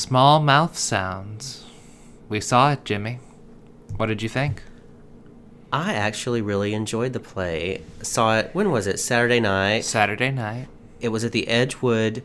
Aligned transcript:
Small 0.00 0.40
mouth 0.40 0.78
sounds. 0.78 1.66
We 2.30 2.40
saw 2.40 2.72
it, 2.72 2.86
Jimmy. 2.86 3.18
What 3.98 4.06
did 4.06 4.22
you 4.22 4.30
think? 4.30 4.62
I 5.70 5.92
actually 5.92 6.40
really 6.40 6.72
enjoyed 6.72 7.12
the 7.12 7.20
play. 7.20 7.82
Saw 8.00 8.38
it, 8.38 8.50
when 8.54 8.70
was 8.70 8.86
it? 8.86 8.98
Saturday 8.98 9.40
night. 9.40 9.84
Saturday 9.84 10.30
night. 10.30 10.68
It 11.02 11.10
was 11.10 11.22
at 11.22 11.32
the 11.32 11.46
Edgewood 11.48 12.22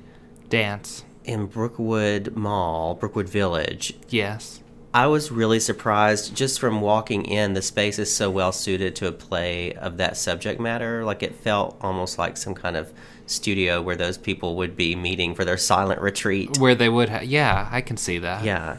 Dance. 0.48 1.04
in 1.26 1.48
Brookwood 1.48 2.34
Mall, 2.34 2.96
Brookwood 2.96 3.28
Village. 3.28 3.94
Yes. 4.08 4.62
I 4.94 5.08
was 5.08 5.30
really 5.30 5.60
surprised 5.60 6.34
just 6.34 6.62
from 6.62 6.80
walking 6.80 7.26
in. 7.26 7.56
The 7.56 7.62
space 7.62 8.00
is 8.00 8.12
so 8.12 8.32
well 8.32 8.54
suited 8.54 8.96
to 8.96 9.08
a 9.08 9.12
play 9.12 9.74
of 9.74 9.98
that 9.98 10.16
subject 10.16 10.62
matter. 10.62 11.04
Like 11.04 11.22
it 11.24 11.36
felt 11.36 11.76
almost 11.82 12.18
like 12.18 12.38
some 12.38 12.56
kind 12.56 12.78
of 12.78 12.94
studio 13.28 13.82
where 13.82 13.96
those 13.96 14.18
people 14.18 14.56
would 14.58 14.76
be 14.76 14.96
meeting 14.96 15.36
for 15.36 15.46
their 15.46 15.58
silent 15.58 16.02
retreat. 16.02 16.58
Where 16.58 16.76
they 16.76 16.90
would 16.90 17.10
have. 17.10 17.24
Yeah, 17.24 17.68
I 17.72 17.82
can 17.82 17.98
see 17.98 18.20
that. 18.20 18.44
Yeah. 18.44 18.78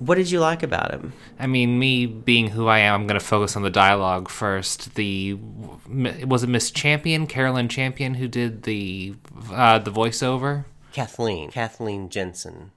What 0.00 0.16
did 0.16 0.30
you 0.30 0.40
like 0.40 0.62
about 0.62 0.90
him? 0.90 1.12
I 1.38 1.46
mean, 1.46 1.78
me 1.78 2.06
being 2.06 2.50
who 2.50 2.66
I 2.66 2.80
am, 2.80 3.02
I'm 3.02 3.06
going 3.06 3.18
to 3.18 3.24
focus 3.24 3.56
on 3.56 3.62
the 3.62 3.70
dialogue 3.70 4.28
first. 4.28 4.96
The 4.96 5.34
was 5.34 6.42
it 6.42 6.48
Miss 6.48 6.70
Champion, 6.70 7.26
Carolyn 7.26 7.68
Champion, 7.68 8.14
who 8.14 8.28
did 8.28 8.64
the 8.64 9.14
uh, 9.50 9.78
the 9.78 9.92
voiceover? 9.92 10.64
Kathleen. 10.92 11.50
Kathleen 11.50 12.08
Jensen. 12.08 12.72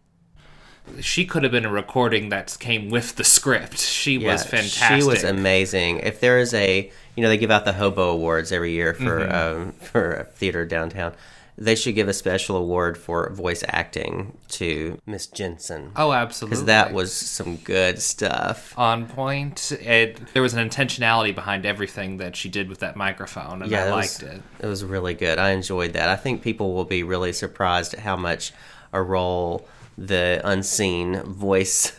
She 1.02 1.26
could 1.26 1.44
have 1.44 1.52
been 1.52 1.66
a 1.66 1.72
recording 1.72 2.30
that 2.30 2.56
came 2.60 2.90
with 2.90 3.16
the 3.16 3.24
script. 3.24 3.80
She 3.80 4.18
was 4.18 4.44
fantastic. 4.46 5.02
She 5.02 5.08
was 5.08 5.24
amazing. 5.24 6.00
If 6.00 6.20
there 6.20 6.40
is 6.40 6.54
a, 6.54 6.92
you 7.16 7.24
know, 7.24 7.30
they 7.30 7.38
give 7.38 7.52
out 7.52 7.66
the 7.66 7.74
Hobo 7.74 8.10
Awards 8.12 8.52
every 8.52 8.72
year 8.72 8.94
for 8.94 9.20
Mm-hmm. 9.20 9.62
um, 9.62 9.72
for 9.74 10.28
theater 10.34 10.66
downtown. 10.66 11.14
They 11.60 11.74
should 11.74 11.96
give 11.96 12.08
a 12.08 12.14
special 12.14 12.56
award 12.56 13.00
for 13.00 13.32
voice 13.32 13.64
acting 13.68 14.38
to 14.50 15.00
Miss 15.08 15.26
Jensen 15.26 15.92
Oh, 15.96 16.12
absolutely. 16.14 16.52
because 16.58 16.66
that 16.66 16.94
was 16.94 17.12
some 17.12 17.56
good 17.56 18.00
stuff. 18.00 18.78
on 18.78 19.08
point. 19.08 19.72
It, 19.72 20.20
there 20.34 20.44
was 20.44 20.54
an 20.54 20.70
intentionality 20.70 21.34
behind 21.34 21.66
everything 21.66 22.18
that 22.18 22.36
she 22.36 22.48
did 22.48 22.70
with 22.70 22.78
that 22.82 22.96
microphone, 22.96 23.64
and 23.64 23.76
I 23.76 23.90
liked 23.90 24.22
was, 24.22 24.24
it. 24.24 24.42
It 24.60 24.68
was 24.68 24.84
really 24.86 25.16
good. 25.16 25.40
I 25.40 25.50
enjoyed 25.50 25.94
that. 25.94 26.10
I 26.10 26.16
think 26.16 26.44
people 26.44 26.76
will 26.76 26.86
be 26.86 27.02
really 27.02 27.34
surprised 27.34 27.96
at 27.96 28.02
how 28.02 28.16
much 28.16 28.54
a 28.94 29.02
role 29.02 29.68
the 29.98 30.42
unseen 30.44 31.22
voice 31.24 31.94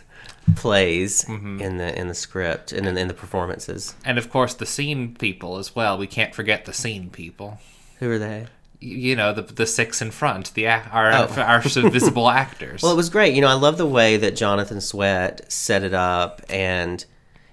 plays 0.56 1.24
Mm-hmm. 1.24 1.60
in 1.60 1.76
the 1.76 1.98
in 1.98 2.08
the 2.08 2.14
script 2.14 2.72
and 2.72 2.86
in, 2.86 2.96
in 2.96 3.08
the 3.08 3.14
performances. 3.14 3.94
And 4.04 4.18
of 4.18 4.30
course, 4.30 4.54
the 4.54 4.66
scene 4.66 5.14
people 5.14 5.58
as 5.58 5.74
well. 5.76 5.98
We 5.98 6.06
can't 6.06 6.34
forget 6.34 6.64
the 6.64 6.72
scene 6.72 7.10
people. 7.10 7.60
Who 7.98 8.10
are 8.10 8.18
they? 8.18 8.46
You 8.80 9.16
know, 9.16 9.32
the 9.34 9.42
the 9.42 9.66
six 9.66 10.00
in 10.00 10.10
front, 10.10 10.54
the 10.54 10.66
our 10.68 11.12
Oh. 11.12 11.28
our 11.36 11.60
visible 11.60 12.28
actors. 12.44 12.82
Well, 12.82 12.92
it 12.92 12.96
was 12.96 13.10
great. 13.10 13.34
You 13.34 13.40
know, 13.40 13.48
I 13.48 13.54
love 13.54 13.76
the 13.76 13.86
way 13.86 14.16
that 14.16 14.36
Jonathan 14.36 14.80
Sweat 14.80 15.50
set 15.52 15.82
it 15.82 15.92
up, 15.94 16.40
and 16.48 17.04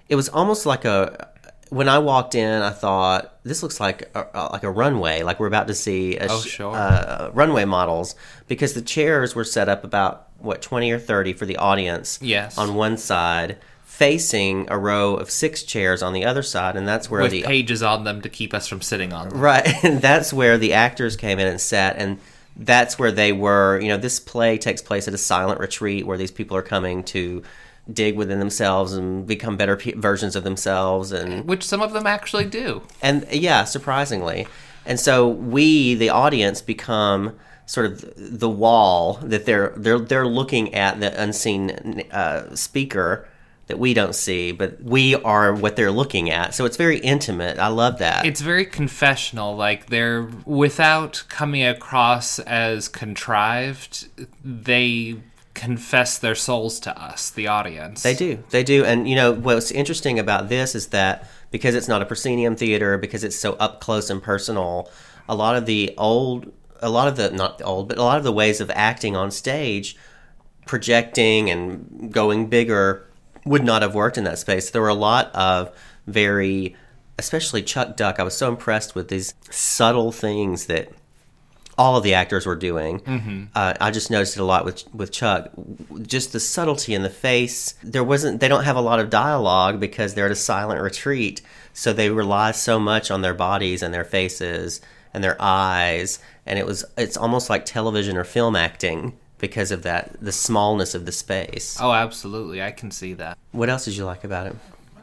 it 0.07 0.15
was 0.15 0.29
almost 0.29 0.65
like 0.65 0.85
a. 0.85 1.29
When 1.69 1.89
I 1.89 1.97
walked 1.97 2.35
in, 2.35 2.61
I 2.61 2.69
thought 2.69 3.37
this 3.43 3.63
looks 3.63 3.79
like 3.79 4.09
a, 4.15 4.49
like 4.51 4.63
a 4.63 4.69
runway, 4.71 5.23
like 5.23 5.39
we're 5.39 5.47
about 5.47 5.67
to 5.67 5.73
see 5.73 6.15
a 6.17 6.27
Oh, 6.29 6.41
sure. 6.41 6.75
uh, 6.75 7.31
runway 7.33 7.65
models, 7.65 8.15
because 8.47 8.73
the 8.73 8.81
chairs 8.81 9.33
were 9.35 9.43
set 9.43 9.67
up 9.67 9.83
about 9.83 10.27
what 10.39 10.61
twenty 10.61 10.91
or 10.91 10.99
thirty 10.99 11.33
for 11.33 11.45
the 11.45 11.57
audience. 11.57 12.19
Yes. 12.21 12.57
on 12.57 12.75
one 12.75 12.97
side, 12.97 13.57
facing 13.83 14.67
a 14.69 14.77
row 14.77 15.15
of 15.15 15.31
six 15.31 15.63
chairs 15.63 16.03
on 16.03 16.13
the 16.13 16.25
other 16.25 16.43
side, 16.43 16.75
and 16.75 16.87
that's 16.87 17.09
where 17.09 17.21
with 17.23 17.31
the 17.31 17.43
pages 17.43 17.81
on 17.81 18.03
them 18.03 18.21
to 18.21 18.29
keep 18.29 18.53
us 18.53 18.67
from 18.67 18.81
sitting 18.81 19.11
on 19.13 19.29
them. 19.29 19.39
Right, 19.39 19.67
and 19.83 20.01
that's 20.01 20.31
where 20.33 20.57
the 20.57 20.73
actors 20.73 21.15
came 21.15 21.39
in 21.39 21.47
and 21.47 21.59
sat, 21.59 21.95
and 21.97 22.19
that's 22.57 22.99
where 22.99 23.11
they 23.11 23.31
were. 23.31 23.79
You 23.79 23.87
know, 23.89 23.97
this 23.97 24.19
play 24.19 24.57
takes 24.57 24.81
place 24.81 25.07
at 25.07 25.13
a 25.13 25.17
silent 25.17 25.59
retreat 25.59 26.05
where 26.05 26.17
these 26.17 26.31
people 26.31 26.55
are 26.57 26.61
coming 26.61 27.03
to 27.05 27.41
dig 27.91 28.15
within 28.15 28.39
themselves 28.39 28.93
and 28.93 29.27
become 29.27 29.57
better 29.57 29.75
pe- 29.77 29.93
versions 29.93 30.35
of 30.35 30.43
themselves, 30.43 31.11
and 31.11 31.45
Which 31.45 31.63
some 31.63 31.81
of 31.81 31.93
them 31.93 32.07
actually 32.07 32.45
do. 32.45 32.81
and 33.01 33.25
yeah, 33.31 33.63
surprisingly, 33.63 34.47
and 34.85 34.99
so 34.99 35.27
we, 35.27 35.95
the 35.95 36.09
audience, 36.09 36.61
become 36.61 37.35
sort 37.67 37.87
of 37.87 38.13
the 38.15 38.49
wall 38.49 39.19
that 39.23 39.45
they're 39.45 39.73
they're 39.75 39.99
they're 39.99 40.27
looking 40.27 40.73
at 40.75 40.99
the 40.99 41.21
unseen 41.21 42.03
uh, 42.11 42.55
speaker 42.55 43.27
that 43.67 43.79
we 43.79 43.95
don't 43.95 44.13
see, 44.13 44.51
but 44.51 44.79
we 44.83 45.15
are 45.15 45.51
what 45.51 45.75
they're 45.75 45.89
looking 45.91 46.29
at. 46.29 46.53
So 46.53 46.65
it's 46.65 46.77
very 46.77 46.99
intimate. 46.99 47.57
I 47.57 47.67
love 47.69 47.97
that. 47.97 48.23
It's 48.23 48.41
very 48.41 48.63
confessional. 48.65 49.55
Like 49.55 49.87
they're 49.87 50.29
without 50.45 51.23
coming 51.29 51.63
across 51.63 52.37
as 52.37 52.87
contrived. 52.87 54.07
They 54.43 55.15
confess 55.55 56.19
their 56.19 56.35
souls 56.35 56.79
to 56.81 57.01
us, 57.01 57.31
the 57.31 57.47
audience. 57.47 58.03
They 58.03 58.13
do. 58.13 58.43
They 58.51 58.63
do. 58.63 58.85
And, 58.85 59.09
you 59.09 59.15
know, 59.15 59.31
what's 59.31 59.71
interesting 59.71 60.19
about 60.19 60.49
this 60.49 60.75
is 60.75 60.87
that 60.87 61.27
because 61.49 61.73
it's 61.73 61.87
not 61.87 62.01
a 62.01 62.05
proscenium 62.05 62.55
theater, 62.55 62.97
because 62.97 63.23
it's 63.23 63.37
so 63.37 63.53
up 63.53 63.79
close 63.79 64.09
and 64.09 64.21
personal, 64.21 64.91
a 65.27 65.33
lot 65.33 65.55
of 65.55 65.65
the 65.65 65.95
old, 65.97 66.51
a 66.81 66.89
lot 66.89 67.07
of 67.07 67.15
the, 67.15 67.31
not 67.31 67.61
old, 67.63 67.87
but 67.87 67.97
a 67.97 68.03
lot 68.03 68.17
of 68.17 68.23
the 68.23 68.33
ways 68.33 68.61
of 68.61 68.69
acting 68.75 69.15
on 69.15 69.31
stage, 69.31 69.97
projecting 70.67 71.49
and 71.49 72.11
going 72.11 72.47
bigger, 72.47 73.09
would 73.45 73.63
not 73.63 73.81
have 73.81 73.95
worked 73.95 74.17
in 74.17 74.25
that 74.25 74.37
space. 74.37 74.69
There 74.69 74.81
were 74.81 74.89
a 74.89 74.93
lot 74.93 75.33
of 75.33 75.73
very, 76.05 76.75
especially 77.17 77.63
Chuck 77.63 77.95
Duck. 77.95 78.19
I 78.19 78.23
was 78.23 78.35
so 78.35 78.49
impressed 78.49 78.93
with 78.93 79.07
these 79.07 79.33
subtle 79.49 80.11
things 80.11 80.65
that 80.65 80.91
all 81.77 81.97
of 81.97 82.03
the 82.03 82.13
actors 82.13 82.45
were 82.45 82.55
doing. 82.55 82.99
Mm-hmm. 83.01 83.43
Uh, 83.53 83.73
I 83.79 83.91
just 83.91 84.09
noticed 84.09 84.37
it 84.37 84.41
a 84.41 84.45
lot 84.45 84.65
with 84.65 84.83
with 84.93 85.11
Chuck. 85.11 85.49
Just 86.01 86.33
the 86.33 86.39
subtlety 86.39 86.93
in 86.93 87.03
the 87.03 87.09
face. 87.09 87.73
There 87.83 88.03
wasn't. 88.03 88.39
They 88.39 88.47
don't 88.47 88.63
have 88.63 88.75
a 88.75 88.81
lot 88.81 88.99
of 88.99 89.09
dialogue 89.09 89.79
because 89.79 90.13
they're 90.13 90.25
at 90.25 90.31
a 90.31 90.35
silent 90.35 90.81
retreat, 90.81 91.41
so 91.73 91.93
they 91.93 92.09
rely 92.09 92.51
so 92.51 92.79
much 92.79 93.11
on 93.11 93.21
their 93.21 93.33
bodies 93.33 93.81
and 93.81 93.93
their 93.93 94.05
faces 94.05 94.81
and 95.13 95.23
their 95.23 95.37
eyes. 95.39 96.19
And 96.45 96.59
it 96.59 96.65
was. 96.65 96.85
It's 96.97 97.17
almost 97.17 97.49
like 97.49 97.65
television 97.65 98.17
or 98.17 98.23
film 98.23 98.55
acting 98.55 99.17
because 99.39 99.71
of 99.71 99.83
that. 99.83 100.15
The 100.21 100.31
smallness 100.31 100.95
of 100.95 101.05
the 101.05 101.11
space. 101.11 101.77
Oh, 101.81 101.91
absolutely. 101.91 102.61
I 102.63 102.71
can 102.71 102.91
see 102.91 103.13
that. 103.15 103.37
What 103.51 103.69
else 103.69 103.85
did 103.85 103.97
you 103.97 104.05
like 104.05 104.23
about 104.23 104.47
it? 104.47 104.55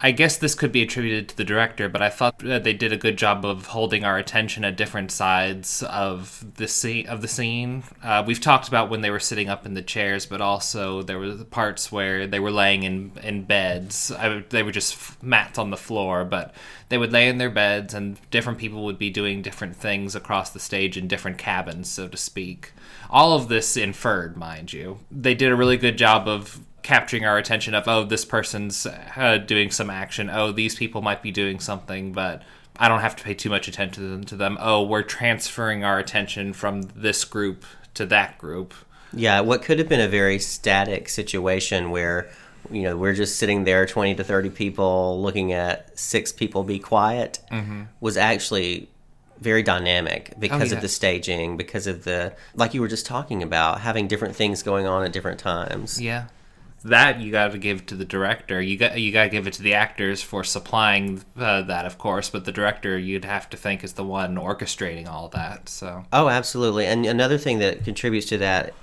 I 0.05 0.11
guess 0.11 0.37
this 0.37 0.57
could 0.57 0.73
be 0.73 0.83
attributed 0.83 1.29
to 1.29 1.37
the 1.37 1.45
director, 1.45 1.89
but 1.89 2.03
I 2.03 2.11
thought 2.11 2.45
uh, 2.45 2.59
they 2.59 2.73
did 2.73 2.93
a 2.93 2.97
good 2.97 3.17
job 3.17 3.45
of 3.45 3.67
holding 3.67 4.05
our 4.05 4.19
attention 4.19 4.65
at 4.65 4.77
different 4.77 5.13
sides 5.13 5.81
of 5.85 6.45
the 6.57 6.67
scene. 6.67 7.07
Of 7.07 7.23
the 7.23 7.29
scene, 7.29 7.85
uh, 8.03 8.25
we've 8.27 8.41
talked 8.41 8.67
about 8.67 8.91
when 8.91 9.03
they 9.03 9.11
were 9.11 9.21
sitting 9.21 9.49
up 9.49 9.65
in 9.65 9.75
the 9.75 9.83
chairs, 9.83 10.27
but 10.27 10.41
also 10.41 11.03
there 11.03 11.21
were 11.21 11.33
the 11.33 11.45
parts 11.45 11.93
where 11.93 12.27
they 12.27 12.41
were 12.41 12.51
laying 12.51 12.83
in 12.83 13.13
in 13.23 13.45
beds. 13.45 14.11
I, 14.11 14.43
they 14.49 14.65
were 14.65 14.73
just 14.73 15.23
mats 15.23 15.57
on 15.57 15.71
the 15.71 15.77
floor, 15.77 16.25
but 16.25 16.53
they 16.89 16.99
would 16.99 17.13
lay 17.13 17.29
in 17.29 17.39
their 17.39 17.49
beds, 17.49 17.95
and 17.95 18.19
different 18.33 18.59
people 18.59 18.85
would 18.85 18.99
be 18.99 19.09
doing 19.09 19.41
different 19.41 19.77
things 19.77 20.17
across 20.17 20.51
the 20.51 20.59
stage 20.59 20.97
in 20.97 21.07
different 21.07 21.39
cabins, 21.39 21.89
so 21.89 22.09
to 22.09 22.17
speak. 22.17 22.73
All 23.09 23.35
of 23.35 23.47
this 23.47 23.77
inferred, 23.77 24.37
mind 24.37 24.73
you. 24.73 24.99
They 25.13 25.37
did 25.37 25.53
a 25.53 25.57
really 25.57 25.77
good 25.77 25.97
job 25.97 26.27
of 26.27 26.59
capturing 26.83 27.25
our 27.25 27.39
attention 27.39 27.75
of 27.75 27.87
oh 27.87 28.05
this 28.05 28.25
person's 28.25 28.87
uh, 28.87 29.39
doing 29.39 29.71
some 29.71 29.91
action. 29.91 30.29
Oh 30.31 30.53
these 30.53 30.75
people 30.75 31.03
might 31.03 31.23
be 31.23 31.31
doing 31.31 31.61
something 31.61 32.13
but 32.13 32.43
i 32.79 32.89
don't 32.89 33.01
have 33.01 33.15
to 33.15 33.23
pay 33.23 33.35
too 33.35 33.51
much 33.51 33.69
attention 33.69 34.03
to 34.03 34.09
them, 34.09 34.25
to 34.25 34.37
them. 34.37 34.59
oh 34.61 34.83
we're 34.83 35.03
transferring 35.03 35.85
our 35.85 35.99
attention 35.99 36.53
from 36.53 36.83
this 36.95 37.25
group 37.25 37.65
to 37.95 38.07
that 38.07 38.39
group. 38.39 38.75
Yeah, 39.15 39.41
what 39.41 39.63
could 39.63 39.79
have 39.79 39.89
been 39.89 40.01
a 40.01 40.09
very 40.09 40.39
static 40.39 41.09
situation 41.09 41.91
where 41.91 42.31
you 42.71 42.83
know 42.83 42.97
we're 42.97 43.15
just 43.15 43.39
sitting 43.39 43.65
there 43.65 43.87
20 43.87 44.15
to 44.17 44.25
30 44.25 44.51
people 44.51 45.21
looking 45.21 45.53
at 45.53 45.99
six 45.99 46.33
people 46.33 46.65
be 46.65 46.79
quiet 46.79 47.41
was 48.01 48.17
actually 48.17 48.89
very 49.41 49.63
dynamic 49.63 50.33
because 50.39 50.71
yeah. 50.71 50.77
of 50.77 50.83
the 50.83 50.89
staging 50.89 51.57
because 51.57 51.87
of 51.87 52.05
the 52.05 52.33
like 52.55 52.73
you 52.75 52.81
were 52.81 52.89
just 52.89 53.05
talking 53.05 53.43
about 53.43 53.81
having 53.81 54.07
different 54.07 54.37
things 54.37 54.63
going 54.63 54.87
on 54.87 55.05
at 55.05 55.13
different 55.13 55.41
times. 55.41 56.01
Yeah 56.01 56.27
that 56.83 57.21
you 57.21 57.31
got 57.31 57.53
to 57.53 57.59
give 57.59 57.87
to 57.87 57.95
the 57.95 58.05
director 58.05 58.61
you 58.61 58.77
got 58.77 59.01
you 59.01 59.13
got 59.13 59.25
to 59.25 59.29
give 59.29 59.47
it 59.47 59.53
to 59.55 59.63
the 59.63 59.75
actors 59.75 60.23
for 60.23 60.43
supplying 60.45 61.23
uh, 61.37 61.63
that 61.63 61.87
of 61.87 61.99
course 61.99 62.31
but 62.31 62.45
the 62.45 62.53
director 62.53 62.99
you'd 62.99 63.25
have 63.25 63.49
to 63.49 63.57
think 63.57 63.85
is 63.85 63.95
the 63.95 64.05
one 64.05 64.37
orchestrating 64.37 65.09
all 65.09 65.29
that 65.29 65.69
so 65.69 66.05
Oh, 66.13 66.29
absolutely. 66.29 66.87
And 66.87 67.07
another 67.07 67.39
thing 67.39 67.59
that 67.61 67.85
contributes 67.85 68.27
to 68.29 68.39
that, 68.39 68.75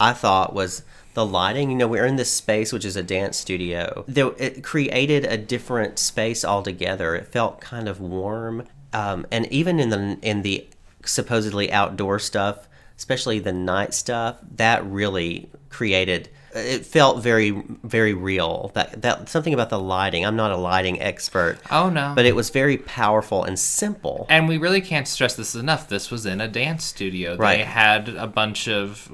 I 0.00 0.12
thought, 0.12 0.54
was 0.54 0.82
the 1.14 1.24
lighting. 1.26 1.70
You 1.70 1.76
know, 1.76 1.88
we're 1.88 2.06
in 2.06 2.16
this 2.16 2.32
space, 2.32 2.72
which 2.72 2.84
is 2.84 2.96
a 2.96 3.02
dance 3.02 3.36
studio. 3.36 4.04
There, 4.08 4.32
it 4.38 4.62
created 4.62 5.24
a 5.24 5.36
different 5.36 5.98
space 5.98 6.44
altogether. 6.44 7.14
It 7.14 7.28
felt 7.28 7.60
kind 7.60 7.88
of 7.88 8.00
warm, 8.00 8.66
um, 8.92 9.26
and 9.30 9.46
even 9.52 9.80
in 9.80 9.90
the 9.90 10.18
in 10.22 10.42
the 10.42 10.66
supposedly 11.04 11.70
outdoor 11.72 12.18
stuff, 12.18 12.68
especially 12.96 13.38
the 13.38 13.52
night 13.52 13.94
stuff, 13.94 14.38
that 14.56 14.84
really 14.86 15.50
created 15.68 16.28
it 16.54 16.86
felt 16.86 17.22
very 17.22 17.50
very 17.82 18.14
real. 18.14 18.70
That 18.74 19.02
that 19.02 19.28
something 19.28 19.52
about 19.54 19.70
the 19.70 19.78
lighting. 19.78 20.24
I'm 20.24 20.36
not 20.36 20.50
a 20.50 20.56
lighting 20.56 21.00
expert, 21.00 21.58
Oh 21.70 21.88
no. 21.90 22.12
but 22.16 22.24
it 22.26 22.34
was 22.34 22.50
very 22.50 22.76
powerful 22.78 23.44
and 23.44 23.58
simple. 23.58 24.26
And 24.28 24.48
we 24.48 24.58
really 24.58 24.80
can't 24.80 25.06
stress 25.06 25.34
this 25.34 25.54
enough. 25.54 25.88
This 25.88 26.10
was 26.10 26.24
in 26.26 26.40
a 26.40 26.48
dance 26.48 26.84
studio. 26.84 27.32
They 27.36 27.40
Right. 27.42 27.66
had 27.66 28.08
a 28.10 28.26
bunch 28.26 28.68
of, 28.68 29.10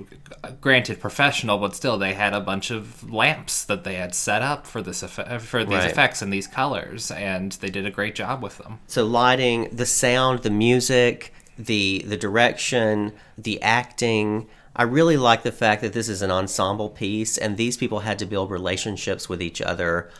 granted 0.60 1.00
professional, 1.00 1.58
but 1.58 1.75
still, 1.75 1.98
they 1.98 2.14
had 2.14 2.32
a 2.34 2.40
bunch 2.40 2.70
of 2.70 3.10
lamps 3.10 3.64
that 3.64 3.84
they 3.84 3.94
had 3.94 4.14
set 4.14 4.42
up 4.42 4.66
for 4.66 4.81
this 4.82 5.02
effe- 5.02 5.40
for 5.40 5.64
these 5.64 5.78
Right. 5.78 5.90
effects 5.90 6.22
and 6.22 6.32
these 6.32 6.46
colors, 6.46 7.10
and 7.10 7.52
they 7.60 7.70
did 7.70 7.86
a 7.86 7.90
great 7.90 8.14
job 8.14 8.42
with 8.42 8.58
them. 8.58 8.78
So 8.86 9.04
lighting, 9.04 9.69
the 9.72 9.86
sound, 9.86 10.40
the 10.42 10.50
music, 10.50 11.32
the 11.58 12.04
the 12.06 12.16
direction, 12.16 13.12
the 13.38 13.60
acting. 13.62 14.46
I 14.76 14.82
really 14.82 15.17
like 15.17 15.43
the 15.43 15.53
fact 15.53 15.82
that 15.82 15.93
this 15.93 16.09
is 16.09 16.23
an 16.23 16.31
ensemble 16.31 16.91
piece 16.91 17.38
and 17.38 17.56
these 17.56 17.76
people 17.76 18.00
had 18.00 18.19
to 18.19 18.26
build 18.26 18.50
relationships 18.50 19.29
with 19.29 19.41
each 19.41 19.62
other 19.62 20.11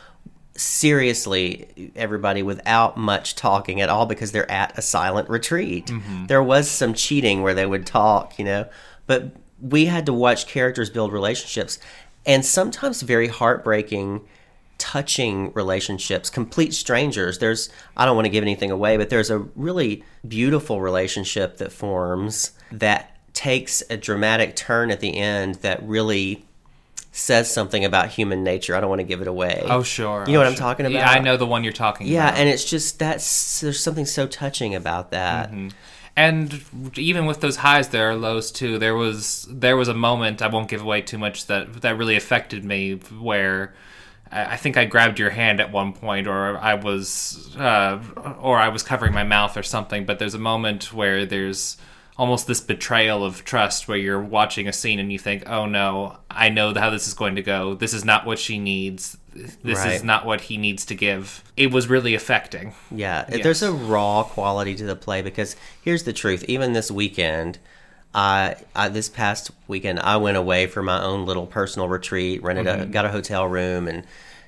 seriously 0.57 1.93
everybody 1.97 2.43
without 2.43 2.97
much 2.97 3.35
talking 3.35 3.81
at 3.81 3.89
all 3.89 4.07
because 4.07 4.31
they're 4.31 4.51
at 4.51 4.77
a 4.79 4.83
silent 4.83 5.29
retreat. 5.29 5.87
Mm-hmm. 5.87 6.27
There 6.27 6.43
was 6.43 6.71
some 6.71 6.95
cheating 6.95 7.43
where 7.43 7.55
they 7.55 7.67
would 7.67 7.87
talk, 7.87 8.39
you 8.39 8.45
know, 8.45 8.69
but 9.07 9.33
we 9.61 9.87
had 9.87 10.07
to 10.07 10.13
watch 10.13 10.47
characters 10.47 10.91
build 10.91 11.13
relationships 11.13 11.79
and 12.25 12.45
sometimes 12.45 13.03
very 13.03 13.29
heartbreaking 13.29 14.27
touching 14.79 15.53
relationships, 15.55 16.31
complete 16.31 16.75
strangers. 16.75 17.39
There's, 17.39 17.71
I 17.97 18.05
don't 18.05 18.17
want 18.17 18.27
to 18.27 18.31
give 18.31 18.43
anything 18.43 18.71
away, 18.71 18.97
but 18.97 19.09
there's 19.09 19.31
a 19.31 19.39
really 19.39 20.05
beautiful 20.27 20.81
relationship 20.81 21.59
that 21.59 21.73
forms 21.73 22.53
that 22.73 23.14
takes 23.35 23.83
a 23.91 23.97
dramatic 23.97 24.57
turn 24.57 24.91
at 24.91 25.01
the 25.01 25.17
end 25.17 25.57
that 25.57 25.83
really 25.83 26.45
says 27.13 27.49
something 27.53 27.85
about 27.85 28.09
human 28.09 28.43
nature. 28.43 28.75
I 28.75 28.81
don't 28.81 28.89
want 28.89 29.01
to 29.01 29.07
give 29.07 29.21
it 29.21 29.29
away. 29.29 29.63
Oh 29.67 29.83
sure. 29.83 30.25
You 30.27 30.33
know 30.33 30.39
oh, 30.39 30.43
what 30.43 30.47
I'm 30.47 30.55
sure. 30.55 30.61
talking 30.61 30.87
about? 30.87 30.99
Yeah. 30.99 31.11
I 31.11 31.19
know 31.21 31.37
the 31.37 31.47
one 31.47 31.63
you're 31.63 31.73
talking 31.73 32.07
about. 32.07 32.13
Yeah, 32.13 32.29
about. 32.29 32.41
and 32.41 32.49
it's 32.49 32.65
just 32.65 32.99
that's 32.99 33.61
there's 33.61 33.81
something 33.81 34.07
so 34.07 34.27
touching 34.27 34.75
about 34.75 35.11
that. 35.11 35.51
and 36.17 36.65
even 36.97 37.27
with 37.27 37.41
those 37.41 37.57
highs 37.57 37.89
there 37.89 38.09
are 38.11 38.15
lows 38.15 38.53
too 38.53 38.79
there 38.79 38.95
was 38.95 39.47
there 39.51 39.77
was 39.77 39.89
a 39.89 39.95
moment 39.95 40.43
i 40.43 40.47
won't 40.47 40.69
give 40.69 40.81
away 40.81 41.01
too 41.03 41.19
much 41.19 41.47
that 41.47 41.83
that 41.83 41.99
really 41.99 42.17
affected 42.17 42.65
me 42.65 42.95
where 43.21 43.75
i 44.31 44.53
I 44.55 44.57
think 44.57 44.77
i 44.77 44.85
grabbed 44.85 45.19
your 45.19 45.31
hand 45.31 45.61
at 45.61 45.73
one 45.73 45.93
point 45.93 46.27
or 46.27 46.57
i 46.59 46.75
was 46.75 47.55
uh, 47.57 48.01
or 48.41 48.59
i 48.59 48.69
was 48.69 48.83
covering 48.83 49.13
my 49.13 49.25
mouth 49.25 49.57
or 49.57 49.63
something 49.63 50.07
but 50.07 50.19
there's 50.19 50.35
a 50.35 50.39
moment 50.39 50.93
where 50.93 51.27
there's 51.27 51.77
almost 52.17 52.47
this 52.47 52.61
betrayal 52.61 53.25
of 53.25 53.45
trust 53.45 53.89
where 53.89 53.97
you're 53.99 54.21
watching 54.23 54.69
a 54.69 54.73
scene 54.73 54.99
and 55.01 55.13
you 55.13 55.19
think 55.19 55.43
oh 55.49 55.67
no 55.67 56.17
i 56.31 56.49
know 56.49 56.73
how 56.75 56.89
this 56.91 57.09
is 57.09 57.15
going 57.15 57.35
to 57.35 57.43
go 57.43 57.75
this 57.75 57.93
is 57.93 58.05
not 58.05 58.25
what 58.25 58.39
she 58.39 58.59
needs 58.59 59.17
this 59.35 59.79
Right. 59.81 59.95
is 59.95 60.05
not 60.05 60.25
what 60.25 60.43
he 60.43 60.57
needs 60.57 60.85
to 60.87 60.95
give 60.95 61.43
it 61.57 61.73
was 61.73 61.89
really 61.89 62.15
affecting 62.15 62.73
Yeah, 62.91 63.25
Yes. 63.29 63.43
there's 63.43 63.63
a 63.63 63.73
raw 63.73 64.23
quality 64.23 64.77
to 64.77 64.85
the 64.85 64.95
play 64.95 65.23
because 65.23 65.57
here's 65.83 66.05
the 66.05 66.13
truth. 66.13 66.45
Even 66.47 66.73
this 66.73 66.89
weekend, 66.91 67.59
I, 68.15 68.57
I 68.77 68.89
this 68.91 69.09
past 69.09 69.51
weekend, 69.67 69.99
I 69.99 70.17
went 70.19 70.37
away 70.37 70.69
for 70.69 70.85
my 70.85 71.03
own 71.03 71.27
little 71.27 71.47
personal 71.47 71.89
retreat, 71.89 72.45
rented 72.45 72.69
a 72.69 72.77
mm-hmm. 72.77 72.93
got 72.93 73.07
a 73.07 73.09
hotel 73.09 73.47
room 73.49 73.89
and 73.89 74.05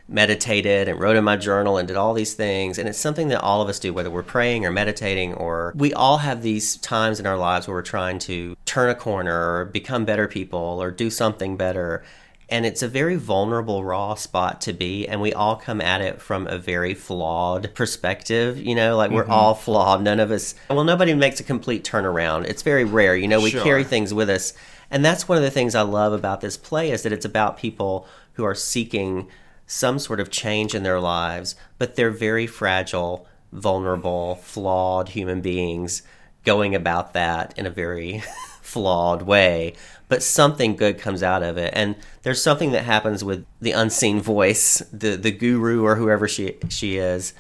meditated 0.09 0.89
and 0.89 1.01
wrote 1.01 1.17
in 1.17 1.25
my 1.25 1.37
journal 1.37 1.79
and 1.79 1.89
did 1.89 1.97
all 1.97 2.15
these 2.15 2.35
things. 2.35 2.79
And 2.79 2.89
it's 2.89 2.99
something 2.99 3.29
that 3.29 3.41
all 3.41 3.61
of 3.61 3.69
us 3.69 3.79
do, 3.79 3.93
whether 3.93 4.11
we're 4.11 4.23
praying 4.23 4.65
or 4.65 4.71
meditating 4.71 5.35
or 5.35 5.73
we 5.77 5.93
all 5.95 6.19
have 6.19 6.43
these 6.43 6.77
times 6.77 7.19
in 7.19 7.27
our 7.27 7.37
lives 7.37 7.67
where 7.67 7.77
we're 7.77 7.83
trying 7.83 8.19
to 8.21 8.57
turn 8.65 8.89
a 8.89 8.95
corner 8.95 9.57
or 9.57 9.65
become 9.65 10.05
better 10.05 10.29
people 10.29 10.79
or 10.81 10.91
do 10.91 11.11
something 11.11 11.57
better. 11.57 12.05
And 12.49 12.65
it's 12.65 12.83
a 12.83 12.89
very 12.89 13.17
vulnerable, 13.17 13.85
raw 13.85 14.15
spot 14.15 14.61
to 14.63 14.73
be. 14.73 15.09
And 15.09 15.21
we 15.21 15.33
all 15.33 15.57
come 15.57 15.81
at 15.81 16.01
it 16.01 16.23
from 16.23 16.47
a 16.47 16.59
very 16.59 16.95
flawed 16.95 17.75
perspective. 17.75 18.59
You 18.59 18.77
know, 18.77 18.97
like 18.97 19.11
we're 19.11 19.25
mm-hmm. 19.25 19.33
all 19.33 19.55
flawed. 19.55 20.03
None 20.03 20.21
of 20.21 20.31
us, 20.31 20.55
well, 20.71 20.85
nobody 20.85 21.13
makes 21.15 21.41
a 21.41 21.45
complete 21.45 21.83
turnaround. 21.83 22.45
It's 22.45 22.63
very 22.63 22.85
rare. 22.85 23.17
You 23.17 23.27
know, 23.27 23.41
we 23.41 23.51
Sure. 23.51 23.65
carry 23.65 23.83
things 23.83 24.15
with 24.15 24.31
us. 24.31 24.53
And 24.89 25.05
that's 25.05 25.29
one 25.29 25.37
of 25.37 25.43
the 25.43 25.51
things 25.51 25.75
I 25.75 25.83
love 25.83 26.13
about 26.13 26.41
this 26.41 26.57
play 26.57 26.93
is 26.93 27.03
that 27.03 27.13
it's 27.13 27.25
about 27.25 27.57
people 27.57 28.07
who 28.35 28.45
are 28.45 28.55
seeking 28.55 29.27
some 29.67 29.99
sort 29.99 30.21
of 30.21 30.31
change 30.31 30.75
in 30.75 30.83
their 30.83 31.01
lives, 31.01 31.57
but 31.79 31.97
they're 31.97 32.11
very 32.11 32.47
fragile, 32.47 33.27
vulnerable, 33.53 34.37
flawed 34.37 35.11
human 35.11 35.41
beings 35.41 36.03
going 36.45 36.75
about 36.75 37.13
that 37.13 37.53
in 37.59 37.67
a 37.67 37.71
very 37.71 38.23
flawed 38.63 39.23
way. 39.23 39.75
But 40.09 40.23
something 40.23 40.77
good 40.77 40.99
comes 40.99 41.23
out 41.23 41.43
of 41.43 41.59
it. 41.59 41.73
And 41.75 41.97
there's 42.23 42.41
something 42.41 42.71
that 42.73 42.85
happens 42.85 43.25
with 43.25 43.45
the 43.61 43.73
unseen 43.73 44.21
voice, 44.21 44.83
the, 44.93 45.17
the 45.17 45.33
guru 45.33 45.85
or 45.85 45.97
whoever 45.97 46.29
she 46.29 46.57
she 46.69 46.97
is. 46.97 47.35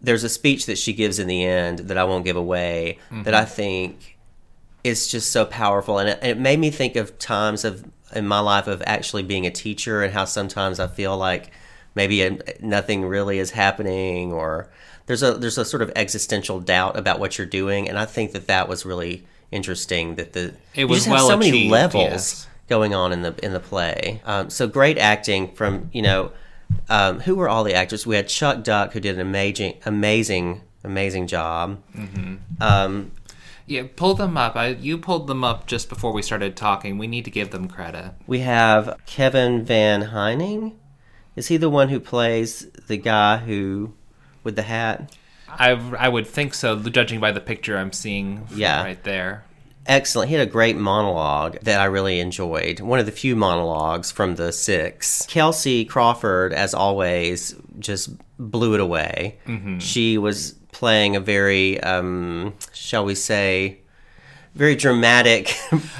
There's 0.00 0.24
a 0.24 0.28
speech 0.28 0.66
that 0.66 0.78
she 0.78 0.92
gives 0.92 1.18
in 1.18 1.28
the 1.28 1.44
end 1.44 1.80
that 1.80 1.98
I 1.98 2.04
won't 2.04 2.24
give 2.24 2.36
away 2.36 2.98
mm-hmm. 3.06 3.22
that 3.22 3.34
I 3.34 3.44
think 3.44 4.18
is 4.84 5.08
just 5.08 5.32
so 5.32 5.44
powerful 5.44 5.98
and 5.98 6.08
it, 6.08 6.22
it 6.22 6.38
made 6.38 6.58
me 6.58 6.70
think 6.70 6.94
of 6.94 7.18
times 7.18 7.64
of 7.64 7.84
in 8.14 8.26
my 8.26 8.38
life 8.38 8.68
of 8.68 8.82
actually 8.86 9.22
being 9.24 9.44
a 9.44 9.50
teacher 9.50 10.02
and 10.02 10.12
how 10.14 10.24
sometimes 10.24 10.80
I 10.80 10.86
feel 10.86 11.16
like 11.16 11.50
maybe 11.98 12.38
nothing 12.60 13.04
really 13.04 13.38
is 13.38 13.50
happening 13.50 14.32
or 14.32 14.68
there's 15.06 15.22
a 15.22 15.32
there's 15.34 15.58
a 15.58 15.64
sort 15.64 15.82
of 15.82 15.90
existential 15.96 16.60
doubt 16.60 16.96
about 16.96 17.18
what 17.18 17.36
you're 17.36 17.52
doing 17.62 17.88
and 17.88 17.98
I 17.98 18.06
think 18.06 18.32
that 18.32 18.46
that 18.46 18.68
was 18.68 18.86
really 18.86 19.26
interesting 19.50 20.14
that 20.14 20.32
the 20.32 20.54
It 20.74 20.84
was 20.84 21.08
well 21.08 21.28
so 21.28 21.36
many 21.36 21.68
levels 21.68 22.04
yes. 22.04 22.46
going 22.68 22.94
on 22.94 23.12
in 23.12 23.22
the 23.22 23.34
in 23.42 23.52
the 23.52 23.60
play 23.60 24.22
um, 24.24 24.48
so 24.48 24.66
great 24.68 24.96
acting 24.96 25.42
from 25.54 25.90
you 25.92 26.02
know 26.02 26.30
um, 26.88 27.20
who 27.20 27.34
were 27.34 27.48
all 27.48 27.64
the 27.64 27.74
actors 27.74 28.06
we 28.06 28.14
had 28.16 28.28
Chuck 28.28 28.62
Duck 28.62 28.92
who 28.92 29.00
did 29.00 29.14
an 29.16 29.20
amazing 29.20 29.74
amazing 29.84 30.62
amazing 30.84 31.26
job 31.26 31.82
Mm-hmm. 31.96 32.36
um, 32.60 33.10
Yeah, 33.66 33.84
pull 33.96 34.14
them 34.14 34.36
up. 34.36 34.56
I, 34.56 34.68
you 34.68 34.96
pulled 34.98 35.26
them 35.26 35.42
up 35.44 35.66
just 35.66 35.88
before 35.88 36.12
we 36.12 36.22
started 36.22 36.56
talking. 36.56 36.96
We 36.96 37.06
need 37.06 37.24
to 37.24 37.30
give 37.30 37.50
them 37.50 37.68
credit. 37.68 38.12
We 38.26 38.38
have 38.40 38.98
Kevin 39.04 39.64
Van 39.64 40.00
Heining. 40.16 40.72
Is 41.38 41.46
he 41.46 41.56
the 41.56 41.70
one 41.70 41.88
who 41.88 42.00
plays 42.00 42.66
the 42.88 42.96
guy 42.96 43.36
who 43.36 43.92
with 44.42 44.56
the 44.56 44.62
hat? 44.62 45.14
I, 45.48 45.70
I 45.70 46.08
would 46.08 46.26
think 46.26 46.52
so, 46.52 46.76
judging 46.80 47.20
by 47.20 47.30
the 47.30 47.40
picture 47.40 47.78
I'm 47.78 47.92
seeing 47.92 48.46
Yeah. 48.52 48.82
right 48.82 49.02
there. 49.04 49.44
Excellent. 49.86 50.28
He 50.28 50.34
had 50.34 50.46
a 50.46 50.50
great 50.50 50.76
monologue 50.76 51.58
that 51.62 51.80
I 51.80 51.84
really 51.84 52.18
enjoyed. 52.20 52.80
One 52.80 52.98
of 52.98 53.06
the 53.06 53.12
few 53.12 53.36
monologues 53.36 54.10
from 54.10 54.34
the 54.34 54.52
six. 54.52 55.24
Kelsey 55.26 55.84
Crawford, 55.86 56.52
as 56.52 56.74
always, 56.74 57.54
just 57.78 58.10
blew 58.38 58.74
it 58.74 58.80
away. 58.80 59.38
She 59.78 60.18
was 60.18 60.52
playing 60.72 61.14
a 61.16 61.20
very, 61.20 61.80
um, 61.80 62.52
shall 62.74 63.04
we 63.04 63.14
say, 63.14 63.78
very 64.56 64.74
dramatic 64.76 65.54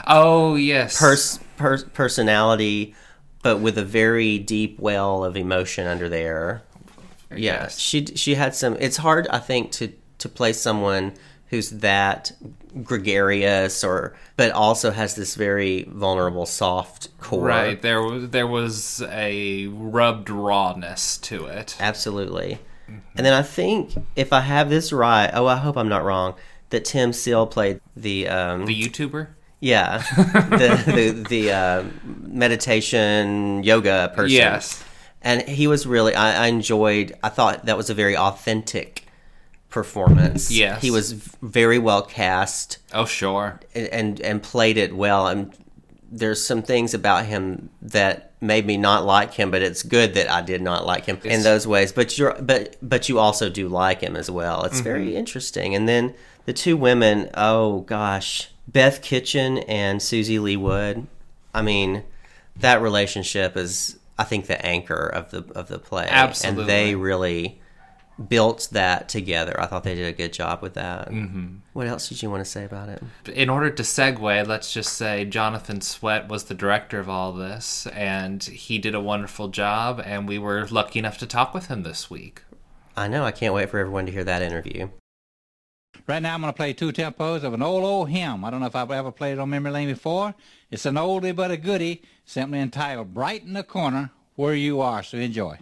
Oh, 0.06 0.56
yes. 0.56 0.99
pers- 0.99 1.38
per- 1.56 1.85
personality, 1.94 2.94
but 3.43 3.58
with 3.58 3.79
a 3.79 3.85
very 3.85 4.38
deep 4.38 4.79
well 4.79 5.25
of 5.25 5.37
emotion 5.37 5.87
under 5.87 6.09
there. 6.09 6.62
Yeah, 7.30 7.37
Yes. 7.64 7.78
she 7.78 8.07
she 8.07 8.35
had 8.37 8.54
some. 8.54 8.76
It's 8.80 8.97
hard, 8.99 9.28
I 9.28 9.38
think, 9.38 9.71
to 9.73 9.92
to 10.18 10.28
play 10.28 10.52
someone 10.52 11.12
who's 11.50 11.71
that 11.71 12.33
gregarious 12.83 13.85
or 13.85 14.14
but 14.37 14.50
also 14.52 14.90
has 14.90 15.14
this 15.14 15.35
very 15.35 15.85
vulnerable 15.90 16.47
soft 16.47 17.09
core 17.21 17.45
Right. 17.45 17.80
There, 17.80 18.02
was- 18.02 18.30
there 18.30 18.47
was 18.47 19.02
a 19.11 19.66
rubbed 19.68 20.28
rawness 20.30 21.16
to 21.18 21.47
it. 21.47 21.76
absolutely 21.80 22.59
and 23.16 23.25
then 23.26 23.33
i 23.35 23.42
think 23.42 23.92
if 24.16 24.33
i 24.33 24.40
have 24.40 24.71
this 24.71 24.92
right 24.92 25.30
oh 25.35 25.47
i 25.47 25.57
hope 25.57 25.76
i'm 25.76 25.88
not 25.88 26.04
wrong 26.04 26.35
that 26.71 26.85
tim 26.87 27.12
seal 27.12 27.47
played 27.47 27.80
the 27.97 28.26
um 28.28 28.64
The 28.66 28.83
YouTuber? 28.83 29.28
Yeah. 29.61 29.99
The 30.17 30.83
the, 30.87 31.25
the 31.29 31.53
uh, 31.53 31.85
meditation 32.59 33.62
yoga 33.62 34.12
person. 34.15 34.37
Yes. 34.37 34.83
and 35.23 35.43
he 35.43 35.67
was 35.67 35.87
really 35.87 36.15
I, 36.15 36.45
I 36.45 36.47
enjoyed 36.47 37.12
i 37.23 37.29
thought 37.29 37.67
that 37.67 37.77
was 37.77 37.91
a 37.91 37.95
very 37.95 38.17
authentic 38.17 39.05
performance. 39.71 40.50
Yes. 40.50 40.81
he 40.81 40.91
was 40.91 41.12
very 41.43 41.79
well 41.79 42.03
cast. 42.03 42.79
Oh, 42.95 43.05
sure. 43.05 43.61
and 43.75 43.87
and, 43.88 44.21
and 44.21 44.43
played 44.43 44.79
it 44.79 44.97
well. 44.97 45.27
And 45.29 45.53
there's 46.11 46.43
some 46.45 46.62
things 46.62 46.95
about 46.95 47.27
him 47.27 47.69
that 47.83 48.33
made 48.41 48.65
me 48.67 48.77
not 48.79 49.05
like 49.05 49.35
him 49.35 49.50
but 49.50 49.61
it's 49.62 49.83
good 49.83 50.15
that 50.15 50.31
i 50.31 50.41
did 50.41 50.62
not 50.62 50.87
like 50.87 51.05
him 51.05 51.19
in 51.25 51.43
those 51.43 51.67
ways. 51.67 51.93
But 51.93 52.17
you're 52.17 52.35
but 52.41 52.77
but 52.81 53.09
you 53.09 53.19
also 53.19 53.49
do 53.50 53.69
like 53.69 54.00
him 54.00 54.17
as 54.17 54.31
well. 54.31 54.65
It's 54.65 54.81
very 54.81 55.09
Mm-hmm. 55.09 55.17
interesting. 55.23 55.75
And 55.75 55.87
then 55.88 56.15
the 56.47 56.53
two 56.55 56.77
women 56.77 57.29
oh 57.35 57.81
gosh 57.81 58.49
beth 58.68 59.02
kitchen 59.02 59.58
and 59.58 60.00
susie 60.02 60.38
lee 60.38 60.56
wood 60.56 61.06
i 61.54 61.62
mean 61.62 62.04
that 62.56 62.80
relationship 62.80 63.56
is 63.56 63.98
i 64.18 64.25
think 64.25 64.46
the 64.46 64.64
anchor 64.64 65.06
of 65.06 65.30
the 65.30 65.44
of 65.54 65.68
the 65.68 65.78
play 65.78 66.06
Absolutely. 66.08 66.62
and 66.62 66.70
they 66.70 66.94
really 66.94 67.60
built 68.26 68.68
that 68.72 69.08
together. 69.08 69.58
I 69.60 69.66
thought 69.66 69.84
they 69.84 69.94
did 69.94 70.06
a 70.06 70.12
good 70.12 70.32
job 70.32 70.60
with 70.60 70.75
that. 70.75 71.08
Mm-hmm. 71.10 71.56
What 71.72 71.87
else 71.87 72.08
did 72.08 72.22
you 72.22 72.30
want 72.30 72.44
to 72.44 72.50
say 72.50 72.64
about 72.64 72.88
it? 72.88 73.02
In 73.32 73.48
order 73.48 73.70
to 73.70 73.82
segue, 73.82 74.46
let's 74.46 74.72
just 74.72 74.94
say 74.94 75.25
Jonathan 75.25 75.80
Sweat 75.80 76.28
was 76.28 76.44
the 76.44 76.54
director 76.54 76.98
of 76.98 77.08
all 77.08 77.32
this, 77.32 77.87
and 77.88 78.42
he 78.42 78.78
did 78.78 78.94
a 78.94 79.00
wonderful 79.00 79.48
job, 79.48 80.02
and 80.04 80.26
we 80.26 80.38
were 80.38 80.66
lucky 80.66 80.98
enough 80.98 81.18
to 81.18 81.26
talk 81.26 81.54
with 81.54 81.66
him 81.66 81.82
this 81.82 82.10
week. 82.10 82.42
I 82.96 83.06
know. 83.06 83.25
I 83.25 83.30
can't 83.30 83.54
wait 83.54 83.70
for 83.70 83.78
everyone 83.78 84.06
to 84.06 84.12
hear 84.12 84.25
that 84.25 84.42
interview. 84.42 84.88
Right 86.09 86.23
now, 86.23 86.33
I'm 86.33 86.40
going 86.40 86.50
to 86.50 86.57
play 86.57 86.73
two 86.73 86.90
tempos 86.90 87.42
of 87.42 87.52
an 87.52 87.61
old, 87.61 87.85
old 87.85 88.09
hymn. 88.09 88.42
I 88.42 88.50
don't 88.50 88.61
know 88.61 88.66
if 88.66 88.75
I've 88.75 88.90
ever 88.90 89.12
played 89.12 89.33
it 89.33 89.38
on 89.38 89.50
memory 89.50 89.73
lane 89.73 89.88
before. 89.88 90.35
It's 90.71 90.87
an 90.87 90.95
oldie 90.95 91.37
but 91.37 91.50
a 91.50 91.59
goodie, 91.59 92.00
simply 92.25 92.61
entitled 92.61 93.12
Brighten 93.12 93.52
the 93.52 93.62
Corner 93.62 94.11
Where 94.35 94.54
You 94.54 94.80
Are. 94.80 95.02
So 95.02 95.18
enjoy. 95.18 95.59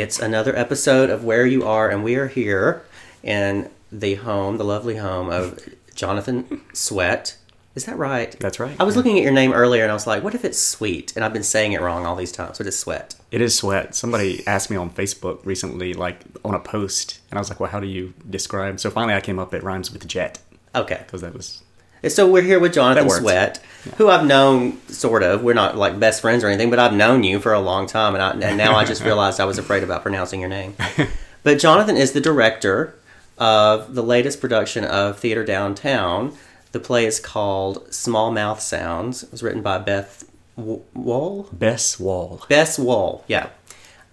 It's 0.00 0.18
another 0.18 0.56
episode 0.56 1.10
of 1.10 1.24
Where 1.24 1.44
You 1.44 1.66
Are, 1.66 1.90
and 1.90 2.02
we 2.02 2.14
are 2.14 2.26
here 2.26 2.82
in 3.22 3.68
the 3.92 4.14
home, 4.14 4.56
the 4.56 4.64
lovely 4.64 4.96
home 4.96 5.28
of 5.28 5.58
Jonathan 5.94 6.62
Sweat. 6.72 7.36
Is 7.74 7.84
that 7.84 7.98
right? 7.98 8.34
That's 8.40 8.58
right. 8.58 8.74
I 8.80 8.84
was 8.84 8.96
looking 8.96 9.18
at 9.18 9.22
your 9.22 9.32
name 9.32 9.52
earlier 9.52 9.82
and 9.82 9.90
I 9.90 9.94
was 9.94 10.06
like, 10.06 10.22
what 10.22 10.34
if 10.34 10.42
it's 10.42 10.58
Sweet? 10.58 11.14
And 11.16 11.22
I've 11.22 11.34
been 11.34 11.42
saying 11.42 11.72
it 11.72 11.82
wrong 11.82 12.06
all 12.06 12.16
these 12.16 12.32
times. 12.32 12.58
What 12.58 12.66
is 12.66 12.78
Sweat? 12.78 13.14
It 13.30 13.42
is 13.42 13.54
Sweat. 13.54 13.94
Somebody 13.94 14.42
asked 14.46 14.70
me 14.70 14.76
on 14.78 14.88
Facebook 14.88 15.44
recently, 15.44 15.92
like 15.92 16.22
on 16.46 16.54
a 16.54 16.60
post, 16.60 17.20
and 17.30 17.36
I 17.36 17.40
was 17.42 17.50
like, 17.50 17.60
well, 17.60 17.70
how 17.70 17.78
do 17.78 17.86
you 17.86 18.14
describe? 18.30 18.80
So 18.80 18.90
finally 18.90 19.12
I 19.12 19.20
came 19.20 19.38
up, 19.38 19.52
it 19.52 19.62
rhymes 19.62 19.92
with 19.92 20.08
jet. 20.08 20.38
Okay. 20.74 21.02
Because 21.04 21.20
that 21.20 21.34
was 21.34 21.62
so 22.08 22.30
we're 22.30 22.42
here 22.42 22.58
with 22.58 22.72
Jonathan. 22.74 23.08
Sweat, 23.20 23.60
who 23.96 24.08
I've 24.08 24.24
known 24.26 24.78
sort 24.88 25.22
of. 25.22 25.42
We're 25.42 25.54
not 25.54 25.76
like 25.76 25.98
best 26.00 26.20
friends 26.20 26.42
or 26.44 26.48
anything, 26.48 26.70
but 26.70 26.78
I've 26.78 26.92
known 26.94 27.22
you 27.24 27.40
for 27.40 27.52
a 27.52 27.60
long 27.60 27.86
time, 27.86 28.14
and, 28.14 28.22
I, 28.22 28.48
and 28.48 28.56
now 28.56 28.74
I 28.76 28.84
just 28.84 29.02
realized 29.04 29.40
I 29.40 29.44
was 29.44 29.58
afraid 29.58 29.82
about 29.82 30.02
pronouncing 30.02 30.40
your 30.40 30.48
name. 30.50 30.74
But 31.42 31.58
Jonathan 31.58 31.96
is 31.96 32.12
the 32.12 32.20
director 32.20 32.94
of 33.38 33.94
the 33.94 34.02
latest 34.02 34.42
production 34.42 34.84
of 34.84 35.18
Theater 35.18 35.42
Downtown. 35.42 36.36
The 36.72 36.80
play 36.80 37.06
is 37.06 37.18
called 37.18 37.92
Small 37.94 38.30
Mouth 38.30 38.60
Sounds. 38.60 39.22
It 39.22 39.32
was 39.32 39.42
written 39.42 39.62
by 39.62 39.78
Beth 39.78 40.24
W- 40.58 40.82
Wall. 40.92 41.48
Bess 41.50 41.98
Wohl. 41.98 42.44
Bess 42.50 42.78
Wohl, 42.78 43.24
yeah. 43.26 43.48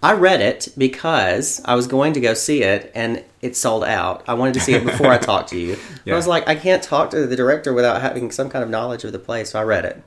I 0.02 0.14
read 0.14 0.42
it 0.42 0.68
because 0.78 1.60
I 1.66 1.76
was 1.76 1.88
going 1.88 2.14
to 2.14 2.20
go 2.20 2.34
see 2.34 2.62
it 2.62 2.92
and 2.94 3.24
it 3.42 3.56
sold 3.56 3.84
out. 3.84 4.24
I 4.28 4.36
wanted 4.36 4.54
to 4.56 4.60
see 4.60 4.74
it 4.74 4.86
before 4.86 5.08
I 5.08 5.18
talked 5.18 5.50
to 5.50 5.60
you. 5.60 5.78
Yeah. 6.06 6.14
I 6.14 6.16
was 6.16 6.28
like, 6.28 6.48
I 6.48 6.56
can't 6.56 6.82
talk 6.82 7.10
to 7.10 7.28
the 7.28 7.36
director 7.36 7.74
without 7.74 8.02
having 8.02 8.32
some 8.32 8.50
kind 8.50 8.64
of 8.64 8.70
knowledge 8.70 9.04
of 9.04 9.12
the 9.12 9.20
play, 9.20 9.44
so 9.44 9.60
I 9.60 9.64
read 9.64 9.84
it. 9.84 10.02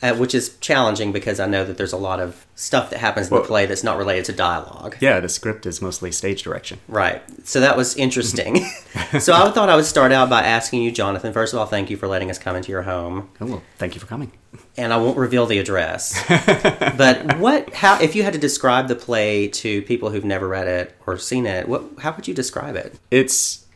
Uh, 0.00 0.14
which 0.14 0.32
is 0.32 0.56
challenging 0.58 1.10
because 1.10 1.40
I 1.40 1.46
know 1.46 1.64
that 1.64 1.76
there's 1.76 1.92
a 1.92 1.96
lot 1.96 2.20
of 2.20 2.46
stuff 2.54 2.90
that 2.90 3.00
happens 3.00 3.32
in 3.32 3.36
the 3.36 3.42
play 3.42 3.66
that's 3.66 3.82
not 3.82 3.98
related 3.98 4.26
to 4.26 4.32
dialogue. 4.32 4.96
Yeah, 5.00 5.18
the 5.18 5.28
script 5.28 5.66
is 5.66 5.82
mostly 5.82 6.12
stage 6.12 6.44
direction. 6.44 6.78
Right. 6.86 7.20
So 7.44 7.58
that 7.58 7.76
was 7.76 7.96
interesting. 7.96 8.64
so 9.18 9.32
I 9.32 9.50
thought 9.50 9.68
I 9.68 9.74
would 9.74 9.86
start 9.86 10.12
out 10.12 10.30
by 10.30 10.42
asking 10.42 10.82
you, 10.82 10.92
Jonathan. 10.92 11.32
First 11.32 11.52
of 11.52 11.58
all, 11.58 11.66
thank 11.66 11.90
you 11.90 11.96
for 11.96 12.06
letting 12.06 12.30
us 12.30 12.38
come 12.38 12.54
into 12.54 12.70
your 12.70 12.82
home. 12.82 13.28
Oh, 13.40 13.46
well, 13.46 13.62
thank 13.78 13.96
you 13.96 14.00
for 14.00 14.06
coming. 14.06 14.30
and 14.76 14.92
I 14.92 14.98
won't 14.98 15.18
reveal 15.18 15.46
the 15.46 15.58
address. 15.58 16.14
but 16.96 17.36
what? 17.38 17.74
How? 17.74 18.00
If 18.00 18.14
you 18.14 18.22
had 18.22 18.34
to 18.34 18.38
describe 18.38 18.86
the 18.86 18.94
play 18.94 19.48
to 19.48 19.82
people 19.82 20.10
who've 20.10 20.24
never 20.24 20.46
read 20.46 20.68
it 20.68 20.94
or 21.06 21.18
seen 21.18 21.44
it, 21.44 21.68
what? 21.68 21.82
How 21.98 22.12
would 22.12 22.28
you 22.28 22.34
describe 22.34 22.76
it? 22.76 22.98
It's 23.10 23.66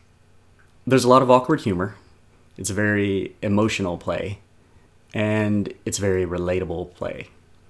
there's 0.87 1.03
a 1.03 1.09
lot 1.09 1.21
of 1.21 1.29
awkward 1.29 1.61
humor. 1.61 1.95
It's 2.57 2.69
a 2.69 2.73
very 2.73 3.35
emotional 3.41 3.97
play, 3.97 4.39
and 5.13 5.73
it's 5.85 5.97
very 5.97 6.25
relatable 6.25 6.93
play. 6.95 7.27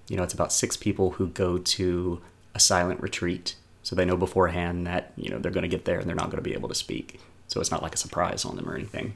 You 0.07 0.17
know, 0.17 0.23
it's 0.23 0.33
about 0.33 0.53
six 0.53 0.77
people 0.77 1.11
who 1.11 1.27
go 1.27 1.57
to 1.57 2.21
a 2.55 2.59
silent 2.59 3.01
retreat, 3.01 3.55
so 3.81 3.95
they 3.95 4.05
know 4.05 4.17
beforehand 4.17 4.87
that 4.87 5.11
you 5.15 5.29
know 5.29 5.39
they're 5.39 5.51
going 5.51 5.63
to 5.63 5.67
get 5.67 5.85
there 5.85 5.99
and 5.99 6.07
they're 6.07 6.15
not 6.15 6.27
going 6.27 6.43
to 6.43 6.49
be 6.49 6.53
able 6.53 6.69
to 6.69 6.75
speak. 6.75 7.19
So 7.47 7.59
it's 7.59 7.71
not 7.71 7.83
like 7.83 7.93
a 7.93 7.97
surprise 7.97 8.45
on 8.45 8.55
them 8.55 8.69
or 8.69 8.75
anything. 8.75 9.15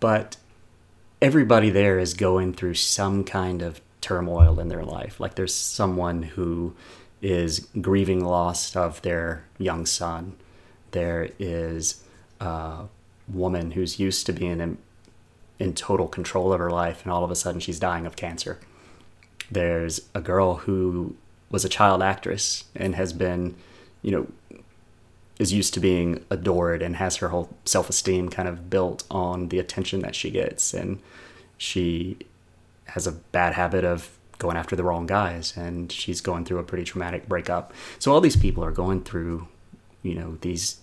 But 0.00 0.36
everybody 1.22 1.70
there 1.70 1.98
is 1.98 2.12
going 2.14 2.52
through 2.52 2.74
some 2.74 3.24
kind 3.24 3.62
of 3.62 3.80
turmoil 4.00 4.60
in 4.60 4.68
their 4.68 4.84
life. 4.84 5.18
Like 5.18 5.34
there's 5.34 5.54
someone 5.54 6.22
who 6.22 6.74
is 7.22 7.68
grieving 7.80 8.22
loss 8.22 8.76
of 8.76 9.00
their 9.00 9.44
young 9.56 9.86
son. 9.86 10.36
There 10.90 11.30
is 11.38 12.04
a 12.40 12.84
woman 13.26 13.70
who's 13.70 13.98
used 13.98 14.26
to 14.26 14.32
being 14.32 14.60
in, 14.60 14.76
in 15.58 15.74
total 15.74 16.08
control 16.08 16.52
of 16.52 16.60
her 16.60 16.70
life, 16.70 17.02
and 17.02 17.12
all 17.12 17.24
of 17.24 17.30
a 17.30 17.36
sudden 17.36 17.60
she's 17.60 17.78
dying 17.78 18.06
of 18.06 18.16
cancer. 18.16 18.58
There's 19.50 20.08
a 20.14 20.20
girl 20.20 20.56
who 20.56 21.16
was 21.50 21.64
a 21.64 21.68
child 21.68 22.02
actress 22.02 22.64
and 22.74 22.94
has 22.94 23.12
been, 23.12 23.54
you 24.02 24.10
know, 24.10 24.26
is 25.38 25.52
used 25.52 25.74
to 25.74 25.80
being 25.80 26.24
adored 26.30 26.82
and 26.82 26.96
has 26.96 27.16
her 27.16 27.28
whole 27.28 27.50
self 27.64 27.88
esteem 27.88 28.28
kind 28.28 28.48
of 28.48 28.70
built 28.70 29.04
on 29.10 29.48
the 29.48 29.58
attention 29.58 30.00
that 30.00 30.14
she 30.14 30.30
gets. 30.30 30.72
And 30.72 31.00
she 31.58 32.18
has 32.86 33.06
a 33.06 33.12
bad 33.12 33.54
habit 33.54 33.84
of 33.84 34.16
going 34.38 34.56
after 34.56 34.76
the 34.76 34.82
wrong 34.82 35.06
guys 35.06 35.56
and 35.56 35.90
she's 35.90 36.20
going 36.20 36.44
through 36.44 36.58
a 36.58 36.64
pretty 36.64 36.84
traumatic 36.84 37.28
breakup. 37.28 37.72
So 37.98 38.12
all 38.12 38.20
these 38.20 38.36
people 38.36 38.64
are 38.64 38.72
going 38.72 39.02
through, 39.02 39.48
you 40.02 40.14
know, 40.14 40.38
these 40.40 40.80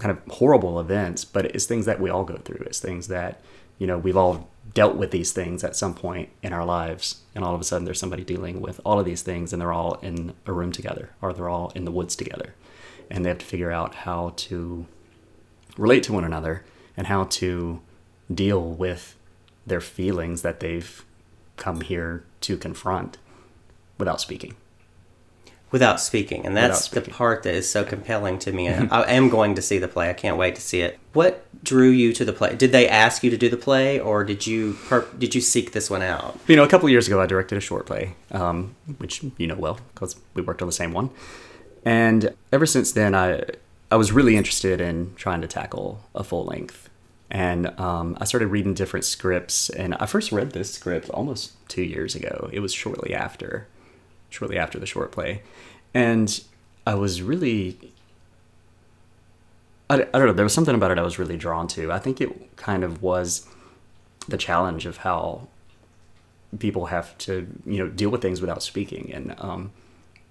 kind 0.00 0.16
of 0.16 0.34
horrible 0.34 0.80
events, 0.80 1.26
but 1.26 1.44
it's 1.44 1.66
things 1.66 1.84
that 1.84 2.00
we 2.00 2.08
all 2.08 2.24
go 2.24 2.38
through. 2.38 2.64
It's 2.66 2.80
things 2.80 3.08
that, 3.08 3.40
you 3.78 3.86
know, 3.86 3.98
we've 3.98 4.16
all 4.16 4.48
dealt 4.72 4.96
with 4.96 5.10
these 5.10 5.32
things 5.32 5.62
at 5.62 5.76
some 5.76 5.94
point 5.94 6.30
in 6.42 6.54
our 6.54 6.64
lives. 6.64 7.20
And 7.34 7.44
all 7.44 7.54
of 7.54 7.60
a 7.60 7.64
sudden 7.64 7.84
there's 7.84 8.00
somebody 8.00 8.24
dealing 8.24 8.62
with 8.62 8.80
all 8.82 8.98
of 8.98 9.04
these 9.04 9.20
things 9.20 9.52
and 9.52 9.60
they're 9.60 9.72
all 9.72 9.94
in 10.00 10.32
a 10.46 10.52
room 10.52 10.72
together 10.72 11.10
or 11.20 11.34
they're 11.34 11.50
all 11.50 11.70
in 11.74 11.84
the 11.84 11.90
woods 11.90 12.16
together. 12.16 12.54
And 13.10 13.24
they 13.24 13.28
have 13.28 13.38
to 13.38 13.46
figure 13.46 13.70
out 13.70 13.94
how 13.94 14.32
to 14.36 14.86
relate 15.76 16.02
to 16.04 16.14
one 16.14 16.24
another 16.24 16.64
and 16.96 17.06
how 17.06 17.24
to 17.24 17.80
deal 18.32 18.62
with 18.62 19.16
their 19.66 19.82
feelings 19.82 20.40
that 20.42 20.60
they've 20.60 21.04
come 21.56 21.82
here 21.82 22.24
to 22.40 22.56
confront 22.56 23.18
without 23.98 24.20
speaking. 24.20 24.54
Without 25.70 26.00
speaking, 26.00 26.44
and 26.44 26.56
that's 26.56 26.90
Without 26.90 27.04
the 27.04 27.10
part 27.12 27.42
that 27.44 27.54
is 27.54 27.70
so 27.70 27.84
compelling 27.84 28.38
to 28.40 28.52
me. 28.52 28.68
I 28.90 29.12
am 29.12 29.28
going 29.28 29.54
to 29.54 29.62
see 29.62 29.78
the 29.78 29.86
play. 29.86 30.10
I 30.10 30.14
can't 30.14 30.36
wait 30.36 30.56
to 30.56 30.60
see 30.60 30.80
it. 30.80 30.98
What 31.12 31.46
drew 31.62 31.90
you 31.90 32.12
to 32.14 32.24
the 32.24 32.32
play? 32.32 32.56
Did 32.56 32.72
they 32.72 32.88
ask 32.88 33.22
you 33.22 33.30
to 33.30 33.36
do 33.36 33.48
the 33.48 33.56
play, 33.56 34.00
or 34.00 34.24
did 34.24 34.46
you 34.46 34.76
did 35.18 35.34
you 35.34 35.40
seek 35.40 35.72
this 35.72 35.88
one 35.88 36.02
out? 36.02 36.38
You 36.48 36.56
know, 36.56 36.64
a 36.64 36.68
couple 36.68 36.86
of 36.86 36.90
years 36.90 37.06
ago, 37.06 37.20
I 37.20 37.26
directed 37.26 37.56
a 37.56 37.60
short 37.60 37.86
play, 37.86 38.14
um, 38.32 38.74
which 38.98 39.22
you 39.36 39.46
know 39.46 39.54
well 39.54 39.78
because 39.94 40.16
we 40.34 40.42
worked 40.42 40.62
on 40.62 40.66
the 40.68 40.72
same 40.72 40.92
one. 40.92 41.10
And 41.84 42.34
ever 42.52 42.66
since 42.66 42.92
then, 42.92 43.14
I 43.14 43.44
I 43.90 43.96
was 43.96 44.12
really 44.12 44.36
interested 44.36 44.80
in 44.80 45.14
trying 45.16 45.40
to 45.40 45.48
tackle 45.48 46.00
a 46.14 46.22
full 46.22 46.44
length. 46.44 46.88
And 47.30 47.68
um, 47.78 48.16
I 48.20 48.24
started 48.24 48.48
reading 48.48 48.74
different 48.74 49.04
scripts, 49.04 49.70
and 49.70 49.94
I 49.94 50.06
first 50.06 50.32
read 50.32 50.50
this 50.50 50.72
script 50.72 51.08
almost 51.10 51.52
two 51.68 51.82
years 51.82 52.16
ago. 52.16 52.50
It 52.52 52.58
was 52.60 52.72
shortly 52.72 53.14
after, 53.14 53.68
shortly 54.30 54.58
after 54.58 54.78
the 54.78 54.86
short 54.86 55.12
play, 55.12 55.42
and 55.92 56.42
I 56.86 56.94
was 56.94 57.20
really 57.20 57.92
I, 59.90 59.94
I 59.94 60.18
don't 60.18 60.26
know. 60.26 60.32
There 60.32 60.44
was 60.44 60.54
something 60.54 60.74
about 60.74 60.92
it 60.92 60.98
I 60.98 61.02
was 61.02 61.18
really 61.18 61.36
drawn 61.36 61.66
to. 61.68 61.90
I 61.90 61.98
think 61.98 62.20
it 62.20 62.56
kind 62.56 62.84
of 62.84 63.02
was 63.02 63.46
the 64.28 64.38
challenge 64.38 64.86
of 64.86 64.98
how 64.98 65.48
people 66.58 66.86
have 66.86 67.18
to, 67.18 67.48
you 67.66 67.78
know, 67.78 67.88
deal 67.88 68.08
with 68.08 68.22
things 68.22 68.40
without 68.40 68.62
speaking. 68.62 69.10
And 69.12 69.34
um, 69.38 69.72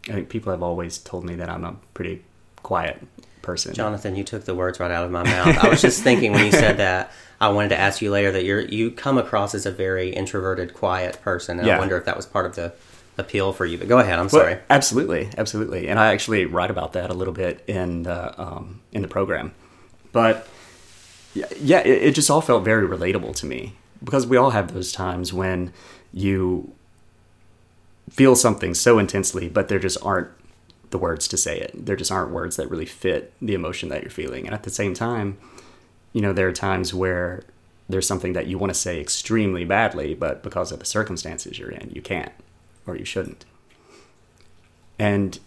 I 0.08 0.13
think 0.13 0.29
people 0.29 0.51
have 0.51 0.63
always 0.63 0.98
told 0.98 1.25
me 1.25 1.36
that 1.36 1.50
I'm 1.50 1.65
a 1.65 1.75
pretty 1.94 2.24
quiet 2.63 3.06
person. 3.41 3.74
Jonathan, 3.74 4.15
you 4.15 4.24
took 4.24 4.46
the 4.46 4.55
words 4.55 4.79
right 4.79 4.91
out 4.91 5.05
of 5.05 5.12
my 5.12 5.24
mouth. 5.24 5.58
I 5.63 5.69
was 5.69 5.81
just 5.81 6.03
thinking 6.03 6.31
when 6.31 6.46
you 6.46 6.51
said 6.51 6.77
that. 6.86 7.12
I 7.41 7.48
wanted 7.50 7.69
to 7.69 7.79
ask 7.79 8.01
you 8.01 8.12
later 8.12 8.31
that 8.34 8.43
you're 8.43 8.60
you 8.62 8.91
come 8.91 9.17
across 9.17 9.55
as 9.55 9.65
a 9.65 9.72
very 9.72 10.10
introverted, 10.10 10.74
quiet 10.74 11.19
person, 11.22 11.60
and 11.60 11.69
I 11.69 11.79
wonder 11.79 11.96
if 11.98 12.03
that 12.05 12.17
was 12.17 12.25
part 12.25 12.46
of 12.46 12.55
the 12.55 12.74
appeal 13.17 13.53
for 13.53 13.65
you. 13.65 13.77
But 13.77 13.88
go 13.88 14.00
ahead. 14.00 14.13
I'm 14.19 14.25
Well, 14.25 14.41
sorry. 14.41 14.58
absolutely, 14.69 15.29
absolutely. 15.38 15.88
And 15.88 15.98
I 16.00 16.12
actually 16.13 16.46
write 16.46 16.69
about 16.69 16.93
that 16.93 17.10
a 17.10 17.13
little 17.13 17.34
bit 17.34 17.63
in 17.67 18.03
the 18.03 18.39
um, 18.41 18.81
in 18.91 19.01
the 19.01 19.08
program. 19.08 19.53
But 20.12 20.48
yeah, 21.34 21.46
yeah, 21.62 21.79
it, 21.79 22.03
it 22.10 22.12
just 22.15 22.29
all 22.29 22.41
felt 22.41 22.65
very 22.65 22.86
relatable 22.88 23.36
to 23.38 23.46
me 23.46 23.75
because 24.03 24.27
we 24.27 24.36
all 24.36 24.50
have 24.50 24.74
those 24.74 24.91
times 24.91 25.31
when 25.31 25.72
you 26.12 26.74
feel 28.10 28.36
something 28.36 28.74
so 28.74 28.98
intensely, 29.00 29.48
but 29.48 29.67
there 29.69 29.79
just 29.79 29.98
aren't 30.01 30.27
the 30.91 30.98
words 30.98 31.27
to 31.27 31.38
say 31.38 31.60
it. 31.60 31.72
There 31.74 31.96
just 31.96 32.12
aren't 32.12 32.31
words 32.31 32.55
that 32.55 32.69
really 32.69 32.86
fit 32.86 33.34
the 33.41 33.53
emotion 33.53 33.89
that 33.89 34.01
you're 34.01 34.10
feeling. 34.10 34.46
And 34.46 34.53
at 34.53 34.63
the 34.63 34.69
same 34.69 34.93
time, 34.93 35.38
you 36.13 36.22
know, 36.22 36.34
there 36.34 36.48
are 36.48 36.53
times 36.53 36.93
where 36.93 37.43
there's 37.88 38.08
something 38.08 38.34
that 38.34 38.48
you 38.48 38.58
want 38.58 38.72
to 38.72 38.79
say 38.79 39.00
extremely 39.00 39.65
badly, 39.65 40.13
but 40.13 40.43
because 40.43 40.72
of 40.72 40.79
the 40.79 40.86
circumstances 40.86 41.58
you're 41.58 41.72
in, 41.72 41.89
you 41.93 42.01
can't 42.01 42.31
or 42.86 42.96
you 42.96 43.05
shouldn't. 43.05 43.46
And 44.98 45.39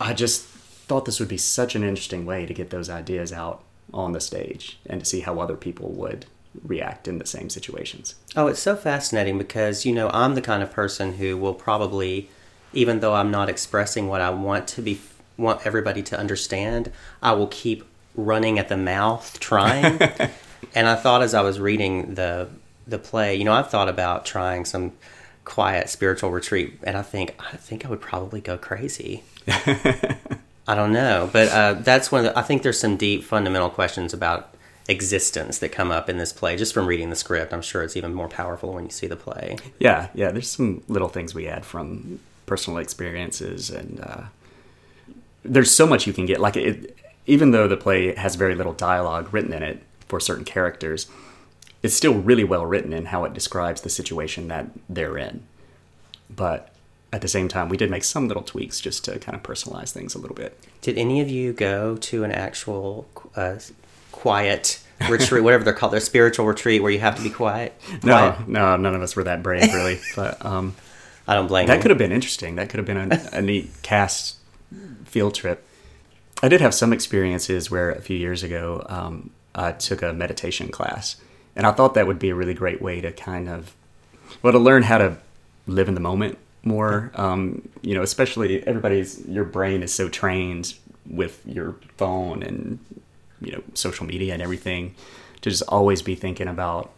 I 0.00 0.14
just 0.14 0.44
thought 0.44 1.04
this 1.04 1.20
would 1.20 1.28
be 1.28 1.38
such 1.38 1.74
an 1.74 1.82
interesting 1.82 2.26
way 2.26 2.46
to 2.46 2.54
get 2.54 2.70
those 2.70 2.90
ideas 2.90 3.32
out 3.32 3.62
on 3.92 4.12
the 4.12 4.20
stage 4.20 4.78
and 4.86 5.00
to 5.00 5.06
see 5.06 5.20
how 5.20 5.38
other 5.40 5.56
people 5.56 5.90
would 5.90 6.26
react 6.62 7.08
in 7.08 7.18
the 7.18 7.26
same 7.26 7.50
situations. 7.50 8.14
Oh, 8.36 8.46
it's 8.46 8.60
so 8.60 8.76
fascinating 8.76 9.38
because, 9.38 9.84
you 9.84 9.92
know, 9.92 10.08
I'm 10.10 10.34
the 10.34 10.42
kind 10.42 10.62
of 10.62 10.70
person 10.70 11.14
who 11.14 11.36
will 11.36 11.54
probably, 11.54 12.30
even 12.74 13.00
though 13.00 13.14
I'm 13.14 13.30
not 13.30 13.48
expressing 13.48 14.08
what 14.08 14.20
I 14.20 14.30
want 14.30 14.68
to 14.68 14.82
be, 14.82 15.00
want 15.36 15.66
everybody 15.66 16.02
to 16.02 16.18
understand, 16.18 16.90
I 17.22 17.32
will 17.32 17.46
keep 17.48 17.84
running 18.14 18.58
at 18.58 18.68
the 18.68 18.76
mouth 18.76 19.38
trying. 19.40 20.00
and 20.74 20.88
I 20.88 20.94
thought 20.96 21.22
as 21.22 21.34
I 21.34 21.42
was 21.42 21.60
reading 21.60 22.14
the 22.14 22.48
the 22.86 22.98
play, 22.98 23.34
you 23.34 23.44
know, 23.44 23.52
I've 23.52 23.70
thought 23.70 23.88
about 23.88 24.26
trying 24.26 24.66
some 24.66 24.92
quiet 25.44 25.88
spiritual 25.88 26.30
retreat, 26.30 26.78
and 26.82 26.96
I 26.96 27.02
think 27.02 27.34
I 27.52 27.56
think 27.56 27.84
I 27.84 27.88
would 27.88 28.00
probably 28.00 28.40
go 28.40 28.58
crazy. 28.58 29.22
I 30.66 30.74
don't 30.74 30.92
know, 30.92 31.28
but 31.32 31.48
uh, 31.48 31.74
that's 31.74 32.10
one. 32.10 32.26
Of 32.26 32.32
the, 32.32 32.38
I 32.38 32.42
think 32.42 32.62
there's 32.62 32.80
some 32.80 32.96
deep 32.96 33.24
fundamental 33.24 33.70
questions 33.70 34.14
about 34.14 34.54
existence 34.88 35.58
that 35.58 35.70
come 35.70 35.90
up 35.90 36.10
in 36.10 36.18
this 36.18 36.32
play 36.32 36.56
just 36.56 36.74
from 36.74 36.86
reading 36.86 37.10
the 37.10 37.16
script. 37.16 37.52
I'm 37.52 37.62
sure 37.62 37.82
it's 37.82 37.96
even 37.96 38.12
more 38.12 38.28
powerful 38.28 38.74
when 38.74 38.84
you 38.84 38.90
see 38.90 39.06
the 39.06 39.16
play. 39.16 39.56
Yeah, 39.78 40.08
yeah. 40.14 40.30
There's 40.30 40.50
some 40.50 40.82
little 40.88 41.08
things 41.08 41.34
we 41.34 41.46
add 41.46 41.64
from 41.64 42.20
personal 42.46 42.78
experiences, 42.78 43.70
and 43.70 44.00
uh, 44.00 44.22
there's 45.42 45.70
so 45.70 45.86
much 45.86 46.06
you 46.06 46.12
can 46.12 46.26
get. 46.26 46.40
Like 46.40 46.56
it, 46.56 46.96
even 47.26 47.50
though 47.50 47.68
the 47.68 47.76
play 47.76 48.14
has 48.14 48.34
very 48.34 48.54
little 48.54 48.72
dialogue 48.72 49.32
written 49.32 49.52
in 49.52 49.62
it 49.62 49.82
for 50.08 50.20
certain 50.20 50.44
characters, 50.44 51.08
it's 51.82 51.94
still 51.94 52.14
really 52.14 52.44
well 52.44 52.64
written 52.66 52.92
in 52.92 53.06
how 53.06 53.24
it 53.24 53.34
describes 53.34 53.80
the 53.82 53.90
situation 53.90 54.48
that 54.48 54.66
they're 54.88 55.18
in. 55.18 55.42
But 56.34 56.74
at 57.12 57.20
the 57.20 57.28
same 57.28 57.48
time, 57.48 57.68
we 57.68 57.76
did 57.76 57.90
make 57.90 58.04
some 58.04 58.26
little 58.26 58.42
tweaks 58.42 58.80
just 58.80 59.04
to 59.04 59.18
kind 59.18 59.36
of 59.36 59.42
personalize 59.42 59.92
things 59.92 60.14
a 60.14 60.18
little 60.18 60.34
bit. 60.34 60.58
Did 60.80 60.98
any 60.98 61.20
of 61.20 61.30
you 61.30 61.52
go 61.52 61.96
to 61.96 62.24
an 62.24 62.32
actual 62.32 63.06
uh, 63.36 63.56
quiet 64.10 64.80
retreat, 65.08 65.44
whatever 65.44 65.62
they're 65.64 65.74
called, 65.74 65.92
their 65.92 66.00
spiritual 66.00 66.46
retreat 66.46 66.82
where 66.82 66.90
you 66.90 66.98
have 66.98 67.16
to 67.16 67.22
be 67.22 67.30
quiet? 67.30 67.80
No, 68.02 68.32
Quiet? 68.32 68.48
no, 68.48 68.76
none 68.76 68.94
of 68.94 69.02
us 69.02 69.14
were 69.14 69.24
that 69.24 69.42
brave, 69.42 69.72
really. 69.72 70.00
but 70.16 70.44
um, 70.44 70.74
I 71.26 71.34
don't 71.34 71.46
blame 71.46 71.66
that 71.66 71.80
could 71.80 71.90
have 71.90 71.98
been 71.98 72.12
interesting. 72.12 72.56
That 72.56 72.68
could 72.68 72.78
have 72.78 72.86
been 72.86 73.12
a, 73.12 73.28
a 73.32 73.42
neat 73.42 73.70
cast 73.82 74.36
field 75.04 75.34
trip. 75.34 75.64
I 76.42 76.48
did 76.48 76.60
have 76.60 76.74
some 76.74 76.92
experiences 76.92 77.70
where 77.70 77.90
a 77.90 78.00
few 78.00 78.16
years 78.16 78.42
ago 78.42 78.84
um, 78.88 79.30
I 79.54 79.72
took 79.72 80.02
a 80.02 80.12
meditation 80.12 80.68
class, 80.68 81.16
and 81.56 81.66
I 81.66 81.72
thought 81.72 81.94
that 81.94 82.06
would 82.06 82.18
be 82.18 82.30
a 82.30 82.34
really 82.34 82.54
great 82.54 82.82
way 82.82 83.00
to 83.00 83.12
kind 83.12 83.48
of, 83.48 83.74
well, 84.42 84.52
to 84.52 84.58
learn 84.58 84.82
how 84.82 84.98
to 84.98 85.16
live 85.66 85.88
in 85.88 85.94
the 85.94 86.00
moment 86.00 86.36
more. 86.64 87.12
Um, 87.14 87.68
you 87.82 87.94
know, 87.94 88.02
especially 88.02 88.66
everybody's 88.66 89.24
your 89.26 89.44
brain 89.44 89.82
is 89.82 89.94
so 89.94 90.08
trained 90.08 90.74
with 91.08 91.40
your 91.46 91.76
phone 91.96 92.42
and 92.42 92.78
you 93.40 93.52
know 93.52 93.62
social 93.74 94.06
media 94.06 94.32
and 94.32 94.42
everything 94.42 94.94
to 95.42 95.50
just 95.50 95.62
always 95.68 96.02
be 96.02 96.14
thinking 96.14 96.48
about. 96.48 96.90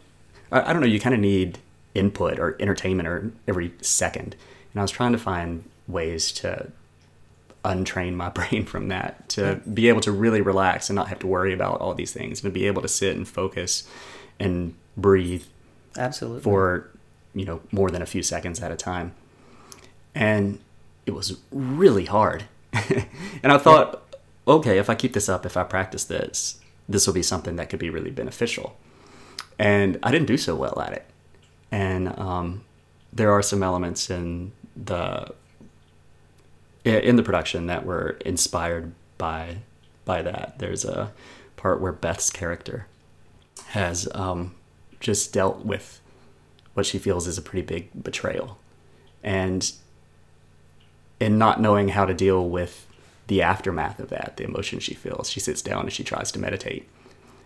I, 0.51 0.69
I 0.69 0.73
don't 0.73 0.81
know. 0.81 0.87
You 0.87 0.99
kind 0.99 1.15
of 1.15 1.21
need 1.21 1.59
input 1.97 2.39
or 2.39 2.55
entertainment 2.59 3.07
or 3.07 3.31
every 3.47 3.73
second, 3.81 4.35
and 4.73 4.79
I 4.79 4.83
was 4.83 4.91
trying 4.91 5.11
to 5.13 5.17
find 5.17 5.63
ways 5.87 6.31
to 6.33 6.71
untrain 7.65 8.13
my 8.13 8.29
brain 8.37 8.65
from 8.65 8.87
that 8.87 9.27
to 9.29 9.55
be 9.73 9.89
able 9.89 10.01
to 10.01 10.11
really 10.11 10.41
relax 10.41 10.89
and 10.89 10.95
not 10.95 11.09
have 11.09 11.19
to 11.19 11.27
worry 11.27 11.53
about 11.53 11.81
all 11.81 11.93
these 11.93 12.13
things 12.13 12.43
and 12.43 12.53
to 12.53 12.59
be 12.59 12.65
able 12.67 12.81
to 12.81 12.87
sit 12.87 13.15
and 13.15 13.27
focus 13.27 13.87
and 14.39 14.73
breathe 14.95 15.43
Absolutely. 15.97 16.41
for 16.41 16.89
you 17.33 17.45
know 17.45 17.61
more 17.71 17.89
than 17.89 18.01
a 18.01 18.05
few 18.05 18.23
seconds 18.23 18.61
at 18.61 18.71
a 18.71 18.75
time. 18.75 19.13
And 20.15 20.59
it 21.05 21.11
was 21.11 21.37
really 21.51 22.05
hard. 22.05 22.45
And 23.43 23.51
i 23.51 23.57
thought 23.57 24.03
okay 24.47 24.79
if 24.79 24.89
i 24.89 24.95
keep 24.95 25.13
this 25.13 25.29
up 25.29 25.45
if 25.45 25.55
i 25.55 25.63
practice 25.63 26.03
this 26.05 26.59
this 26.89 27.05
will 27.05 27.13
be 27.13 27.21
something 27.21 27.55
that 27.57 27.69
could 27.69 27.79
be 27.79 27.89
really 27.89 28.11
beneficial. 28.11 28.75
And 29.59 29.99
i 30.03 30.11
didn't 30.11 30.27
do 30.27 30.37
so 30.37 30.55
well 30.55 30.79
at 30.81 30.93
it 30.93 31.05
and 31.71 32.17
um, 32.19 32.63
there 33.11 33.31
are 33.31 33.41
some 33.41 33.63
elements 33.63 34.09
in 34.09 34.51
the 34.75 35.33
in 36.83 37.15
the 37.15 37.23
production 37.23 37.67
that 37.67 37.85
were 37.85 38.17
inspired 38.25 38.93
by 39.17 39.57
by 40.05 40.21
that. 40.21 40.59
There's 40.59 40.85
a 40.85 41.11
part 41.57 41.81
where 41.81 41.91
beth's 41.91 42.29
character 42.29 42.87
has 43.69 44.07
um, 44.13 44.55
just 44.99 45.33
dealt 45.33 45.65
with 45.65 45.99
what 46.73 46.85
she 46.85 46.99
feels 46.99 47.27
is 47.27 47.37
a 47.37 47.41
pretty 47.41 47.65
big 47.65 47.89
betrayal. 48.01 48.57
And 49.23 49.71
in 51.19 51.37
not 51.37 51.59
knowing 51.59 51.89
how 51.89 52.05
to 52.05 52.13
deal 52.13 52.47
with 52.47 52.85
the 53.25 53.41
aftermath 53.41 53.99
of 53.99 54.09
that 54.09 54.35
the 54.37 54.45
emotion 54.45 54.79
she 54.79 54.93
feels 54.93 55.29
she 55.29 55.41
sits 55.41 55.61
down 55.61 55.81
and 55.81 55.91
she 55.91 56.03
tries 56.03 56.31
to 56.31 56.39
meditate. 56.39 56.87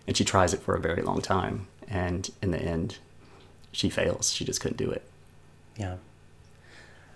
And 0.06 0.18
she 0.18 0.26
tries 0.26 0.54
it 0.54 0.62
for 0.62 0.76
a 0.76 0.80
very 0.80 1.02
long 1.02 1.22
time. 1.22 1.68
And 1.88 2.30
in 2.42 2.52
the 2.52 2.62
end 2.62 2.98
she 3.72 3.90
fails 3.90 4.32
she 4.34 4.46
just 4.46 4.60
couldn't 4.62 4.78
do 4.78 4.90
it 4.90 5.04
Yeah. 5.78 5.96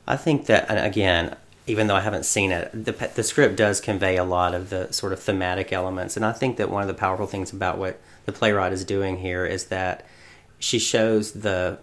I 0.08 0.18
think 0.18 0.46
that, 0.48 0.70
and 0.70 0.80
again, 0.80 1.36
even 1.68 1.88
though 1.88 1.96
I 1.96 2.02
haven't 2.02 2.26
seen 2.26 2.52
it, 2.52 2.70
the, 2.72 2.92
the 2.92 3.24
script 3.24 3.56
does 3.56 3.82
convey 3.82 4.18
a 4.18 4.24
lot 4.24 4.54
of 4.54 4.70
the 4.70 4.92
sort 4.92 5.14
of 5.14 5.20
thematic 5.20 5.74
elements. 5.74 6.16
And 6.16 6.24
I 6.24 6.32
think 6.32 6.58
that 6.58 6.70
one 6.70 6.84
of 6.84 6.88
the 6.88 6.94
powerful 6.94 7.26
things 7.26 7.52
about 7.52 7.78
what 7.78 8.00
the 8.26 8.32
playwright 8.32 8.72
is 8.72 8.86
doing 8.86 9.18
here 9.18 9.46
is 9.46 9.66
that 9.66 10.06
she 10.60 10.78
shows 10.78 11.32
the 11.32 11.80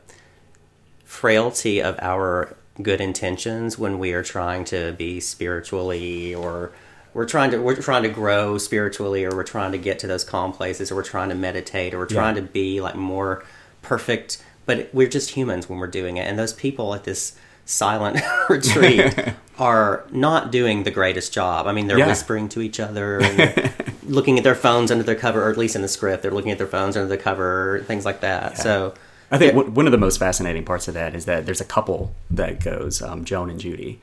frailty 1.05 1.83
of 1.83 1.99
our 2.01 2.57
good 2.81 3.01
intentions 3.01 3.77
when 3.77 3.99
we 3.99 4.13
are 4.13 4.23
trying 4.23 4.65
to 4.65 4.93
be 4.93 5.21
spiritually 5.21 6.35
or 6.35 6.73
we're 7.13 7.27
trying 7.27 7.51
to 7.51 7.59
we're 7.59 7.77
trying 7.77 8.03
to 8.03 8.09
grow 8.09 8.57
spiritually 8.57 9.25
or 9.25 9.31
we're 9.37 9.43
trying 9.43 9.73
to 9.73 9.79
get 9.79 9.99
to 9.99 10.07
those 10.07 10.25
calm 10.25 10.53
places 10.53 10.91
or 10.91 10.95
we're 10.95 11.03
trying 11.03 11.29
to 11.29 11.35
meditate 11.35 11.93
or 11.93 11.99
we're 11.99 12.07
trying 12.07 12.35
to 12.35 12.41
be 12.41 12.81
like 12.81 12.95
more 12.95 13.45
perfect 13.83 14.43
but 14.77 14.89
we're 14.95 15.09
just 15.09 15.31
humans 15.31 15.69
when 15.69 15.79
we're 15.79 15.87
doing 15.87 16.17
it. 16.17 16.23
And 16.29 16.39
those 16.39 16.53
people 16.53 16.95
at 16.95 17.05
this 17.05 17.37
silent 17.65 18.21
retreat 18.49 19.15
are 19.59 20.05
not 20.11 20.51
doing 20.51 20.83
the 20.83 20.91
greatest 20.91 21.33
job. 21.33 21.67
I 21.67 21.73
mean 21.73 21.87
they're 21.87 21.99
Yeah. 21.99 22.07
whispering 22.09 22.49
to 22.51 22.61
each 22.61 22.81
other 22.81 23.21
and 23.23 23.73
looking 24.05 24.39
at 24.39 24.45
their 24.45 24.55
phones 24.55 24.91
under 24.91 25.05
their 25.05 25.15
cover 25.15 25.47
or 25.47 25.51
at 25.51 25.57
least 25.59 25.77
in 25.77 25.83
the 25.83 25.89
script 25.89 26.23
they're 26.23 26.33
looking 26.33 26.51
at 26.51 26.59
their 26.59 26.67
phones 26.67 26.97
under 26.97 27.09
the 27.09 27.19
cover 27.23 27.85
things 27.87 28.05
like 28.05 28.21
that. 28.21 28.59
So 28.59 28.95
I 29.31 29.39
think 29.39 29.55
one 29.55 29.75
one 29.75 29.87
of 29.87 29.93
the 29.93 29.99
most 29.99 30.19
fascinating 30.19 30.65
parts 30.65 30.89
of 30.89 30.95
that 30.95 31.15
is 31.15 31.25
that 31.27 31.47
there's 31.47 31.61
a 31.61 31.65
couple 31.77 32.15
that 32.31 32.63
goes, 32.65 33.01
um, 33.01 33.25
Joan 33.25 33.49
and 33.51 33.61
Judy, 33.61 34.01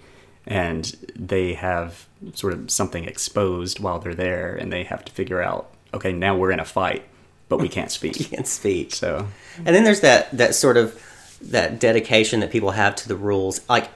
and 0.48 0.96
they 1.16 1.54
have 1.54 2.08
sort 2.34 2.54
of 2.54 2.72
something 2.72 3.04
exposed 3.06 3.80
while 3.80 4.00
they're 4.00 4.16
there, 4.16 4.56
and 4.56 4.72
they 4.74 4.84
have 4.86 5.06
to 5.06 5.12
figure 5.12 5.42
out, 5.42 5.72
okay, 5.94 6.12
now 6.14 6.36
we're 6.36 6.52
in 6.52 6.60
a 6.60 6.66
fight, 6.66 7.04
but 7.50 7.60
we 7.60 7.68
can't 7.68 7.92
speak. 7.92 8.16
can't 8.32 8.48
speak 8.48 8.94
So 8.94 9.28
And 9.58 9.76
then 9.76 9.84
there's 9.84 10.02
that 10.02 10.32
that 10.38 10.56
sort 10.56 10.78
of 10.78 11.02
that 11.42 11.80
dedication 11.80 12.40
that 12.40 12.52
people 12.52 12.72
have 12.72 12.96
to 12.98 13.08
the 13.08 13.16
rules. 13.16 13.62
Like 13.68 13.90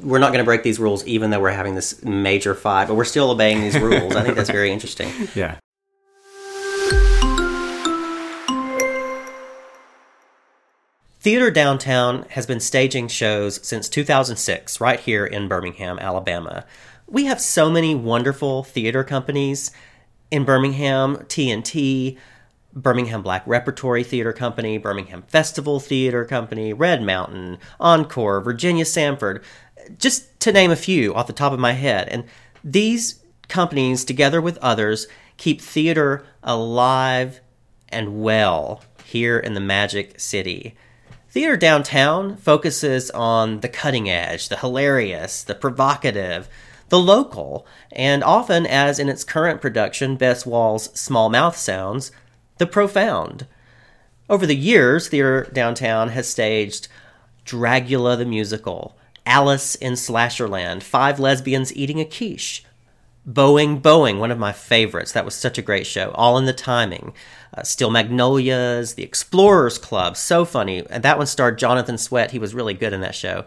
we're 0.00 0.18
not 0.18 0.28
going 0.28 0.38
to 0.38 0.44
break 0.44 0.62
these 0.62 0.78
rules, 0.78 1.06
even 1.06 1.30
though 1.30 1.40
we're 1.40 1.50
having 1.50 1.74
this 1.74 2.02
major 2.04 2.54
fight, 2.54 2.88
but 2.88 2.94
we're 2.94 3.04
still 3.04 3.30
obeying 3.30 3.60
these 3.60 3.78
rules. 3.78 4.14
I 4.14 4.22
think 4.22 4.36
that's 4.36 4.50
very 4.50 4.70
interesting. 4.72 5.10
yeah, 5.34 5.58
Theater 11.24 11.50
Downtown 11.50 12.26
has 12.28 12.44
been 12.44 12.60
staging 12.60 13.08
shows 13.08 13.66
since 13.66 13.88
2006, 13.88 14.78
right 14.78 15.00
here 15.00 15.24
in 15.24 15.48
Birmingham, 15.48 15.98
Alabama. 15.98 16.66
We 17.06 17.24
have 17.24 17.40
so 17.40 17.70
many 17.70 17.94
wonderful 17.94 18.62
theater 18.62 19.02
companies 19.02 19.70
in 20.30 20.44
Birmingham 20.44 21.16
TNT, 21.16 22.18
Birmingham 22.74 23.22
Black 23.22 23.42
Repertory 23.46 24.02
Theater 24.02 24.32
Company, 24.32 24.78
Birmingham 24.78 25.22
Festival 25.22 25.80
Theater 25.80 26.24
Company, 26.24 26.72
Red 26.72 27.02
Mountain, 27.02 27.58
Encore, 27.78 28.40
Virginia 28.40 28.84
Samford, 28.84 29.42
just 29.98 30.38
to 30.40 30.52
name 30.52 30.70
a 30.70 30.76
few 30.76 31.14
off 31.14 31.26
the 31.26 31.32
top 31.32 31.52
of 31.52 31.60
my 31.60 31.72
head. 31.72 32.08
And 32.08 32.24
these 32.62 33.22
companies, 33.48 34.04
together 34.04 34.40
with 34.40 34.58
others, 34.58 35.06
keep 35.36 35.60
theater 35.60 36.24
alive 36.42 37.40
and 37.88 38.22
well 38.22 38.82
here 39.04 39.38
in 39.38 39.54
the 39.54 39.60
Magic 39.60 40.18
City. 40.18 40.74
Theater 41.28 41.56
Downtown 41.56 42.36
focuses 42.36 43.10
on 43.10 43.60
the 43.60 43.68
cutting 43.68 44.08
edge, 44.08 44.48
the 44.48 44.56
hilarious, 44.56 45.42
the 45.42 45.54
provocative, 45.54 46.48
the 46.90 46.98
local, 46.98 47.66
and 47.90 48.22
often, 48.22 48.66
as 48.66 48.98
in 48.98 49.08
its 49.08 49.24
current 49.24 49.60
production, 49.60 50.16
Bess 50.16 50.46
Wohl's 50.46 50.96
Small 50.98 51.28
Mouth 51.28 51.56
Sounds, 51.56 52.12
the 52.58 52.66
profound. 52.66 53.46
Over 54.28 54.46
the 54.46 54.56
years, 54.56 55.08
Theater 55.08 55.50
Downtown 55.52 56.10
has 56.10 56.28
staged 56.28 56.88
Dragula 57.44 58.16
the 58.16 58.24
Musical, 58.24 58.96
Alice 59.26 59.74
in 59.74 59.94
Slasherland, 59.94 60.82
Five 60.82 61.20
Lesbians 61.20 61.74
Eating 61.76 62.00
a 62.00 62.04
Quiche, 62.04 62.64
Boeing, 63.28 63.80
Boeing, 63.80 64.18
one 64.18 64.30
of 64.30 64.38
my 64.38 64.52
favorites. 64.52 65.12
That 65.12 65.24
was 65.24 65.34
such 65.34 65.56
a 65.56 65.62
great 65.62 65.86
show. 65.86 66.10
All 66.14 66.36
in 66.36 66.44
the 66.44 66.52
Timing. 66.52 67.14
Uh, 67.56 67.62
Steel 67.62 67.90
Magnolias, 67.90 68.94
The 68.94 69.02
Explorers 69.02 69.78
Club, 69.78 70.16
so 70.16 70.44
funny. 70.44 70.84
And 70.90 71.02
that 71.02 71.16
one 71.16 71.26
starred 71.26 71.58
Jonathan 71.58 71.96
Sweat. 71.96 72.32
He 72.32 72.38
was 72.38 72.54
really 72.54 72.74
good 72.74 72.92
in 72.92 73.00
that 73.00 73.14
show. 73.14 73.44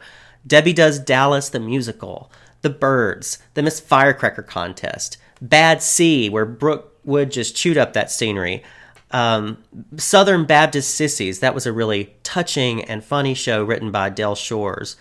Debbie 0.48 0.74
Does 0.74 0.98
Dallas, 0.98 1.50
the 1.50 1.60
musical. 1.60 2.32
The 2.64 2.70
Birds, 2.72 3.38
the 3.54 3.62
Miss 3.62 3.80
Firecracker 3.80 4.42
contest. 4.42 5.18
Bad 5.42 5.84
Seed, 5.84 6.32
where 6.32 6.46
Brooke 6.46 6.98
Wood 7.04 7.32
just 7.32 7.56
chewed 7.56 7.78
up 7.78 7.94
that 7.94 8.10
scenery. 8.10 8.64
Um, 9.12 9.64
Southern 9.96 10.46
Baptist 10.46 10.94
Sissies, 10.94 11.40
that 11.40 11.56
was 11.56 11.66
a 11.66 11.72
really 11.72 12.16
touching 12.24 12.84
and 12.84 13.04
funny 13.04 13.34
show 13.34 13.64
written 13.64 13.92
by 13.92 14.10
Del 14.10 14.36
Shores 14.36 14.98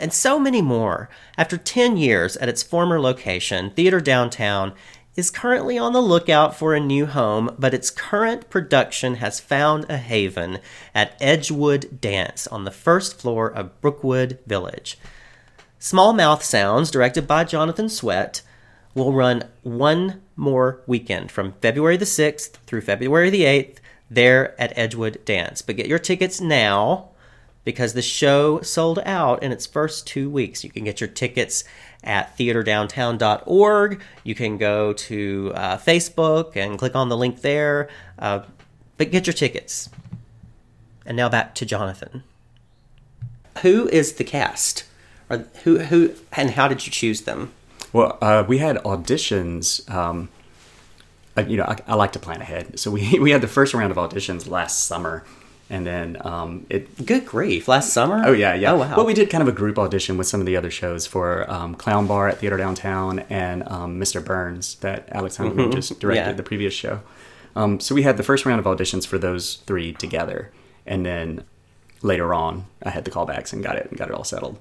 and 0.00 0.12
so 0.12 0.38
many 0.38 0.62
more. 0.62 1.08
After 1.36 1.56
10 1.56 1.96
years 1.96 2.36
at 2.38 2.48
its 2.48 2.62
former 2.62 3.00
location, 3.00 3.70
Theater 3.70 4.00
Downtown 4.00 4.72
is 5.14 5.30
currently 5.30 5.76
on 5.76 5.92
the 5.92 6.00
lookout 6.00 6.56
for 6.56 6.74
a 6.74 6.80
new 6.80 7.04
home, 7.04 7.54
but 7.58 7.74
its 7.74 7.90
current 7.90 8.48
production 8.48 9.16
has 9.16 9.38
found 9.38 9.84
a 9.88 9.98
haven 9.98 10.58
at 10.94 11.16
Edgewood 11.20 12.00
Dance 12.00 12.46
on 12.46 12.64
the 12.64 12.70
first 12.70 13.20
floor 13.20 13.48
of 13.48 13.78
Brookwood 13.80 14.38
Village. 14.46 14.98
Small 15.78 16.12
Mouth 16.12 16.42
Sounds, 16.42 16.90
directed 16.90 17.26
by 17.26 17.44
Jonathan 17.44 17.88
Sweat, 17.88 18.42
will 18.94 19.12
run 19.12 19.44
one 19.62 20.20
more 20.36 20.80
weekend 20.86 21.30
from 21.30 21.52
February 21.60 21.96
the 21.96 22.04
6th 22.04 22.52
through 22.66 22.80
February 22.80 23.30
the 23.30 23.42
8th 23.42 23.76
there 24.10 24.60
at 24.60 24.76
Edgewood 24.76 25.24
Dance. 25.24 25.62
But 25.62 25.76
get 25.76 25.86
your 25.86 25.98
tickets 25.98 26.40
now 26.40 27.10
because 27.64 27.92
the 27.92 28.02
show 28.02 28.60
sold 28.62 28.98
out 29.00 29.42
in 29.42 29.52
its 29.52 29.66
first 29.66 30.06
two 30.06 30.28
weeks. 30.28 30.64
You 30.64 30.70
can 30.70 30.84
get 30.84 31.00
your 31.00 31.08
tickets 31.08 31.64
at 32.02 32.36
theaterdowntown.org. 32.36 34.02
You 34.24 34.34
can 34.34 34.58
go 34.58 34.92
to 34.92 35.52
uh, 35.54 35.76
Facebook 35.76 36.56
and 36.56 36.78
click 36.78 36.96
on 36.96 37.08
the 37.08 37.16
link 37.16 37.42
there. 37.42 37.88
Uh, 38.18 38.40
but 38.96 39.10
get 39.10 39.26
your 39.26 39.34
tickets. 39.34 39.88
And 41.06 41.16
now 41.16 41.28
back 41.28 41.54
to 41.56 41.66
Jonathan. 41.66 42.22
Who 43.62 43.88
is 43.88 44.14
the 44.14 44.24
cast? 44.24 44.84
Or 45.28 45.46
who 45.64 45.78
who 45.78 46.14
and 46.32 46.50
how 46.50 46.66
did 46.66 46.86
you 46.86 46.92
choose 46.92 47.22
them? 47.22 47.52
Well, 47.92 48.18
uh, 48.20 48.44
we 48.46 48.58
had 48.58 48.76
auditions. 48.78 49.88
Um, 49.90 50.28
you 51.46 51.56
know, 51.56 51.64
I, 51.64 51.76
I, 51.86 51.94
like 51.94 52.12
to 52.12 52.18
plan 52.18 52.40
ahead, 52.40 52.78
so 52.78 52.90
we 52.90 53.18
we 53.20 53.30
had 53.30 53.40
the 53.40 53.48
first 53.48 53.72
round 53.74 53.90
of 53.90 53.96
auditions 53.96 54.48
last 54.48 54.84
summer, 54.84 55.24
and 55.68 55.86
then 55.86 56.16
um, 56.20 56.66
it. 56.68 57.04
Good 57.06 57.24
grief! 57.26 57.66
Last 57.68 57.92
summer? 57.92 58.22
Oh 58.24 58.32
yeah, 58.32 58.54
yeah. 58.54 58.72
Oh 58.72 58.78
wow. 58.78 58.96
Well, 58.96 59.06
we 59.06 59.14
did 59.14 59.30
kind 59.30 59.42
of 59.42 59.48
a 59.48 59.52
group 59.52 59.78
audition 59.78 60.18
with 60.18 60.26
some 60.26 60.40
of 60.40 60.46
the 60.46 60.56
other 60.56 60.70
shows 60.70 61.06
for 61.06 61.50
um, 61.50 61.74
Clown 61.74 62.06
Bar 62.06 62.28
at 62.28 62.38
Theater 62.38 62.56
Downtown 62.56 63.20
and 63.30 63.66
um, 63.68 63.98
Mr. 63.98 64.24
Burns 64.24 64.74
that 64.76 65.08
Alex 65.12 65.36
Hunter 65.36 65.54
Mhm. 65.62 65.72
just 65.74 65.98
directed 65.98 66.20
Yeah. 66.26 66.32
the 66.32 66.42
previous 66.42 66.74
show. 66.74 67.00
Um, 67.56 67.80
so 67.80 67.94
we 67.94 68.02
had 68.02 68.16
the 68.16 68.22
first 68.22 68.46
round 68.46 68.60
of 68.60 68.66
auditions 68.66 69.06
for 69.06 69.18
those 69.18 69.56
three 69.66 69.92
together, 69.92 70.52
and 70.86 71.04
then 71.06 71.44
later 72.02 72.32
on, 72.34 72.66
I 72.82 72.90
had 72.90 73.04
the 73.04 73.10
callbacks 73.10 73.52
and 73.52 73.62
got 73.62 73.76
it 73.76 73.86
and 73.90 73.98
got 73.98 74.08
it 74.08 74.14
all 74.14 74.24
settled. 74.24 74.58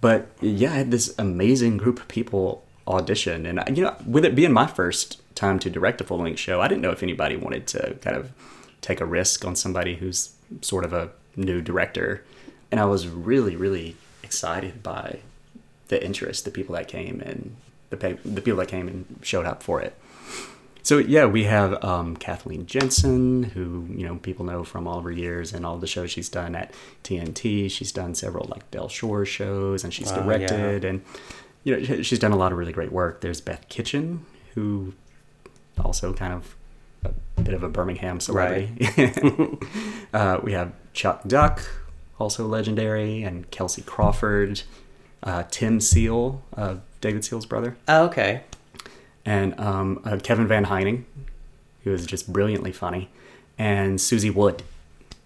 But 0.00 0.28
yeah, 0.40 0.72
I 0.72 0.76
had 0.76 0.90
this 0.90 1.14
amazing 1.18 1.78
group 1.78 1.98
of 2.00 2.08
people 2.08 2.62
audition, 2.88 3.46
and 3.46 3.76
you 3.76 3.84
know, 3.84 3.96
with 4.06 4.24
it 4.24 4.34
being 4.34 4.52
my 4.52 4.66
first 4.66 5.20
time 5.34 5.58
to 5.60 5.70
direct 5.70 6.00
a 6.00 6.04
full 6.04 6.18
length 6.18 6.40
show, 6.40 6.60
I 6.60 6.68
didn't 6.68 6.82
know 6.82 6.92
if 6.92 7.02
anybody 7.02 7.36
wanted 7.36 7.66
to 7.68 7.94
kind 8.00 8.16
of 8.16 8.32
take 8.80 9.00
a 9.00 9.04
risk 9.04 9.44
on 9.44 9.56
somebody 9.56 9.96
who's 9.96 10.34
sort 10.62 10.84
of 10.84 10.92
a 10.92 11.10
new 11.34 11.60
director, 11.60 12.24
and 12.70 12.80
I 12.80 12.84
was 12.84 13.08
really, 13.08 13.56
really 13.56 13.96
excited 14.22 14.82
by 14.82 15.20
the 15.88 16.04
interest, 16.04 16.44
the 16.44 16.50
people 16.50 16.74
that 16.74 16.88
came 16.88 17.20
and 17.20 17.56
the 17.90 17.96
pe- 17.96 18.18
the 18.24 18.40
people 18.40 18.58
that 18.58 18.68
came 18.68 18.88
and 18.88 19.18
showed 19.22 19.46
up 19.46 19.62
for 19.62 19.80
it. 19.80 19.94
So 20.82 20.98
yeah, 20.98 21.26
we 21.26 21.44
have 21.44 21.82
um, 21.82 22.16
Kathleen 22.16 22.66
Jensen, 22.66 23.42
who 23.42 23.88
you 23.90 24.06
know 24.06 24.16
people 24.16 24.44
know 24.44 24.62
from 24.62 24.86
all 24.86 24.98
of 24.98 25.04
her 25.04 25.10
years 25.10 25.52
and 25.52 25.66
all 25.66 25.78
the 25.78 25.86
shows 25.88 26.12
she's 26.12 26.28
done 26.28 26.54
at 26.54 26.72
TNT. 27.02 27.68
She's 27.70 27.90
done 27.90 28.14
several 28.14 28.46
like 28.48 28.70
Del 28.70 28.88
Shore 28.88 29.24
shows, 29.24 29.82
and 29.82 29.92
she's 29.92 30.10
directed, 30.24 30.84
and 30.84 31.02
you 31.66 31.76
know 31.96 32.02
she's 32.02 32.18
done 32.18 32.32
a 32.32 32.36
lot 32.36 32.52
of 32.52 32.58
really 32.58 32.72
great 32.72 32.92
work. 32.92 33.20
There's 33.20 33.40
Beth 33.40 33.68
Kitchen, 33.68 34.24
who 34.54 34.94
also 35.82 36.12
kind 36.14 36.32
of 36.32 36.56
a 37.36 37.42
bit 37.42 37.54
of 37.54 37.62
a 37.62 37.68
Birmingham 37.68 38.20
celebrity. 38.20 38.70
uh, 40.14 40.38
we 40.42 40.52
have 40.52 40.72
Chuck 40.92 41.22
Duck, 41.26 41.62
also 42.18 42.46
legendary, 42.46 43.22
and 43.22 43.50
Kelsey 43.50 43.82
Crawford, 43.82 44.62
uh, 45.22 45.42
Tim 45.50 45.80
Seal, 45.80 46.42
uh, 46.56 46.76
David 47.00 47.24
Seal's 47.24 47.46
brother 47.46 47.76
Oh, 47.88 48.04
okay. 48.06 48.42
and 49.24 49.58
um, 49.60 50.00
uh, 50.04 50.18
Kevin 50.22 50.46
Van 50.48 50.64
Heining, 50.66 51.04
who 51.84 51.92
is 51.92 52.06
just 52.06 52.32
brilliantly 52.32 52.72
funny, 52.72 53.10
and 53.58 54.00
Susie 54.00 54.30
Wood. 54.30 54.62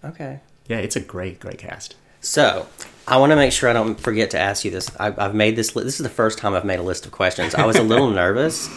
Okay. 0.03 0.39
Yeah, 0.67 0.77
it's 0.77 0.95
a 0.95 1.01
great, 1.01 1.39
great 1.39 1.57
cast. 1.59 1.95
So, 2.21 2.67
I 3.07 3.17
want 3.17 3.31
to 3.31 3.35
make 3.35 3.51
sure 3.51 3.69
I 3.69 3.73
don't 3.73 3.99
forget 3.99 4.31
to 4.31 4.39
ask 4.39 4.63
you 4.63 4.71
this. 4.71 4.89
I, 4.99 5.13
I've 5.17 5.35
made 5.35 5.55
this. 5.55 5.75
Li- 5.75 5.83
this 5.83 5.99
is 5.99 6.03
the 6.03 6.09
first 6.09 6.37
time 6.37 6.53
I've 6.53 6.65
made 6.65 6.79
a 6.79 6.83
list 6.83 7.05
of 7.05 7.11
questions. 7.11 7.55
I 7.55 7.65
was 7.65 7.75
a 7.75 7.83
little 7.83 8.09
nervous. 8.23 8.69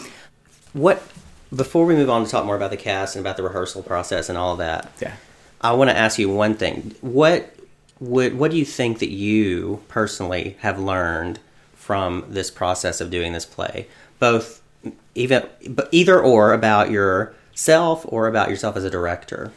What 0.73 1.01
before 1.55 1.85
we 1.85 1.95
move 1.95 2.09
on 2.09 2.25
to 2.25 2.29
talk 2.29 2.45
more 2.45 2.55
about 2.55 2.71
the 2.71 2.77
cast 2.77 3.15
and 3.15 3.23
about 3.23 3.37
the 3.37 3.43
rehearsal 3.43 3.83
process 3.83 4.29
and 4.29 4.37
all 4.37 4.53
of 4.53 4.57
that? 4.57 4.91
Yeah. 4.99 5.13
I 5.61 5.73
want 5.73 5.89
to 5.89 5.97
ask 5.97 6.19
you 6.19 6.29
one 6.29 6.55
thing. 6.55 6.95
What 7.01 7.55
would 7.99 8.37
what 8.37 8.51
do 8.51 8.57
you 8.57 8.65
think 8.65 8.99
that 8.99 9.09
you 9.09 9.83
personally 9.87 10.57
have 10.59 10.79
learned 10.79 11.39
from 11.75 12.25
this 12.27 12.51
process 12.51 12.99
of 12.99 13.09
doing 13.09 13.33
this 13.33 13.45
play? 13.45 13.87
Both 14.19 14.61
even 15.13 15.47
but 15.69 15.87
either 15.91 16.19
or 16.19 16.51
about 16.51 16.91
yourself 16.91 18.05
or 18.09 18.27
about 18.27 18.49
yourself 18.49 18.75
as 18.75 18.83
a 18.83 18.89
director. 18.89 19.53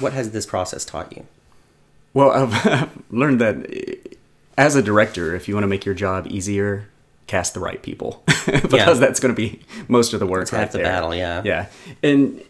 What 0.00 0.12
has 0.12 0.32
this 0.32 0.44
process 0.44 0.84
taught 0.84 1.16
you? 1.16 1.26
Well, 2.14 2.30
I've, 2.52 2.90
learned 3.10 3.40
that 3.40 4.16
as 4.56 4.74
a 4.74 4.82
director, 4.82 5.34
if 5.34 5.48
you 5.48 5.54
want 5.54 5.64
to 5.64 5.68
make 5.68 5.84
your 5.84 5.94
job 5.94 6.26
easier, 6.30 6.88
cast 7.26 7.54
the 7.54 7.60
right 7.60 7.82
people 7.82 8.22
because 8.46 8.72
Yeah. 8.72 8.92
that's 8.94 9.20
going 9.20 9.34
to 9.34 9.36
be 9.36 9.60
most 9.86 10.12
of 10.14 10.20
the 10.20 10.26
work. 10.26 10.42
It's 10.42 10.50
half 10.50 10.72
the 10.72 10.78
there. 10.78 10.86
battle, 10.86 11.14
yeah. 11.14 11.42
Yeah, 11.44 11.66
and 12.02 12.42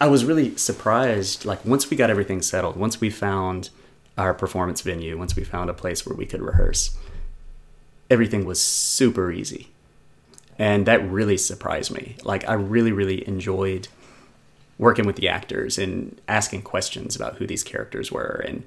I 0.00 0.08
was 0.08 0.24
really 0.24 0.56
surprised. 0.56 1.44
Like 1.44 1.64
once 1.64 1.88
we 1.90 1.96
got 1.96 2.10
everything 2.10 2.42
settled, 2.42 2.76
once 2.76 3.00
we 3.00 3.10
found 3.10 3.70
our 4.18 4.34
performance 4.34 4.80
venue, 4.80 5.16
once 5.18 5.34
we 5.36 5.44
found 5.44 5.70
a 5.70 5.74
place 5.74 6.04
where 6.04 6.16
we 6.16 6.26
could 6.26 6.42
rehearse, 6.42 6.96
everything 8.10 8.44
was 8.44 8.60
super 8.60 9.30
easy, 9.32 9.68
and 10.58 10.86
that 10.86 11.08
really 11.08 11.36
surprised 11.36 11.90
me. 11.92 12.16
Like 12.24 12.48
I 12.48 12.54
really, 12.54 12.92
really 12.92 13.26
enjoyed 13.26 13.88
working 14.78 15.06
with 15.06 15.16
the 15.16 15.28
actors 15.28 15.78
and 15.78 16.20
asking 16.26 16.62
questions 16.62 17.14
about 17.14 17.36
who 17.36 17.46
these 17.46 17.62
characters 17.62 18.10
were 18.10 18.42
and 18.46 18.64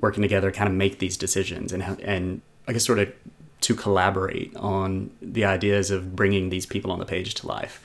working 0.00 0.22
together 0.22 0.50
kind 0.50 0.68
of 0.68 0.74
make 0.74 0.98
these 0.98 1.16
decisions 1.16 1.72
and 1.72 1.82
and 2.02 2.40
I 2.66 2.72
guess 2.72 2.84
sort 2.84 2.98
of 2.98 3.12
to 3.62 3.74
collaborate 3.74 4.54
on 4.56 5.10
the 5.20 5.44
ideas 5.44 5.90
of 5.90 6.14
bringing 6.14 6.50
these 6.50 6.66
people 6.66 6.92
on 6.92 6.98
the 7.00 7.04
page 7.04 7.34
to 7.34 7.46
life. 7.46 7.82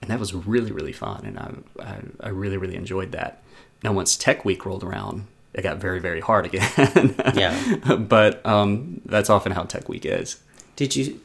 And 0.00 0.10
that 0.10 0.18
was 0.18 0.34
really 0.34 0.72
really 0.72 0.92
fun 0.92 1.24
and 1.24 1.38
I 1.38 1.82
I, 1.82 2.28
I 2.28 2.28
really 2.30 2.56
really 2.56 2.76
enjoyed 2.76 3.12
that. 3.12 3.42
Now 3.82 3.92
once 3.92 4.16
Tech 4.16 4.44
Week 4.44 4.64
rolled 4.66 4.84
around, 4.84 5.26
it 5.54 5.62
got 5.62 5.76
very 5.78 6.00
very 6.00 6.20
hard 6.20 6.46
again. 6.46 7.14
Yeah. 7.34 7.96
but 7.96 8.44
um, 8.44 9.00
that's 9.06 9.30
often 9.30 9.52
how 9.52 9.62
Tech 9.64 9.88
Week 9.88 10.04
is. 10.04 10.40
Did 10.76 10.96
you 10.96 11.20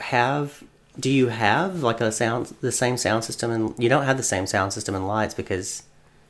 have? 0.00 0.62
Do 1.00 1.08
you 1.08 1.28
have 1.28 1.82
like 1.82 2.00
a 2.00 2.12
sound, 2.12 2.54
the 2.60 2.72
same 2.72 2.96
sound 2.98 3.24
system, 3.24 3.50
and 3.50 3.74
you 3.78 3.88
don't 3.88 4.04
have 4.04 4.18
the 4.18 4.22
same 4.22 4.46
sound 4.46 4.72
system 4.72 4.94
and 4.94 5.08
lights 5.08 5.32
because 5.34 5.84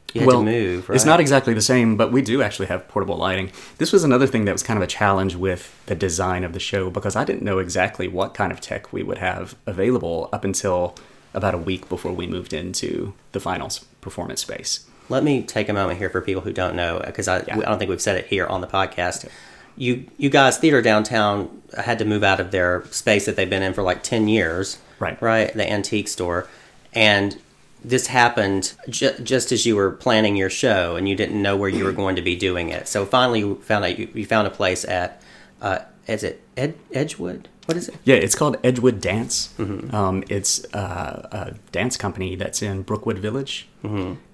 to 0.08 0.42
move. 0.42 0.88
Right? 0.88 0.96
It's 0.96 1.04
not 1.04 1.20
exactly 1.20 1.54
the 1.54 1.62
same, 1.62 1.96
but 1.96 2.12
we 2.12 2.22
do 2.22 2.42
actually 2.42 2.66
have 2.66 2.86
portable 2.88 3.16
lighting. 3.16 3.50
This 3.78 3.92
was 3.92 4.04
another 4.04 4.26
thing 4.26 4.44
that 4.44 4.52
was 4.52 4.62
kind 4.62 4.76
of 4.76 4.82
a 4.82 4.86
challenge 4.86 5.34
with 5.36 5.74
the 5.86 5.94
design 5.94 6.44
of 6.44 6.52
the 6.52 6.60
show 6.60 6.90
because 6.90 7.16
I 7.16 7.24
didn't 7.24 7.42
know 7.42 7.58
exactly 7.58 8.08
what 8.08 8.34
kind 8.34 8.52
of 8.52 8.60
tech 8.60 8.92
we 8.92 9.02
would 9.02 9.18
have 9.18 9.54
available 9.66 10.28
up 10.32 10.44
until 10.44 10.94
about 11.34 11.54
a 11.54 11.58
week 11.58 11.88
before 11.88 12.12
we 12.12 12.26
moved 12.26 12.52
into 12.52 13.14
the 13.32 13.40
finals 13.40 13.84
performance 14.02 14.42
space. 14.42 14.86
Let 15.08 15.24
me 15.24 15.42
take 15.42 15.68
a 15.68 15.72
moment 15.72 15.98
here 15.98 16.10
for 16.10 16.20
people 16.20 16.42
who 16.42 16.52
don't 16.52 16.76
know, 16.76 17.02
because 17.04 17.26
I, 17.26 17.38
Yeah. 17.46 17.58
I 17.58 17.60
don't 17.62 17.78
think 17.78 17.88
we've 17.88 18.00
said 18.00 18.16
it 18.16 18.26
here 18.26 18.46
on 18.46 18.60
the 18.60 18.66
podcast. 18.66 19.28
You 19.76 20.04
you 20.18 20.28
guys, 20.28 20.58
Theater 20.58 20.82
Downtown 20.82 21.62
uh, 21.76 21.80
had 21.82 21.98
to 22.00 22.04
move 22.04 22.22
out 22.22 22.38
of 22.40 22.50
their 22.50 22.84
space 22.90 23.24
that 23.24 23.36
they've 23.36 23.48
been 23.48 23.62
in 23.62 23.72
for 23.72 23.82
like 23.82 24.02
ten 24.02 24.28
years, 24.28 24.78
Right. 24.98 25.20
Right, 25.22 25.52
the 25.54 25.68
antique 25.68 26.08
store, 26.08 26.46
and 26.92 27.38
this 27.84 28.06
happened 28.06 28.74
ju- 28.88 29.14
just 29.22 29.52
as 29.52 29.66
you 29.66 29.76
were 29.76 29.90
planning 29.90 30.36
your 30.36 30.50
show, 30.50 30.96
and 30.96 31.08
you 31.08 31.14
didn't 31.14 31.40
know 31.40 31.56
where 31.56 31.68
you 31.68 31.84
were 31.84 31.92
going 32.02 32.16
to 32.16 32.22
be 32.22 32.36
doing 32.36 32.68
it. 32.70 32.88
So 32.88 33.04
finally, 33.04 33.40
you 33.40 33.56
found 33.56 33.84
out 33.84 33.98
you, 33.98 34.08
you 34.14 34.24
found 34.26 34.46
a 34.46 34.50
place 34.50 34.84
at, 34.84 35.22
uh, 35.60 35.80
is 36.06 36.22
it 36.22 36.42
Ed, 36.56 36.74
Edgewood? 36.92 37.48
What 37.66 37.76
is 37.76 37.88
it? 37.88 37.94
Yeah, 38.04 38.16
it's 38.16 38.34
called 38.34 38.56
Edgewood 38.64 39.00
Dance. 39.00 39.54
Um, 39.58 40.24
it's 40.28 40.64
uh, 40.74 41.28
a 41.30 41.54
dance 41.70 41.96
company 41.96 42.34
that's 42.34 42.60
in 42.60 42.82
Brookwood 42.82 43.18
Village, 43.20 43.68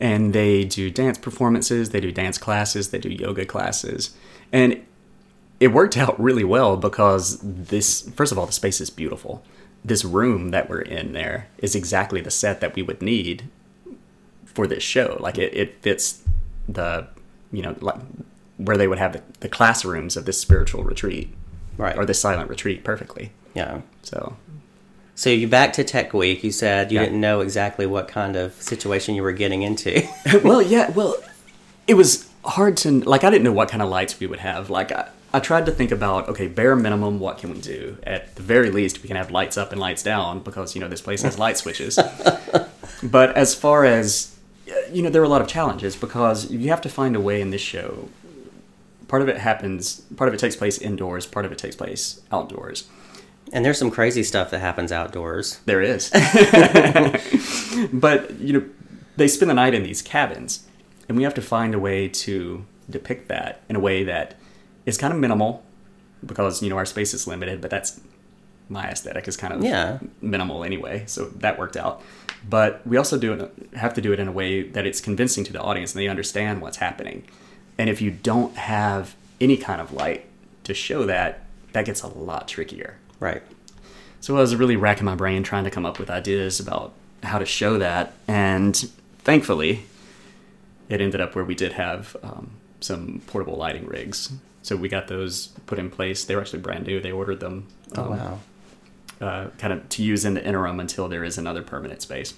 and 0.00 0.32
they 0.32 0.64
do 0.64 0.90
dance 0.90 1.18
performances, 1.18 1.90
they 1.90 2.00
do 2.00 2.10
dance 2.10 2.38
classes, 2.38 2.88
they 2.88 2.98
do 2.98 3.10
yoga 3.10 3.44
classes, 3.44 4.16
and 4.50 4.82
it 5.60 5.68
worked 5.68 5.96
out 6.02 6.18
really 6.18 6.44
well 6.44 6.76
because 6.78 7.38
this. 7.42 8.08
First 8.16 8.32
of 8.32 8.38
all, 8.38 8.46
the 8.46 8.52
space 8.52 8.80
is 8.80 8.88
beautiful. 8.88 9.42
This 9.84 10.04
room 10.04 10.50
that 10.50 10.68
we're 10.68 10.80
in 10.80 11.12
there 11.12 11.48
is 11.58 11.74
exactly 11.74 12.20
the 12.20 12.30
set 12.30 12.60
that 12.60 12.74
we 12.74 12.82
would 12.82 13.00
need 13.02 13.44
for 14.44 14.66
this 14.66 14.82
show. 14.82 15.16
Like 15.20 15.38
it, 15.38 15.54
it 15.54 15.82
fits 15.82 16.22
the, 16.68 17.06
you 17.52 17.62
know, 17.62 17.76
like 17.80 18.00
where 18.56 18.76
they 18.76 18.88
would 18.88 18.98
have 18.98 19.12
the, 19.12 19.22
the 19.40 19.48
classrooms 19.48 20.16
of 20.16 20.24
this 20.24 20.40
spiritual 20.40 20.82
retreat 20.84 21.32
Right. 21.76 21.96
or 21.96 22.04
this 22.04 22.20
silent 22.20 22.50
retreat 22.50 22.82
perfectly. 22.82 23.30
Yeah. 23.54 23.82
So 24.02 24.36
So 25.14 25.30
you 25.30 25.46
back 25.48 25.72
to 25.74 25.84
Tech 25.84 26.12
Week. 26.12 26.42
You 26.42 26.50
said 26.50 26.90
you 26.90 26.98
Yeah. 26.98 27.04
didn't 27.06 27.20
know 27.20 27.40
exactly 27.40 27.86
what 27.86 28.08
kind 28.08 28.34
of 28.36 28.54
situation 28.54 29.14
you 29.14 29.22
were 29.22 29.32
getting 29.32 29.62
into. 29.62 30.02
well, 30.44 30.60
yeah, 30.60 30.90
well, 30.90 31.14
it 31.86 31.94
was 31.94 32.28
hard 32.44 32.76
to 32.78 32.90
like. 33.04 33.22
I 33.24 33.30
didn't 33.30 33.44
know 33.44 33.52
what 33.52 33.68
kind 33.68 33.82
of 33.82 33.88
lights 33.88 34.18
we 34.20 34.26
would 34.26 34.40
have. 34.40 34.70
Like, 34.70 34.90
I, 34.92 35.08
I 35.32 35.40
tried 35.40 35.66
to 35.66 35.72
think 35.72 35.90
about 35.90 36.28
okay, 36.28 36.48
bare 36.48 36.74
minimum, 36.74 37.20
what 37.20 37.38
can 37.38 37.50
we 37.50 37.60
do? 37.60 37.98
At 38.02 38.34
the 38.36 38.42
very 38.42 38.70
least, 38.70 39.02
we 39.02 39.08
can 39.08 39.16
have 39.16 39.30
lights 39.30 39.56
up 39.56 39.72
and 39.72 39.80
lights 39.80 40.02
down 40.02 40.40
because 40.40 40.74
you 40.74 40.80
know 40.80 40.88
this 40.88 41.02
place 41.02 41.22
has 41.22 41.38
light 41.38 41.58
switches. 41.58 41.98
but 43.02 43.36
as 43.36 43.54
far 43.54 43.84
as 43.84 44.38
you 44.92 45.02
know, 45.02 45.10
there 45.10 45.20
were 45.20 45.26
a 45.26 45.30
lot 45.30 45.42
of 45.42 45.48
challenges 45.48 45.96
because 45.96 46.50
you 46.50 46.70
have 46.70 46.80
to 46.82 46.88
find 46.88 47.16
a 47.16 47.20
way 47.20 47.40
in 47.40 47.50
this 47.50 47.60
show. 47.60 48.08
Part 49.06 49.22
of 49.22 49.28
it 49.28 49.38
happens. 49.38 50.00
Part 50.16 50.28
of 50.28 50.34
it 50.34 50.38
takes 50.38 50.56
place 50.56 50.78
indoors. 50.78 51.26
Part 51.26 51.46
of 51.46 51.52
it 51.52 51.58
takes 51.58 51.76
place 51.76 52.20
outdoors. 52.32 52.88
and 53.52 53.64
there's 53.64 53.78
some 53.78 53.90
crazy 53.90 54.22
stuff 54.22 54.50
that 54.50 54.60
happens 54.60 54.92
outdoors. 54.92 55.60
There 55.64 55.80
is. 55.80 56.10
but, 57.92 58.38
you 58.38 58.52
know, 58.52 58.64
they 59.16 59.28
spend 59.28 59.50
the 59.50 59.54
night 59.54 59.74
in 59.74 59.82
these 59.82 60.02
cabins, 60.02 60.66
and 61.08 61.16
we 61.16 61.24
have 61.24 61.34
to 61.34 61.42
find 61.42 61.74
a 61.74 61.78
way 61.78 62.08
to 62.08 62.64
depict 62.90 63.28
that 63.28 63.62
in 63.68 63.76
a 63.76 63.80
way 63.80 64.04
that 64.04 64.34
is 64.88 64.96
kind 64.98 65.12
of 65.12 65.18
minimal 65.20 65.62
because, 66.24 66.62
you 66.62 66.70
know, 66.70 66.76
our 66.76 66.86
space 66.86 67.14
is 67.14 67.26
limited, 67.26 67.60
but 67.60 67.70
that's 67.70 68.00
my 68.68 68.88
aesthetic 68.88 69.28
is 69.28 69.36
kind 69.36 69.52
of 69.54 69.62
Yeah. 69.62 69.98
minimal 70.20 70.64
anyway, 70.64 71.04
so 71.06 71.26
that 71.36 71.58
worked 71.58 71.76
out. 71.76 72.02
But 72.48 72.86
we 72.86 72.96
also 72.96 73.18
do 73.18 73.32
it, 73.34 73.52
have 73.76 73.94
to 73.94 74.00
do 74.00 74.12
it 74.12 74.18
in 74.20 74.28
a 74.28 74.32
way 74.32 74.62
that 74.62 74.84
it's 74.86 75.00
convincing 75.00 75.44
to 75.44 75.52
the 75.52 75.60
audience 75.60 75.94
and 75.94 76.00
they 76.02 76.08
understand 76.08 76.60
what's 76.60 76.78
happening. 76.78 77.24
And 77.78 77.88
if 77.88 78.00
you 78.02 78.10
don't 78.10 78.56
have 78.56 79.14
any 79.40 79.56
kind 79.56 79.80
of 79.80 79.92
light 79.92 80.26
to 80.64 80.74
show 80.74 81.04
that, 81.06 81.44
that 81.72 81.84
gets 81.84 82.02
a 82.02 82.08
lot 82.08 82.48
trickier. 82.48 82.96
Right. 83.20 83.42
So 84.20 84.36
I 84.36 84.40
was 84.40 84.54
really 84.56 84.76
racking 84.76 85.04
my 85.04 85.14
brain 85.14 85.42
trying 85.42 85.64
to 85.64 85.70
come 85.70 85.86
up 85.86 85.98
with 85.98 86.10
ideas 86.10 86.58
about 86.60 86.92
how 87.22 87.38
to 87.38 87.46
show 87.46 87.78
that, 87.78 88.12
and 88.26 88.74
thankfully, 89.18 89.84
it 90.88 91.00
ended 91.00 91.20
up 91.20 91.34
where 91.34 91.44
we 91.44 91.54
did 91.54 91.72
have 91.74 92.16
um, 92.22 92.50
some 92.80 93.20
portable 93.26 93.56
lighting 93.56 93.86
rigs. 93.86 94.32
So 94.62 94.76
we 94.76 94.88
got 94.88 95.08
those 95.08 95.48
put 95.66 95.78
in 95.78 95.90
place. 95.90 96.24
They 96.24 96.34
were 96.34 96.40
actually 96.42 96.58
brand 96.60 96.86
new. 96.86 97.00
They 97.00 97.12
ordered 97.12 97.40
them, 97.40 97.68
Oh, 97.96 98.02
um, 98.04 98.10
wow. 98.10 98.40
uh, 99.20 99.46
kind 99.58 99.72
of 99.72 99.88
to 99.90 100.02
use 100.02 100.24
in 100.24 100.34
the 100.34 100.44
interim 100.44 100.80
until 100.80 101.08
there 101.08 101.24
is 101.24 101.38
another 101.38 101.62
permanent 101.62 102.02
space. 102.02 102.34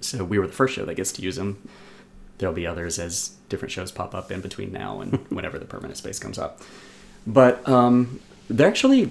So 0.00 0.24
we 0.24 0.38
were 0.38 0.46
the 0.46 0.52
first 0.52 0.74
show 0.74 0.84
that 0.84 0.94
gets 0.94 1.12
to 1.12 1.22
use 1.22 1.36
them. 1.36 1.66
There'll 2.38 2.54
be 2.54 2.66
others 2.66 2.98
as 2.98 3.32
different 3.48 3.72
shows 3.72 3.90
pop 3.92 4.14
up 4.14 4.30
in 4.30 4.40
between 4.40 4.72
now 4.72 5.00
and 5.00 5.14
whenever 5.30 5.58
the 5.58 5.64
permanent 5.66 5.96
space 5.98 6.18
comes 6.18 6.38
up. 6.38 6.60
But 7.26 7.66
um, 7.68 8.20
they're 8.48 8.68
actually 8.68 9.10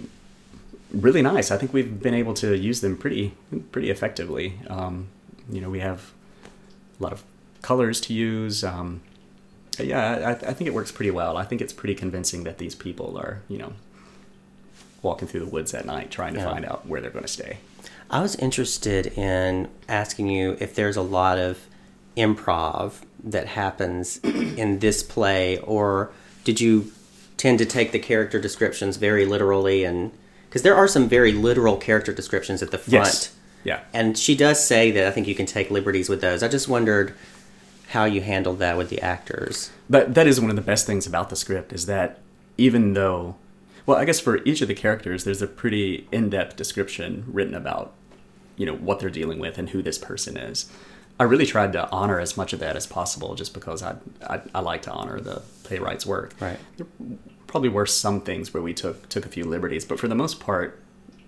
really 0.91 1.21
nice. 1.21 1.51
I 1.51 1.57
think 1.57 1.73
we've 1.73 2.01
been 2.01 2.13
able 2.13 2.33
to 2.35 2.55
use 2.57 2.81
them 2.81 2.97
pretty 2.97 3.33
pretty 3.71 3.89
effectively. 3.89 4.59
Um, 4.67 5.07
you 5.49 5.59
know, 5.61 5.69
we 5.69 5.79
have 5.79 6.11
a 6.99 7.03
lot 7.03 7.13
of 7.13 7.23
colors 7.61 7.99
to 8.01 8.13
use. 8.13 8.63
Um, 8.63 9.01
yeah, 9.83 10.35
I, 10.43 10.49
I 10.49 10.53
think 10.53 10.67
it 10.67 10.73
works 10.73 10.91
pretty 10.91 11.11
well. 11.11 11.37
I 11.37 11.43
think 11.43 11.61
it's 11.61 11.73
pretty 11.73 11.95
convincing 11.95 12.43
that 12.45 12.57
these 12.57 12.75
people 12.75 13.17
are, 13.17 13.41
you 13.49 13.57
know, 13.57 13.73
walking 15.01 15.27
through 15.27 15.41
the 15.41 15.45
woods 15.45 15.73
at 15.73 15.85
night 15.85 16.11
trying 16.11 16.33
to 16.33 16.39
Yeah. 16.39 16.51
find 16.51 16.65
out 16.65 16.85
where 16.87 17.01
they're 17.01 17.11
going 17.11 17.25
to 17.25 17.31
stay. 17.31 17.57
I 18.09 18.21
was 18.21 18.35
interested 18.35 19.07
in 19.17 19.67
asking 19.89 20.29
you 20.29 20.57
if 20.59 20.75
there's 20.75 20.97
a 20.97 21.01
lot 21.01 21.37
of 21.37 21.59
improv 22.17 23.01
that 23.23 23.47
happens 23.47 24.17
in 24.23 24.79
this 24.79 25.03
play, 25.03 25.57
or 25.59 26.11
did 26.43 26.61
you 26.61 26.91
tend 27.37 27.59
to 27.59 27.65
take 27.65 27.91
the 27.91 27.99
character 27.99 28.39
descriptions 28.39 28.97
very 28.97 29.25
literally? 29.25 29.83
And 29.83 30.11
because 30.49 30.61
there 30.61 30.75
are 30.75 30.87
some 30.87 31.09
very 31.09 31.31
literal 31.31 31.77
character 31.77 32.13
descriptions 32.13 32.61
at 32.63 32.71
the 32.71 32.77
front, 32.77 32.93
Yes. 32.93 33.35
Yeah. 33.63 33.79
and 33.93 34.17
she 34.17 34.35
does 34.35 34.63
say 34.65 34.91
that 34.91 35.05
I 35.07 35.11
think 35.11 35.27
you 35.27 35.35
can 35.35 35.47
take 35.47 35.69
liberties 35.71 36.07
with 36.07 36.21
those. 36.21 36.43
I 36.43 36.47
just 36.47 36.67
wondered 36.67 37.15
how 37.95 38.05
you 38.05 38.21
handled 38.21 38.59
that 38.59 38.77
with 38.77 38.89
the 38.89 39.01
actors. 39.01 39.71
But 39.89 40.13
that 40.13 40.27
is 40.27 40.39
one 40.39 40.51
of 40.51 40.55
the 40.55 40.61
best 40.61 40.85
things 40.85 41.07
about 41.07 41.29
the 41.29 41.35
script 41.35 41.73
is 41.73 41.87
that 41.87 42.19
even 42.57 42.93
though, 42.93 43.35
well, 43.85 43.97
I 43.97 44.05
guess 44.05 44.19
for 44.19 44.43
each 44.43 44.61
of 44.61 44.67
the 44.67 44.75
characters, 44.75 45.23
there's 45.23 45.41
a 45.41 45.47
pretty 45.47 46.07
in-depth 46.11 46.55
description 46.55 47.25
written 47.27 47.55
about, 47.55 47.93
you 48.57 48.65
know, 48.65 48.75
what 48.75 48.99
they're 48.99 49.09
dealing 49.09 49.39
with 49.39 49.57
and 49.57 49.69
who 49.69 49.81
this 49.81 49.97
person 49.97 50.37
is. 50.37 50.69
I 51.19 51.23
really 51.23 51.45
tried 51.45 51.71
to 51.73 51.89
honor 51.91 52.19
as 52.19 52.35
much 52.35 52.51
of 52.51 52.59
that 52.59 52.75
as 52.75 52.85
possible, 52.85 53.35
just 53.35 53.53
because 53.53 53.81
I 53.81 53.95
I, 54.27 54.41
I 54.53 54.59
like 54.59 54.81
to 54.83 54.91
honor 54.91 55.19
the 55.21 55.41
playwright's 55.63 56.05
work. 56.05 56.33
Right. 56.41 56.59
There 56.75 56.87
probably 57.47 57.69
were 57.69 57.85
some 57.85 58.19
things 58.21 58.53
where 58.53 58.61
we 58.61 58.73
took 58.73 59.07
took 59.07 59.25
a 59.25 59.29
few 59.29 59.45
liberties, 59.45 59.85
but 59.85 59.97
for 59.97 60.09
the 60.09 60.15
most 60.15 60.41
part, 60.41 60.77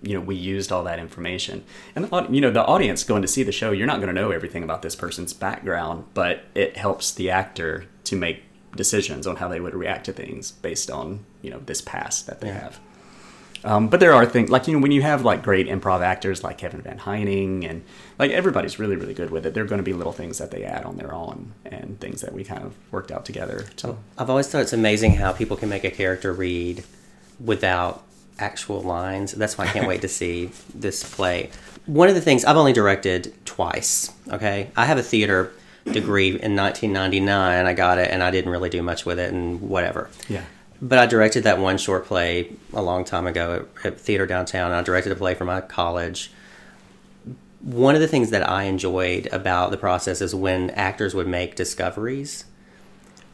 you 0.02 0.14
know, 0.14 0.20
we 0.20 0.34
used 0.36 0.70
all 0.72 0.84
that 0.84 0.98
information. 0.98 1.64
And 1.96 2.04
the, 2.04 2.26
you 2.30 2.40
know, 2.40 2.50
the 2.50 2.64
audience 2.64 3.04
going 3.04 3.22
to 3.22 3.28
see 3.28 3.42
the 3.42 3.52
show, 3.52 3.70
you're 3.72 3.86
not 3.86 3.96
going 4.00 4.14
to 4.14 4.20
know 4.20 4.30
everything 4.30 4.62
about 4.62 4.82
this 4.82 4.94
person's 4.96 5.32
background, 5.32 6.04
but 6.14 6.44
it 6.54 6.76
helps 6.76 7.12
the 7.12 7.30
actor 7.30 7.86
to 8.04 8.16
make 8.16 8.42
decisions 8.76 9.26
on 9.26 9.36
how 9.36 9.48
they 9.48 9.60
would 9.60 9.74
react 9.74 10.04
to 10.06 10.12
things 10.12 10.52
based 10.52 10.90
on 10.90 11.24
you 11.42 11.50
know 11.50 11.58
this 11.66 11.80
past 11.80 12.26
that 12.26 12.40
they 12.40 12.48
Yeah. 12.48 12.60
have. 12.60 12.80
Um, 13.64 13.88
but 13.88 13.98
there 13.98 14.12
are 14.12 14.24
things 14.24 14.50
like 14.50 14.68
you 14.68 14.74
know 14.74 14.78
when 14.80 14.92
you 14.92 15.02
have 15.02 15.24
like 15.24 15.42
great 15.42 15.66
improv 15.66 16.00
actors 16.00 16.44
like 16.44 16.58
Kevin 16.58 16.80
Van 16.80 16.98
Heining 16.98 17.64
and 17.68 17.82
like 18.18 18.30
everybody's 18.30 18.78
really 18.78 18.94
really 18.94 19.14
good 19.14 19.30
with 19.30 19.44
it. 19.46 19.54
There 19.54 19.64
are 19.64 19.66
going 19.66 19.80
to 19.80 19.82
be 19.84 19.92
little 19.94 20.12
things 20.12 20.38
that 20.38 20.52
they 20.52 20.62
add 20.62 20.84
on 20.84 20.96
their 20.96 21.12
own 21.12 21.54
and 21.64 21.98
things 21.98 22.20
that 22.20 22.32
we 22.32 22.44
kind 22.44 22.62
of 22.62 22.74
worked 22.92 23.10
out 23.10 23.24
together. 23.24 23.64
So 23.76 23.98
I've 24.16 24.30
always 24.30 24.46
thought 24.46 24.62
it's 24.62 24.72
amazing 24.72 25.14
how 25.14 25.32
people 25.32 25.56
can 25.56 25.68
make 25.68 25.82
a 25.82 25.90
character 25.90 26.32
read 26.32 26.84
without 27.40 28.04
actual 28.38 28.80
lines. 28.82 29.32
That's 29.32 29.58
why 29.58 29.64
I 29.64 29.68
can't 29.68 29.88
wait 29.88 30.02
to 30.02 30.08
see 30.08 30.50
this 30.74 31.02
play. 31.14 31.50
One 31.86 32.08
of 32.08 32.14
the 32.14 32.20
things 32.20 32.44
I've 32.44 32.56
only 32.56 32.72
directed 32.72 33.34
twice. 33.44 34.12
Okay, 34.30 34.70
I 34.76 34.84
have 34.86 34.98
a 34.98 35.02
theater 35.02 35.52
degree 35.84 36.28
in 36.28 36.54
1999. 36.54 37.66
I 37.66 37.72
got 37.72 37.98
it, 37.98 38.10
and 38.10 38.22
I 38.22 38.30
didn't 38.30 38.50
really 38.50 38.68
do 38.70 38.82
much 38.82 39.06
with 39.06 39.18
it, 39.18 39.32
and 39.32 39.60
whatever. 39.60 40.10
yeah, 40.28 40.44
But 40.82 40.98
I 40.98 41.06
directed 41.06 41.44
that 41.44 41.58
one 41.58 41.78
short 41.78 42.04
play 42.04 42.52
a 42.74 42.82
long 42.82 43.04
time 43.04 43.26
ago 43.26 43.66
at, 43.84 43.86
at 43.86 44.00
Theater 44.00 44.26
Downtown. 44.26 44.70
I 44.72 44.82
directed 44.82 45.12
a 45.12 45.16
play 45.16 45.34
for 45.34 45.44
my 45.46 45.60
college. 45.62 46.30
One 47.60 47.94
of 47.94 48.00
the 48.00 48.06
things 48.08 48.30
that 48.30 48.48
I 48.48 48.64
enjoyed 48.64 49.28
about 49.32 49.70
the 49.70 49.76
process 49.78 50.20
is 50.20 50.34
when 50.34 50.70
actors 50.70 51.14
would 51.14 51.26
make 51.26 51.56
discoveries, 51.56 52.44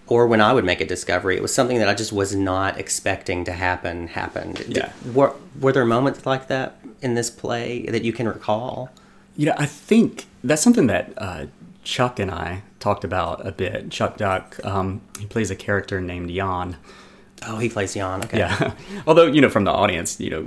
or 0.07 0.27
when 0.27 0.41
I 0.41 0.53
would 0.53 0.65
make 0.65 0.81
a 0.81 0.87
discovery. 0.87 1.37
It 1.37 1.43
was 1.43 1.55
something 1.55 1.79
that 1.79 1.89
I 1.89 1.95
just 1.95 2.13
was 2.13 2.35
not 2.35 2.79
expecting 2.79 3.45
to 3.45 3.53
happen. 3.53 4.09
Happened. 4.09 4.65
Yeah. 4.69 4.93
Were, 5.15 5.35
were 5.61 5.73
there 5.73 5.85
moments 5.85 6.27
like 6.27 6.49
that 6.49 6.79
in 7.01 7.15
this 7.15 7.31
play 7.31 7.87
that 7.87 8.05
you 8.05 8.13
can 8.13 8.29
recall? 8.29 8.91
you 9.37 9.47
know 9.47 9.55
I 9.57 9.67
think 9.67 10.27
that's 10.43 10.63
something 10.63 10.87
that 10.87 11.13
uh, 11.17 11.47
Chuck 11.83 12.19
and 12.19 12.31
I 12.31 12.63
talked 12.81 13.05
about 13.05 13.47
a 13.47 13.53
bit. 13.53 13.91
Chuck 13.91 14.17
Duck, 14.17 14.59
um, 14.65 15.01
he 15.19 15.27
plays 15.27 15.51
a 15.51 15.57
character 15.57 16.01
named 16.01 16.31
Jan. 16.31 16.77
Oh, 17.47 17.59
he 17.59 17.69
plays 17.69 17.95
Jan. 17.95 18.25
Okay. 18.25 18.39
Yeah. 18.39 18.75
Although 19.07 19.27
you 19.27 19.41
know, 19.41 19.51
from 19.51 19.65
the 19.65 19.71
audience, 19.71 20.21
you 20.21 20.31
know, 20.31 20.47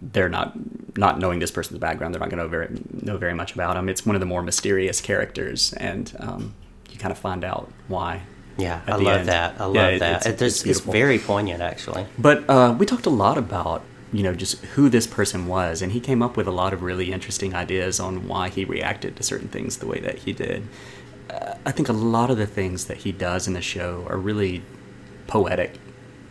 they're 0.00 0.28
not 0.28 0.52
not 0.96 1.18
knowing 1.18 1.38
this 1.38 1.50
person's 1.50 1.78
background. 1.78 2.14
They're 2.14 2.20
not 2.20 2.30
going 2.30 2.42
to 2.42 2.48
very 2.48 2.68
know 3.02 3.16
very 3.16 3.34
much 3.34 3.54
about 3.54 3.76
him. 3.76 3.88
It's 3.88 4.06
one 4.06 4.16
of 4.16 4.20
the 4.20 4.26
more 4.26 4.42
mysterious 4.42 5.00
characters, 5.00 5.72
and 5.74 6.14
um, 6.18 6.54
you 6.90 6.98
kind 6.98 7.12
of 7.12 7.18
find 7.18 7.44
out 7.44 7.70
why. 7.88 8.22
Yeah, 8.58 8.80
I 8.86 8.96
love 8.96 9.18
end. 9.20 9.28
that. 9.28 9.54
I 9.60 9.64
love 9.66 9.74
Yeah, 9.76 9.98
that. 9.98 10.26
it's- 10.26 10.26
It- 10.26 10.42
it's 10.42 10.64
it's 10.66 10.80
very 10.80 11.18
poignant, 11.18 11.62
actually. 11.62 12.06
But 12.18 12.44
uh, 12.50 12.74
we 12.78 12.84
talked 12.86 13.06
a 13.06 13.10
lot 13.10 13.38
about 13.38 13.82
you 14.12 14.22
know 14.22 14.34
just 14.34 14.64
who 14.74 14.88
this 14.88 15.06
person 15.06 15.46
was, 15.46 15.80
and 15.82 15.92
he 15.92 16.00
came 16.00 16.22
up 16.22 16.36
with 16.36 16.46
a 16.48 16.50
lot 16.50 16.72
of 16.72 16.82
really 16.82 17.12
interesting 17.12 17.54
ideas 17.54 18.00
on 18.00 18.26
why 18.26 18.48
he 18.48 18.64
reacted 18.64 19.14
to 19.16 19.22
certain 19.22 19.48
things 19.48 19.78
the 19.78 19.86
way 19.86 20.00
that 20.00 20.18
he 20.20 20.32
did. 20.32 20.66
Uh, 21.30 21.54
I 21.64 21.70
think 21.72 21.88
a 21.88 21.92
lot 21.92 22.30
of 22.30 22.36
the 22.38 22.46
things 22.46 22.86
that 22.86 22.98
he 22.98 23.12
does 23.12 23.46
in 23.46 23.52
the 23.54 23.60
show 23.62 24.06
are 24.10 24.16
really 24.16 24.62
poetic 25.26 25.78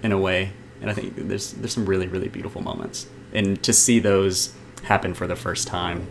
in 0.03 0.11
a 0.11 0.17
way, 0.17 0.51
and 0.81 0.89
I 0.89 0.93
think 0.93 1.13
there's 1.15 1.53
there's 1.53 1.73
some 1.73 1.85
really 1.85 2.07
really 2.07 2.27
beautiful 2.29 2.61
moments, 2.61 3.07
and 3.33 3.61
to 3.63 3.71
see 3.73 3.99
those 3.99 4.53
happen 4.83 5.13
for 5.13 5.27
the 5.27 5.35
first 5.35 5.67
time 5.67 6.07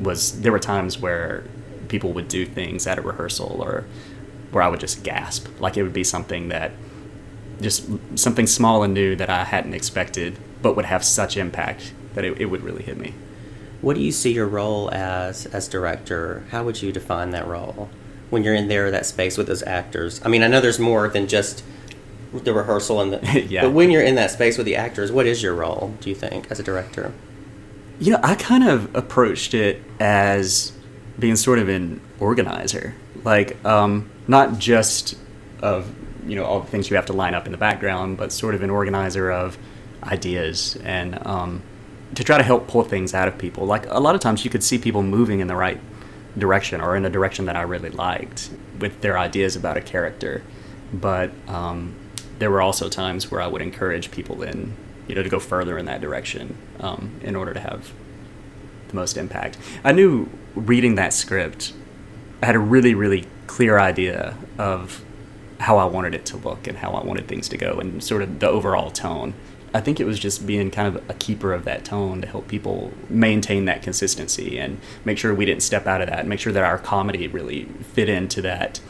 was 0.00 0.40
there 0.42 0.52
were 0.52 0.58
times 0.58 0.98
where 0.98 1.44
people 1.88 2.12
would 2.12 2.28
do 2.28 2.44
things 2.44 2.86
at 2.86 2.98
a 2.98 3.00
rehearsal 3.02 3.58
or 3.62 3.84
where 4.50 4.62
I 4.62 4.68
would 4.68 4.80
just 4.80 5.02
gasp, 5.02 5.48
like 5.60 5.76
it 5.76 5.82
would 5.82 5.92
be 5.92 6.04
something 6.04 6.48
that 6.48 6.72
just 7.60 7.88
something 8.16 8.46
small 8.46 8.82
and 8.82 8.92
new 8.92 9.16
that 9.16 9.30
I 9.30 9.44
hadn't 9.44 9.74
expected, 9.74 10.38
but 10.62 10.76
would 10.76 10.84
have 10.86 11.04
such 11.04 11.36
impact 11.36 11.92
that 12.14 12.24
it, 12.24 12.40
it 12.40 12.46
would 12.46 12.62
really 12.62 12.82
hit 12.82 12.96
me. 12.98 13.14
What 13.80 13.94
do 13.96 14.02
you 14.02 14.12
see 14.12 14.32
your 14.32 14.46
role 14.46 14.90
as 14.92 15.46
as 15.46 15.68
director? 15.68 16.44
How 16.50 16.64
would 16.64 16.82
you 16.82 16.92
define 16.92 17.30
that 17.30 17.46
role 17.46 17.88
when 18.30 18.42
you're 18.42 18.54
in 18.54 18.68
there 18.68 18.90
that 18.90 19.06
space 19.06 19.36
with 19.38 19.46
those 19.46 19.62
actors? 19.62 20.20
I 20.24 20.28
mean, 20.28 20.42
I 20.42 20.48
know 20.48 20.60
there's 20.60 20.78
more 20.78 21.08
than 21.08 21.28
just 21.28 21.62
the 22.32 22.52
rehearsal 22.52 23.00
and 23.00 23.12
the 23.12 23.40
Yeah. 23.48 23.62
but 23.62 23.70
when 23.72 23.90
you're 23.90 24.02
in 24.02 24.14
that 24.16 24.30
space 24.30 24.56
with 24.58 24.66
the 24.66 24.76
actors, 24.76 25.12
what 25.12 25.26
is 25.26 25.42
your 25.42 25.54
role? 25.54 25.94
Do 26.00 26.08
you 26.10 26.16
think 26.16 26.50
as 26.50 26.58
a 26.58 26.62
director? 26.62 27.12
You 27.98 28.12
know, 28.12 28.20
I 28.22 28.34
kind 28.34 28.68
of 28.68 28.94
approached 28.94 29.54
it 29.54 29.82
as 30.00 30.72
being 31.18 31.36
sort 31.36 31.58
of 31.58 31.68
an 31.68 32.00
organizer, 32.20 32.94
like 33.26 33.62
um, 33.64 34.08
not 34.28 34.58
just 34.58 35.18
of 35.60 35.92
you 36.26 36.36
know 36.36 36.44
all 36.44 36.60
the 36.60 36.68
things 36.68 36.88
you 36.88 36.96
have 36.96 37.06
to 37.06 37.12
line 37.12 37.34
up 37.34 37.44
in 37.44 37.52
the 37.52 37.58
background, 37.58 38.16
but 38.16 38.32
sort 38.32 38.54
of 38.54 38.62
an 38.62 38.70
organizer 38.70 39.30
of 39.30 39.58
ideas 40.04 40.78
and 40.84 41.24
um, 41.26 41.62
to 42.14 42.22
try 42.22 42.38
to 42.38 42.44
help 42.44 42.68
pull 42.68 42.84
things 42.84 43.12
out 43.12 43.28
of 43.28 43.36
people. 43.36 43.66
Like 43.66 43.84
a 43.90 43.98
lot 44.00 44.14
of 44.14 44.20
times, 44.20 44.44
you 44.44 44.50
could 44.50 44.62
see 44.62 44.78
people 44.78 45.02
moving 45.02 45.40
in 45.40 45.48
the 45.48 45.56
right 45.56 45.80
direction 46.38 46.80
or 46.80 46.96
in 46.96 47.04
a 47.04 47.10
direction 47.10 47.46
that 47.46 47.56
I 47.56 47.62
really 47.62 47.90
liked 47.90 48.50
with 48.78 49.00
their 49.00 49.18
ideas 49.18 49.56
about 49.56 49.76
a 49.76 49.80
character, 49.80 50.42
but 50.92 51.32
um, 51.48 51.94
there 52.38 52.50
were 52.50 52.62
also 52.62 52.88
times 52.88 53.30
where 53.30 53.40
I 53.40 53.46
would 53.48 53.62
encourage 53.62 54.10
people 54.10 54.42
in 54.42 54.74
you 55.08 55.14
know 55.16 55.22
to 55.22 55.28
go 55.28 55.40
further 55.40 55.76
in 55.78 55.86
that 55.86 56.00
direction 56.00 56.56
um, 56.78 57.18
in 57.22 57.34
order 57.34 57.52
to 57.54 57.60
have 57.60 57.92
the 58.88 58.94
most 58.94 59.16
impact. 59.16 59.58
I 59.82 59.90
knew 59.90 60.28
reading 60.54 60.94
that 60.94 61.12
script, 61.12 61.72
I 62.42 62.46
had 62.46 62.56
a 62.56 62.60
really 62.60 62.94
really 62.94 63.26
clear 63.46 63.78
idea 63.78 64.36
of 64.58 65.02
how 65.60 65.78
I 65.78 65.84
wanted 65.86 66.14
it 66.14 66.26
to 66.26 66.36
look 66.36 66.66
and 66.66 66.76
how 66.78 66.90
I 66.92 67.04
wanted 67.04 67.28
things 67.28 67.48
to 67.48 67.56
go 67.56 67.78
and 67.78 68.02
sort 68.04 68.22
of 68.22 68.40
the 68.40 68.48
overall 68.48 68.90
tone. 68.90 69.32
I 69.72 69.80
think 69.80 70.00
it 70.00 70.04
was 70.04 70.18
just 70.18 70.46
being 70.46 70.70
kind 70.70 70.94
of 70.94 71.08
a 71.10 71.14
keeper 71.14 71.52
of 71.52 71.64
that 71.64 71.84
tone 71.84 72.20
to 72.22 72.26
help 72.26 72.46
people 72.48 72.92
maintain 73.08 73.64
that 73.66 73.82
consistency 73.82 74.58
and 74.58 74.78
make 75.04 75.18
sure 75.18 75.34
we 75.34 75.44
didn't 75.46 75.62
step 75.62 75.86
out 75.86 76.00
of 76.02 76.08
that 76.08 76.20
and 76.20 76.28
make 76.28 76.40
sure 76.40 76.52
that 76.52 76.62
our 76.62 76.78
comedy 76.78 77.26
really 77.28 77.64
fit 77.94 78.08
into 78.08 78.42
that 78.42 78.80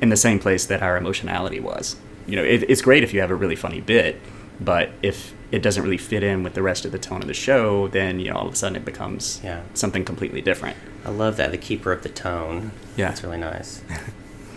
in 0.00 0.08
the 0.10 0.16
same 0.16 0.38
place 0.38 0.66
that 0.66 0.82
our 0.82 0.96
emotionality 0.96 1.60
was. 1.60 1.96
You 2.26 2.36
know, 2.36 2.44
it, 2.44 2.62
it's 2.68 2.82
great 2.82 3.02
if 3.02 3.12
you 3.14 3.20
have 3.20 3.30
a 3.30 3.34
really 3.34 3.56
funny 3.56 3.80
bit, 3.80 4.20
but 4.60 4.90
if 5.02 5.34
it 5.50 5.62
doesn't 5.62 5.82
really 5.82 5.98
fit 5.98 6.22
in 6.22 6.42
with 6.42 6.54
the 6.54 6.62
rest 6.62 6.84
of 6.84 6.92
the 6.92 6.98
tone 6.98 7.20
of 7.22 7.28
the 7.28 7.34
show, 7.34 7.88
then 7.88 8.18
you 8.20 8.30
know 8.30 8.36
all 8.36 8.46
of 8.46 8.52
a 8.54 8.56
sudden 8.56 8.76
it 8.76 8.84
becomes 8.84 9.40
Yeah. 9.44 9.62
something 9.74 10.04
completely 10.04 10.40
different. 10.40 10.76
I 11.04 11.10
love 11.10 11.36
that, 11.36 11.50
the 11.50 11.58
keeper 11.58 11.92
of 11.92 12.02
the 12.02 12.08
tone. 12.08 12.72
Yeah. 12.96 13.08
That's 13.08 13.22
really 13.22 13.38
nice. 13.38 13.82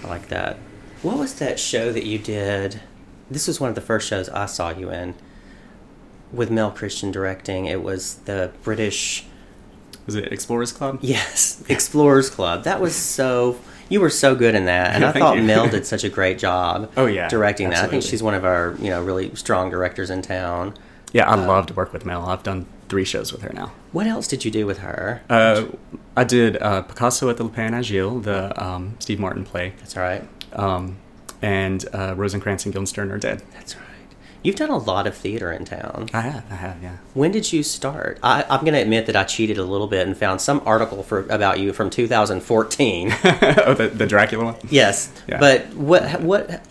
I 0.04 0.08
like 0.08 0.28
that. 0.30 0.58
What 1.02 1.18
was 1.18 1.36
that 1.36 1.60
show 1.60 1.92
that 1.92 2.06
you 2.06 2.18
did? 2.18 2.82
This 3.30 3.48
was 3.48 3.60
one 3.60 3.70
of 3.70 3.76
the 3.76 3.82
first 3.82 4.08
shows 4.08 4.30
I 4.30 4.46
saw 4.46 4.70
you 4.70 4.92
in 4.92 5.16
with 6.32 6.52
Mel 6.52 6.72
Christian 6.72 7.12
directing. 7.12 7.66
It 7.66 7.82
was 7.84 8.16
the 8.26 8.52
British, 8.64 9.26
Was 10.06 10.16
it 10.16 10.32
Explorers 10.32 10.72
Club? 10.72 11.00
yes, 11.02 11.64
Explorers 11.70 12.30
Club. 12.30 12.64
That 12.64 12.82
was 12.82 12.96
so. 12.96 13.60
You 13.88 14.02
were 14.02 14.10
so 14.10 14.36
good 14.36 14.56
in 14.56 14.66
that, 14.66 14.96
and 14.96 15.06
I 15.06 15.12
thought. 15.12 15.38
Mel 15.40 15.68
did 15.70 15.86
such 15.94 16.04
a 16.04 16.10
great 16.10 16.40
job. 16.40 16.92
Oh, 16.98 17.06
yeah, 17.06 17.28
directing 17.30 17.70
that. 17.70 17.86
I 17.86 17.88
think 17.88 18.02
she's 18.04 18.24
one 18.24 18.34
of 18.34 18.44
our 18.44 18.76
you 18.80 18.90
know 18.90 19.04
really 19.04 19.34
strong 19.36 19.70
directors 19.70 20.10
in 20.10 20.22
town. 20.22 20.74
Yeah, 21.14 21.30
I 21.30 21.34
um, 21.34 21.48
love 21.48 21.68
to 21.68 21.74
work 21.74 21.94
with 21.94 22.06
Mel. 22.06 22.26
I've 22.26 22.44
done 22.44 22.66
three 22.90 23.06
shows 23.06 23.32
with 23.32 23.42
her 23.44 23.54
now. 23.54 23.72
What 23.96 24.08
else 24.08 24.28
did 24.28 24.44
you 24.44 24.52
do 24.52 24.66
with 24.66 24.80
her? 24.80 25.22
Uh, 25.30 25.68
I 26.18 26.26
did 26.26 26.62
uh, 26.62 26.82
Picasso 26.82 27.30
at 27.30 27.38
the 27.38 27.46
Lapin 27.46 27.74
Agile, 27.74 28.20
the 28.20 28.62
um, 28.62 28.98
Steve 29.00 29.22
Martin 29.22 29.46
play, 29.46 29.72
That's 29.80 29.96
all 29.96 30.04
right. 30.04 30.22
um, 30.52 30.98
and 31.42 31.86
uh, 31.94 32.14
Rosencrantz 32.18 32.66
and 32.66 32.74
Guildenstern 32.74 33.10
are 33.10 33.18
dead. 33.18 33.42
That's 33.54 33.78
right. 33.78 33.86
You've 34.44 34.58
done 34.58 34.70
a 34.70 34.78
lot 34.78 35.08
of 35.08 35.16
theater 35.16 35.50
in 35.50 35.64
town. 35.64 36.10
I 36.14 36.20
have, 36.22 36.44
I 36.52 36.56
have, 36.56 36.84
yeah. 36.84 36.98
When 37.14 37.32
did 37.32 37.54
you 37.54 37.64
start? 37.64 38.20
I, 38.22 38.44
I'm 38.50 38.62
going 38.66 38.74
to 38.74 38.82
admit 38.82 39.06
that 39.06 39.16
I 39.16 39.24
cheated 39.24 39.58
a 39.58 39.64
little 39.64 39.88
bit 39.88 40.06
and 40.06 40.18
found 40.18 40.42
some 40.42 40.62
article 40.66 41.02
for 41.02 41.22
about 41.30 41.60
you 41.62 41.72
from 41.72 41.90
2014. 41.90 43.12
oh, 43.24 43.74
the, 43.76 43.88
the 43.88 44.06
Dracula 44.06 44.44
one. 44.44 44.56
yes, 44.70 45.10
Yeah. 45.26 45.40
but 45.40 45.68
what 45.74 46.22
what 46.22 46.62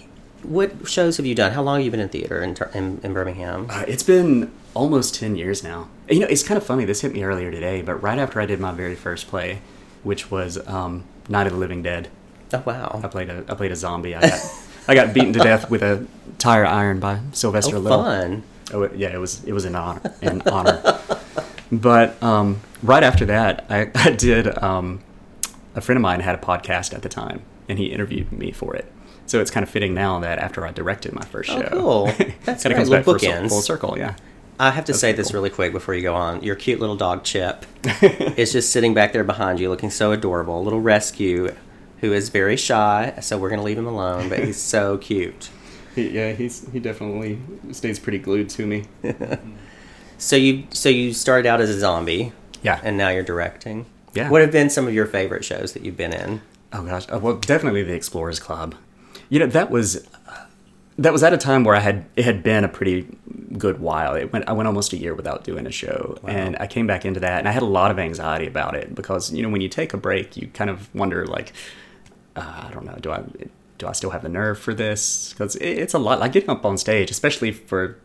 what 0.42 0.86
shows 0.86 1.16
have 1.16 1.24
you 1.24 1.34
done? 1.34 1.52
How 1.52 1.62
long 1.62 1.78
have 1.78 1.84
you 1.86 1.90
been 1.90 2.00
in 2.00 2.10
theater 2.10 2.42
in 2.42 2.54
in, 2.74 3.00
in 3.02 3.14
Birmingham? 3.14 3.66
Uh, 3.70 3.84
it's 3.88 4.02
been 4.02 4.52
almost 4.74 5.14
10 5.14 5.36
years 5.36 5.64
now. 5.64 5.88
You 6.08 6.20
know, 6.20 6.26
it's 6.26 6.42
kind 6.42 6.58
of 6.58 6.66
funny. 6.66 6.84
This 6.84 7.00
hit 7.00 7.12
me 7.12 7.22
earlier 7.24 7.50
today, 7.50 7.80
but 7.82 7.94
right 8.02 8.18
after 8.18 8.40
I 8.40 8.46
did 8.46 8.60
my 8.60 8.72
very 8.72 8.94
first 8.94 9.26
play, 9.28 9.60
which 10.02 10.30
was 10.30 10.58
um, 10.68 11.04
Night 11.28 11.46
of 11.46 11.52
the 11.54 11.58
Living 11.58 11.82
Dead, 11.82 12.08
Oh 12.52 12.62
wow! 12.66 13.00
I 13.02 13.08
played 13.08 13.30
a 13.30 13.44
I 13.48 13.54
played 13.54 13.72
a 13.72 13.76
zombie. 13.76 14.14
I 14.14 14.20
got 14.20 14.40
I 14.86 14.94
got 14.94 15.14
beaten 15.14 15.32
to 15.32 15.38
death 15.40 15.70
with 15.70 15.82
a 15.82 16.06
tire 16.38 16.66
iron 16.66 17.00
by 17.00 17.20
Sylvester 17.32 17.76
Oh, 17.76 17.80
Little. 17.80 18.02
fun! 18.04 18.42
Oh 18.72 18.82
it- 18.82 18.94
yeah, 18.96 19.08
it 19.08 19.18
was 19.18 19.42
it 19.44 19.52
was 19.52 19.64
an 19.64 19.74
honor. 19.74 20.14
An 20.22 20.42
honor. 20.42 21.00
But 21.72 22.22
um, 22.22 22.60
right 22.82 23.02
after 23.02 23.24
that, 23.26 23.64
I, 23.70 23.90
I 23.94 24.10
did. 24.10 24.62
Um, 24.62 25.00
a 25.74 25.80
friend 25.80 25.96
of 25.96 26.02
mine 26.02 26.20
had 26.20 26.34
a 26.36 26.38
podcast 26.38 26.94
at 26.94 27.02
the 27.02 27.08
time, 27.08 27.42
and 27.68 27.78
he 27.78 27.86
interviewed 27.86 28.30
me 28.30 28.52
for 28.52 28.76
it. 28.76 28.90
So 29.26 29.40
it's 29.40 29.50
kind 29.50 29.64
of 29.64 29.70
fitting 29.70 29.94
now 29.94 30.20
that 30.20 30.38
after 30.38 30.64
I 30.66 30.70
directed 30.70 31.14
my 31.14 31.24
first 31.24 31.50
Oh, 31.50 31.60
show, 31.62 31.68
cool. 31.70 32.04
That's 32.44 32.62
kind 32.62 32.72
of 32.72 32.76
comes 32.76 32.90
back 32.90 33.04
full, 33.04 33.18
full 33.18 33.62
circle. 33.62 33.98
Yeah. 33.98 34.14
I 34.58 34.70
have 34.70 34.84
to 34.86 34.92
That's 34.92 35.00
say 35.00 35.08
pretty 35.12 35.22
this 35.22 35.34
really 35.34 35.50
quick 35.50 35.72
before 35.72 35.94
you 35.94 36.02
go 36.02 36.14
on. 36.14 36.42
Your 36.42 36.54
cute 36.54 36.78
little 36.80 36.96
dog 36.96 37.24
Chip 37.24 37.66
is 38.38 38.52
just 38.52 38.70
sitting 38.72 38.94
back 38.94 39.12
there 39.12 39.24
behind 39.24 39.58
you, 39.60 39.68
looking 39.68 39.90
so 39.90 40.12
adorable. 40.12 40.60
A 40.60 40.62
little 40.62 40.80
rescue, 40.80 41.54
who 42.00 42.12
is 42.12 42.28
very 42.28 42.56
shy, 42.56 43.14
so 43.20 43.36
we're 43.38 43.48
going 43.48 43.58
to 43.60 43.64
leave 43.64 43.78
him 43.78 43.86
alone. 43.86 44.28
But 44.28 44.44
he's 44.44 44.60
so 44.60 44.96
cute. 45.08 45.50
He, 45.94 46.10
yeah, 46.10 46.32
he's 46.32 46.68
he 46.72 46.80
definitely 46.80 47.38
stays 47.72 47.98
pretty 47.98 48.18
glued 48.18 48.48
to 48.50 48.66
me. 48.66 48.84
So 50.16 50.36
you 50.36 50.64
so 50.70 50.88
you 50.88 51.12
started 51.12 51.46
out 51.46 51.60
as 51.60 51.68
a 51.70 51.78
zombie, 51.78 52.32
Yeah. 52.62 52.80
and 52.84 52.96
now 52.96 53.08
you're 53.10 53.24
directing. 53.24 53.86
Yeah. 54.14 54.30
What 54.30 54.42
have 54.42 54.52
been 54.52 54.70
some 54.70 54.86
of 54.86 54.94
your 54.94 55.06
favorite 55.06 55.44
shows 55.44 55.72
that 55.72 55.84
you've 55.84 55.96
been 55.96 56.12
in? 56.12 56.40
Oh 56.72 56.84
gosh, 56.84 57.06
uh, 57.12 57.18
well, 57.18 57.34
definitely 57.36 57.82
the 57.82 57.94
Explorers 57.94 58.38
Club. 58.38 58.76
You 59.28 59.40
know, 59.40 59.46
that 59.48 59.70
was 59.70 60.06
that 60.98 61.12
was 61.12 61.22
at 61.22 61.32
a 61.32 61.36
time 61.36 61.64
where 61.64 61.74
I 61.74 61.80
had 61.80 62.04
it 62.16 62.24
had 62.24 62.42
been 62.42 62.62
a 62.64 62.68
pretty 62.68 63.06
good 63.58 63.80
while. 63.80 64.14
It 64.14 64.32
went 64.32 64.48
I 64.48 64.52
went 64.52 64.66
almost 64.68 64.92
a 64.92 64.96
year 64.96 65.14
without 65.14 65.44
doing 65.44 65.66
a 65.66 65.70
show, 65.70 66.18
and 66.26 66.56
I 66.60 66.66
came 66.66 66.86
back 66.86 67.04
into 67.04 67.20
that, 67.20 67.38
and 67.40 67.48
I 67.48 67.52
had 67.52 67.62
a 67.62 67.66
lot 67.66 67.90
of 67.90 67.98
anxiety 67.98 68.46
about 68.46 68.74
it 68.76 68.94
because 68.94 69.32
you 69.32 69.42
know 69.42 69.48
when 69.48 69.60
you 69.60 69.68
take 69.68 69.92
a 69.92 69.96
break, 69.96 70.36
you 70.36 70.46
kind 70.48 70.70
of 70.70 70.92
wonder 70.94 71.26
like, 71.26 71.52
uh, 72.36 72.66
I 72.68 72.70
don't 72.72 72.84
know, 72.84 72.96
do 73.00 73.10
I 73.10 73.22
do 73.78 73.86
I 73.88 73.92
still 73.92 74.10
have 74.10 74.22
the 74.22 74.28
nerve 74.28 74.58
for 74.58 74.72
this? 74.72 75.32
Because 75.32 75.56
it, 75.56 75.66
it's 75.68 75.94
a 75.94 75.98
lot. 75.98 76.20
Like 76.20 76.32
getting 76.32 76.50
up 76.50 76.64
on 76.64 76.78
stage, 76.78 77.10
especially 77.10 77.50
for 77.50 77.96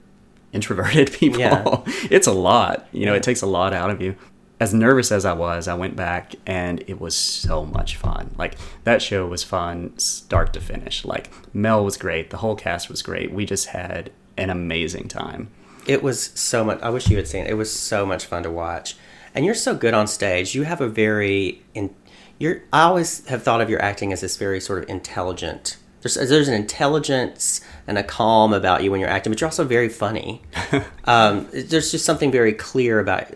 introverted 0.52 1.12
people, 1.14 1.40
Yeah. 1.40 1.82
it's 2.10 2.26
a 2.26 2.32
lot. 2.34 2.88
You 2.92 3.06
know, 3.06 3.12
Yeah. 3.14 3.18
it 3.18 3.24
takes 3.24 3.44
a 3.44 3.46
lot 3.46 3.72
out 3.72 3.92
of 3.92 4.02
you. 4.02 4.16
As 4.60 4.74
nervous 4.74 5.12
as 5.12 5.24
I 5.24 5.34
was, 5.34 5.68
I 5.68 5.74
went 5.74 5.96
back 5.96 6.36
and 6.46 6.84
it 6.86 7.00
was 7.00 7.16
so 7.16 7.66
much 7.66 7.96
fun. 7.96 8.36
Like 8.38 8.56
that 8.84 9.02
show 9.02 9.26
was 9.26 9.44
fun 9.44 9.98
start 9.98 10.52
to 10.54 10.60
finish. 10.60 11.06
Like 11.06 11.30
Mel 11.54 11.84
was 11.86 11.96
great, 11.96 12.30
the 12.30 12.38
whole 12.38 12.56
cast 12.56 12.90
was 12.90 13.02
great. 13.02 13.32
We 13.32 13.46
just 13.46 13.68
had 13.68 14.12
an 14.38 14.50
amazing 14.50 15.08
time. 15.08 15.50
It 15.88 16.04
was 16.04 16.32
so 16.36 16.64
much. 16.64 16.82
I 16.82 16.90
wish 16.90 17.10
you 17.10 17.18
had 17.18 17.28
seen 17.28 17.46
it. 17.46 17.52
It 17.52 17.56
was 17.56 17.72
so 17.72 18.06
much 18.06 18.26
fun 18.26 18.44
to 18.44 18.52
watch, 18.52 18.96
and 19.34 19.46
you're 19.46 19.56
so 19.56 19.76
good 19.76 19.94
on 19.94 20.08
stage. 20.08 20.54
You 20.54 20.64
have 20.64 20.82
a 20.82 20.88
very 20.88 21.64
in. 21.74 21.96
You're. 22.38 22.64
I 22.72 22.84
always 22.84 23.26
have 23.28 23.44
thought 23.44 23.62
of 23.62 23.70
your 23.70 23.82
acting 23.82 24.14
as 24.14 24.22
this 24.22 24.38
very 24.38 24.60
sort 24.60 24.84
of 24.84 24.90
intelligent. 24.90 25.78
There's 26.02 26.16
there's 26.16 26.48
an 26.48 26.54
intelligence 26.54 27.62
and 27.88 27.98
a 27.98 28.04
calm 28.04 28.54
about 28.54 28.84
you 28.84 28.92
when 28.92 29.00
you're 29.00 29.10
acting, 29.10 29.32
but 29.32 29.42
you're 29.42 29.48
also 29.48 29.64
very 29.64 29.90
funny. 29.90 30.42
um, 31.06 31.48
there's 31.52 31.92
just 31.92 32.06
something 32.06 32.32
very 32.32 32.54
clear 32.54 33.00
about 33.00 33.34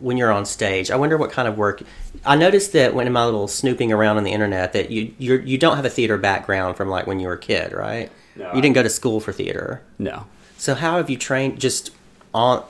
when 0.00 0.16
you're 0.16 0.32
on 0.32 0.44
stage. 0.44 0.90
I 0.90 0.96
wonder 0.96 1.16
what 1.16 1.30
kind 1.30 1.48
of 1.48 1.56
work. 1.56 1.82
I 2.24 2.36
noticed 2.36 2.72
that 2.72 2.94
when 2.94 3.06
in 3.06 3.12
my 3.12 3.24
little 3.24 3.48
snooping 3.48 3.92
around 3.92 4.16
on 4.16 4.24
the 4.24 4.32
internet 4.32 4.72
that 4.72 4.90
you 4.90 5.14
you're, 5.18 5.40
you 5.40 5.58
don't 5.58 5.76
have 5.76 5.84
a 5.84 5.90
theater 5.90 6.16
background 6.18 6.76
from 6.76 6.88
like 6.88 7.06
when 7.06 7.20
you 7.20 7.28
were 7.28 7.34
a 7.34 7.38
kid, 7.38 7.72
right? 7.72 8.10
No, 8.34 8.52
you 8.54 8.60
didn't 8.60 8.74
go 8.74 8.82
to 8.82 8.90
school 8.90 9.20
for 9.20 9.32
theater. 9.32 9.82
No. 9.98 10.26
So 10.58 10.74
how 10.74 10.96
have 10.96 11.10
you 11.10 11.16
trained? 11.16 11.60
Just 11.60 11.90
on 12.34 12.64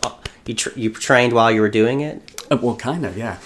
you 0.47 0.55
tr- 0.55 0.79
you 0.79 0.91
trained 0.91 1.33
while 1.33 1.51
you 1.51 1.61
were 1.61 1.69
doing 1.69 2.01
it? 2.01 2.45
Uh, 2.51 2.57
well, 2.61 2.77
kind 2.77 3.05
of, 3.05 3.17
yeah. 3.19 3.39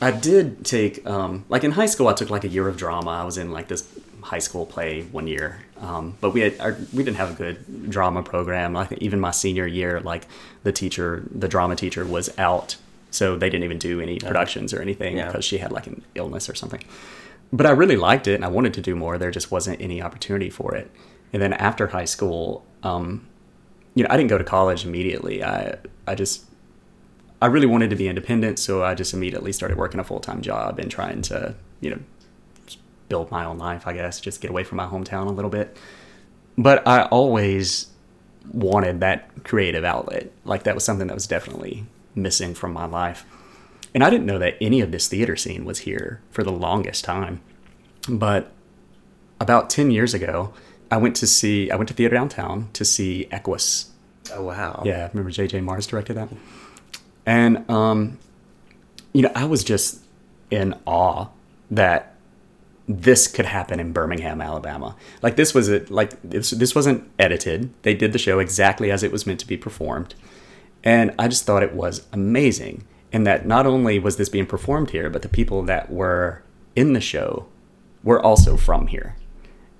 I 0.00 0.10
did 0.12 0.64
take, 0.64 1.04
um, 1.06 1.44
like 1.48 1.64
in 1.64 1.72
high 1.72 1.86
school, 1.86 2.08
I 2.08 2.14
took 2.14 2.30
like 2.30 2.44
a 2.44 2.48
year 2.48 2.68
of 2.68 2.76
drama. 2.76 3.10
I 3.10 3.24
was 3.24 3.36
in 3.36 3.50
like 3.50 3.68
this 3.68 3.88
high 4.22 4.38
school 4.38 4.64
play 4.64 5.02
one 5.02 5.26
year, 5.26 5.60
um, 5.80 6.16
but 6.20 6.30
we 6.30 6.40
had 6.40 6.60
our, 6.60 6.76
we 6.92 7.02
didn't 7.02 7.16
have 7.16 7.32
a 7.32 7.34
good 7.34 7.90
drama 7.90 8.22
program. 8.22 8.72
Like 8.72 8.92
even 8.92 9.20
my 9.20 9.32
senior 9.32 9.66
year, 9.66 10.00
like 10.00 10.26
the 10.62 10.72
teacher, 10.72 11.24
the 11.30 11.48
drama 11.48 11.76
teacher 11.76 12.04
was 12.04 12.36
out, 12.38 12.76
so 13.10 13.36
they 13.36 13.48
didn't 13.50 13.64
even 13.64 13.78
do 13.78 14.00
any 14.00 14.18
productions 14.18 14.72
or 14.74 14.80
anything 14.82 15.16
Yeah. 15.16 15.26
because 15.26 15.44
she 15.44 15.58
had 15.58 15.72
like 15.72 15.86
an 15.86 16.02
illness 16.14 16.48
or 16.48 16.54
something. 16.54 16.82
But 17.52 17.66
I 17.66 17.70
really 17.70 17.96
liked 17.96 18.26
it, 18.26 18.34
and 18.34 18.44
I 18.44 18.48
wanted 18.48 18.74
to 18.74 18.82
do 18.82 18.94
more. 18.94 19.16
There 19.18 19.30
just 19.30 19.50
wasn't 19.50 19.80
any 19.80 20.02
opportunity 20.02 20.50
for 20.50 20.74
it. 20.74 20.90
And 21.32 21.40
then 21.42 21.52
after 21.54 21.86
high 21.88 22.04
school, 22.04 22.64
um, 22.82 23.26
you 23.94 24.02
know, 24.02 24.08
I 24.10 24.16
didn't 24.16 24.30
go 24.30 24.38
to 24.38 24.44
college 24.44 24.84
immediately. 24.84 25.42
I 25.42 25.76
I 26.06 26.14
just 26.14 26.44
I 27.40 27.46
really 27.46 27.66
wanted 27.66 27.90
to 27.90 27.96
be 27.96 28.08
independent, 28.08 28.58
so 28.58 28.82
I 28.84 28.94
just 28.94 29.14
immediately 29.14 29.52
started 29.52 29.78
working 29.78 29.98
a 30.00 30.04
full 30.04 30.20
time 30.20 30.42
job 30.42 30.78
and 30.78 30.90
trying 30.90 31.22
to, 31.22 31.54
you 31.80 31.90
know, 31.90 31.98
build 33.08 33.30
my 33.30 33.44
own 33.44 33.56
life, 33.58 33.86
I 33.86 33.94
guess, 33.94 34.20
just 34.20 34.40
get 34.42 34.50
away 34.50 34.64
from 34.64 34.76
my 34.76 34.86
hometown 34.86 35.26
a 35.26 35.30
little 35.30 35.50
bit. 35.50 35.76
But 36.58 36.86
I 36.86 37.04
always 37.04 37.86
wanted 38.52 39.00
that 39.00 39.44
creative 39.44 39.84
outlet. 39.84 40.30
Like 40.44 40.64
that 40.64 40.74
was 40.74 40.84
something 40.84 41.06
that 41.06 41.14
was 41.14 41.26
definitely 41.26 41.86
missing 42.14 42.54
from 42.54 42.72
my 42.72 42.86
life. 42.86 43.24
And 43.94 44.04
I 44.04 44.10
didn't 44.10 44.26
know 44.26 44.38
that 44.38 44.56
any 44.60 44.80
of 44.80 44.92
this 44.92 45.08
theater 45.08 45.36
scene 45.36 45.64
was 45.64 45.80
here 45.80 46.20
for 46.30 46.42
the 46.42 46.52
longest 46.52 47.04
time. 47.04 47.40
But 48.08 48.52
about 49.40 49.70
10 49.70 49.90
years 49.90 50.14
ago, 50.14 50.52
I 50.90 50.96
went 50.96 51.16
to 51.16 51.26
see 51.26 51.70
I 51.70 51.76
went 51.76 51.88
to 51.88 51.94
theater 51.94 52.14
downtown 52.14 52.68
to 52.72 52.84
see 52.84 53.28
Equus 53.30 53.90
Oh 54.32 54.44
wow! 54.44 54.82
yeah, 54.84 55.04
I 55.04 55.08
remember 55.08 55.30
J.J. 55.30 55.60
Mars 55.60 55.86
directed 55.86 56.14
that. 56.14 56.28
And 57.24 57.68
um, 57.70 58.18
you 59.12 59.22
know, 59.22 59.32
I 59.34 59.44
was 59.44 59.64
just 59.64 60.02
in 60.50 60.74
awe 60.86 61.28
that 61.70 62.14
this 62.86 63.26
could 63.26 63.44
happen 63.44 63.80
in 63.80 63.92
Birmingham, 63.92 64.40
Alabama. 64.40 64.96
Like 65.22 65.36
this 65.36 65.54
was 65.54 65.68
it. 65.68 65.90
Like 65.90 66.20
this 66.22 66.50
this 66.50 66.74
wasn't 66.74 67.10
edited. 67.18 67.70
They 67.82 67.94
did 67.94 68.12
the 68.12 68.18
show 68.18 68.38
exactly 68.38 68.90
as 68.90 69.02
it 69.02 69.12
was 69.12 69.26
meant 69.26 69.40
to 69.40 69.46
be 69.46 69.56
performed, 69.56 70.14
and 70.84 71.14
I 71.18 71.28
just 71.28 71.44
thought 71.44 71.62
it 71.62 71.74
was 71.74 72.06
amazing. 72.12 72.84
And 73.12 73.26
that 73.26 73.46
not 73.46 73.66
only 73.66 73.98
was 73.98 74.16
this 74.16 74.28
being 74.28 74.46
performed 74.46 74.90
here, 74.90 75.08
but 75.08 75.22
the 75.22 75.28
people 75.28 75.62
that 75.62 75.90
were 75.90 76.42
in 76.76 76.92
the 76.92 77.00
show 77.00 77.46
were 78.04 78.20
also 78.20 78.56
from 78.56 78.88
here, 78.88 79.16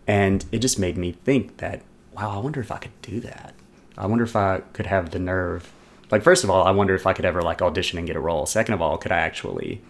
and 0.06 0.44
it 0.50 0.60
just 0.60 0.78
made 0.78 0.96
me 0.96 1.12
think 1.12 1.58
that 1.58 1.82
wow, 2.16 2.36
I 2.36 2.38
wonder 2.38 2.60
if 2.60 2.72
I 2.72 2.78
could 2.78 3.00
do 3.02 3.20
that. 3.20 3.54
I 3.96 4.06
wonder 4.06 4.24
if 4.24 4.34
I 4.34 4.62
could 4.72 4.86
have 4.86 5.10
the 5.10 5.18
nerve. 5.18 5.72
Like 6.10 6.22
first 6.22 6.42
of 6.42 6.50
all, 6.50 6.64
I 6.64 6.70
wonder 6.70 6.94
if 6.94 7.06
I 7.06 7.12
could 7.12 7.26
ever 7.26 7.42
like 7.42 7.60
audition 7.60 7.98
and 7.98 8.06
get 8.06 8.16
a 8.16 8.20
role. 8.20 8.46
Second 8.46 8.74
of 8.74 8.82
all, 8.82 8.96
could 8.96 9.12
I 9.12 9.18
actually 9.18 9.82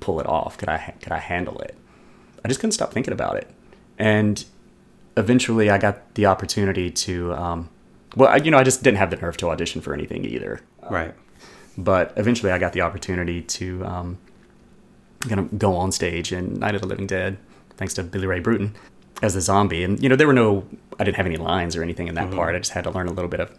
pull 0.00 0.20
it 0.20 0.26
off? 0.26 0.58
Could 0.58 0.68
I 0.68 0.94
could 1.00 1.12
I 1.12 1.18
handle 1.18 1.58
it? 1.60 1.74
I 2.44 2.48
just 2.48 2.60
couldn't 2.60 2.72
stop 2.72 2.92
thinking 2.92 3.14
about 3.14 3.36
it. 3.36 3.50
And 3.98 4.44
eventually, 5.16 5.70
I 5.70 5.78
got 5.78 6.14
the 6.14 6.26
opportunity 6.26 6.90
to. 6.90 7.32
Um, 7.32 7.70
well, 8.18 8.28
I, 8.30 8.36
you 8.36 8.50
know, 8.50 8.58
I 8.58 8.64
just 8.64 8.82
didn't 8.82 8.98
have 8.98 9.10
the 9.10 9.16
nerve 9.16 9.36
to 9.38 9.48
audition 9.48 9.80
for 9.80 9.94
anything 9.94 10.24
either. 10.24 10.60
Right. 10.90 11.14
But 11.76 12.12
eventually, 12.16 12.50
I 12.50 12.58
got 12.58 12.72
the 12.72 12.80
opportunity 12.80 13.42
to 13.42 13.84
um, 13.84 14.18
kind 15.20 15.38
of 15.38 15.58
go 15.58 15.76
on 15.76 15.92
stage 15.92 16.32
in 16.32 16.58
Night 16.58 16.74
of 16.74 16.80
the 16.80 16.88
Living 16.88 17.06
Dead, 17.06 17.38
thanks 17.76 17.94
to 17.94 18.02
Billy 18.02 18.26
Ray 18.26 18.40
Bruton 18.40 18.74
as 19.22 19.36
a 19.36 19.40
zombie. 19.40 19.84
And 19.84 20.02
you 20.02 20.08
know, 20.08 20.16
there 20.16 20.26
were 20.26 20.32
no, 20.32 20.66
I 20.98 21.04
didn't 21.04 21.16
have 21.16 21.26
any 21.26 21.36
lines 21.36 21.76
or 21.76 21.82
anything 21.82 22.08
in 22.08 22.16
that 22.16 22.32
part. 22.32 22.56
I 22.56 22.58
just 22.58 22.72
had 22.72 22.84
to 22.84 22.90
learn 22.90 23.06
a 23.06 23.12
little 23.12 23.30
bit 23.30 23.40
of 23.40 23.56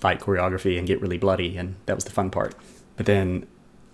fight 0.00 0.20
choreography 0.20 0.78
and 0.78 0.86
get 0.86 1.00
really 1.02 1.18
bloody, 1.18 1.58
and 1.58 1.76
that 1.84 1.94
was 1.94 2.04
the 2.04 2.10
fun 2.10 2.30
part. 2.30 2.54
But 2.96 3.04
then 3.04 3.46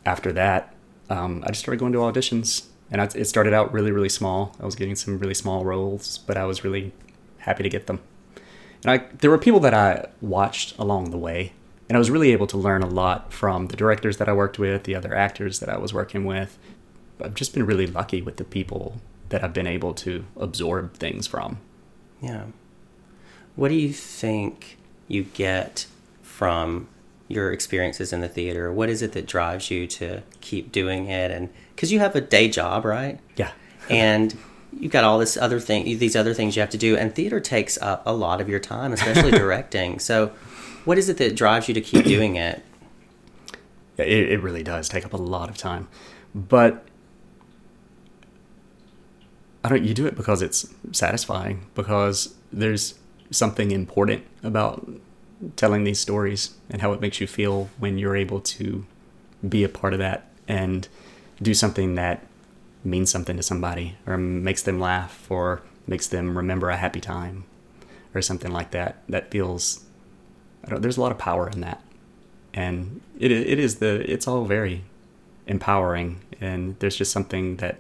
after 0.05 0.33
that, 0.33 0.73
um, 1.11 1.43
I 1.45 1.49
just 1.49 1.61
started 1.61 1.81
going 1.81 1.93
to 1.95 1.99
auditions, 1.99 2.67
and 2.93 3.01
I, 3.01 3.09
it 3.17 3.25
started 3.25 3.53
out 3.53 3.73
really, 3.73 3.91
really 3.91 4.09
small. 4.09 4.55
I 4.61 4.65
was 4.65 4.77
getting 4.77 4.95
some 4.95 5.19
really 5.19 5.35
small 5.35 5.65
roles, 5.65 6.19
but 6.19 6.37
I 6.37 6.45
was 6.45 6.63
really 6.63 6.93
happy 7.39 7.65
to 7.65 7.69
get 7.69 7.89
them. 7.89 8.01
And 8.87 9.01
I, 9.01 9.05
there 9.19 9.31
were 9.31 9.39
people 9.39 9.59
that 9.61 9.75
I 9.75 10.07
watched 10.21 10.79
along 10.79 11.11
the 11.11 11.19
way, 11.19 11.55
and 11.89 11.97
I 11.97 11.99
was 11.99 12.09
really 12.09 12.31
able 12.31 12.47
to 12.47 12.57
learn 12.57 12.85
a 12.85 12.87
lot 12.87 13.33
from 13.33 13.67
the 13.67 13.77
directors 13.77 14.19
that 14.19 14.29
I 14.29 14.33
worked 14.33 14.61
with, 14.61 14.85
the 14.85 14.95
other 14.95 15.13
actors 15.13 15.59
that 15.59 15.69
I 15.69 15.77
was 15.77 15.93
working 15.93 16.25
with. 16.25 16.57
I've 17.21 17.35
just 17.35 17.53
been 17.53 17.67
really 17.67 17.89
lucky 17.89 18.23
with 18.23 18.37
the 18.37 18.45
people 18.45 19.01
that 19.31 19.43
I've 19.43 19.53
been 19.53 19.67
able 19.67 19.93
to 19.95 20.25
absorb 20.37 20.95
things 20.95 21.27
from. 21.27 21.59
Yeah. 22.21 22.45
What 23.57 23.71
do 23.71 23.75
you 23.75 23.93
think 23.93 24.79
you 25.09 25.25
get 25.25 25.89
from 26.23 26.87
your 27.27 27.53
experiences 27.53 28.13
in 28.13 28.21
the 28.21 28.29
theater? 28.29 28.73
What 28.73 28.89
is 28.89 29.03
it 29.03 29.15
that 29.15 29.27
drives 29.27 29.69
you 29.69 29.89
to 29.89 30.23
keep 30.41 30.71
doing 30.71 31.09
it? 31.09 31.33
And 31.33 31.49
because 31.75 31.91
you 31.91 31.99
have 31.99 32.15
a 32.15 32.21
day 32.21 32.49
job, 32.49 32.85
right? 32.85 33.19
Yeah. 33.35 33.51
and 33.91 34.37
you've 34.79 34.93
got 34.93 35.05
all 35.05 35.19
this 35.19 35.37
other 35.37 35.61
thing, 35.61 35.85
these 35.99 36.17
other 36.17 36.35
things 36.35 36.57
you 36.57 36.61
have 36.61 36.71
to 36.71 36.79
do, 36.79 36.97
and 36.97 37.15
theater 37.15 37.41
takes 37.41 37.79
up 37.79 38.03
a 38.07 38.13
lot 38.13 38.41
of 38.41 38.49
your 38.49 38.61
time, 38.61 38.93
especially 38.93 39.31
directing. 39.39 39.99
So, 39.99 40.33
what 40.85 40.99
is 40.99 41.09
it 41.09 41.17
that 41.19 41.35
drives 41.37 41.69
you 41.69 41.75
to 41.75 41.81
keep 41.81 42.05
doing 42.05 42.37
it? 42.37 42.63
It, 43.97 44.09
it 44.09 44.43
really 44.43 44.63
does 44.63 44.89
take 44.89 45.05
up 45.05 45.13
a 45.13 45.19
lot 45.19 45.49
of 45.49 45.57
time, 45.57 45.89
but 46.35 46.85
I 49.65 49.69
don't. 49.69 49.85
You 49.85 49.95
do 49.95 50.07
it 50.07 50.15
because 50.17 50.43
it's 50.43 50.73
satisfying. 50.93 51.67
Because 51.75 52.35
there's 52.53 52.95
something 53.31 53.71
important 53.71 54.25
about 54.43 54.89
telling 55.57 55.85
these 55.85 55.99
stories 55.99 56.55
and 56.71 56.81
how 56.83 56.93
it 56.93 57.01
makes 57.01 57.21
you 57.21 57.27
feel 57.27 57.69
when 57.79 57.99
you're 57.99 58.17
able 58.17 58.41
to 58.41 58.87
be 59.47 59.65
a 59.65 59.69
part 59.69 59.93
of 59.93 59.99
that 59.99 60.29
and 60.49 60.89
do 61.43 61.53
something 61.53 61.95
that 61.97 62.25
means 62.87 63.11
something 63.11 63.37
to 63.37 63.43
somebody 63.43 63.97
or 64.07 64.17
makes 64.17 64.63
them 64.63 64.79
laugh 64.79 65.31
or 65.31 65.63
makes 65.87 66.07
them 66.07 66.37
remember 66.37 66.71
a 66.71 66.77
happy 66.77 67.01
time 67.01 67.45
or 68.15 68.23
something 68.23 68.53
like 68.53 68.71
that. 68.71 69.03
That 69.09 69.31
feels. 69.31 69.85
I 70.65 70.71
don't, 70.71 70.83
there's 70.83 70.97
a 70.97 71.01
lot 71.01 71.13
of 71.13 71.19
power 71.19 71.49
in 71.49 71.61
that 71.61 71.83
and 72.57 73.03
it 73.21 73.31
it 73.31 73.59
is 73.59 73.77
the 73.77 74.11
it's 74.11 74.27
all 74.27 74.45
very 74.45 74.83
empowering 75.47 76.21
and 76.41 76.77
there's 76.81 76.97
just 76.97 77.13
something 77.13 77.59
that 77.59 77.79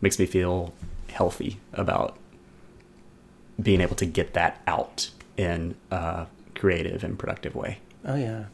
makes 0.00 0.18
me 0.18 0.24
feel 0.24 0.72
healthy 1.10 1.58
about 1.74 2.16
being 3.60 3.80
able 3.80 3.96
to 3.96 4.06
get 4.06 4.32
that 4.32 4.62
out 4.66 5.10
in 5.36 5.74
a 5.90 6.26
creative 6.54 7.04
and 7.04 7.18
productive 7.18 7.54
way 7.54 7.78
Oh 8.06 8.16
yeah. 8.16 8.44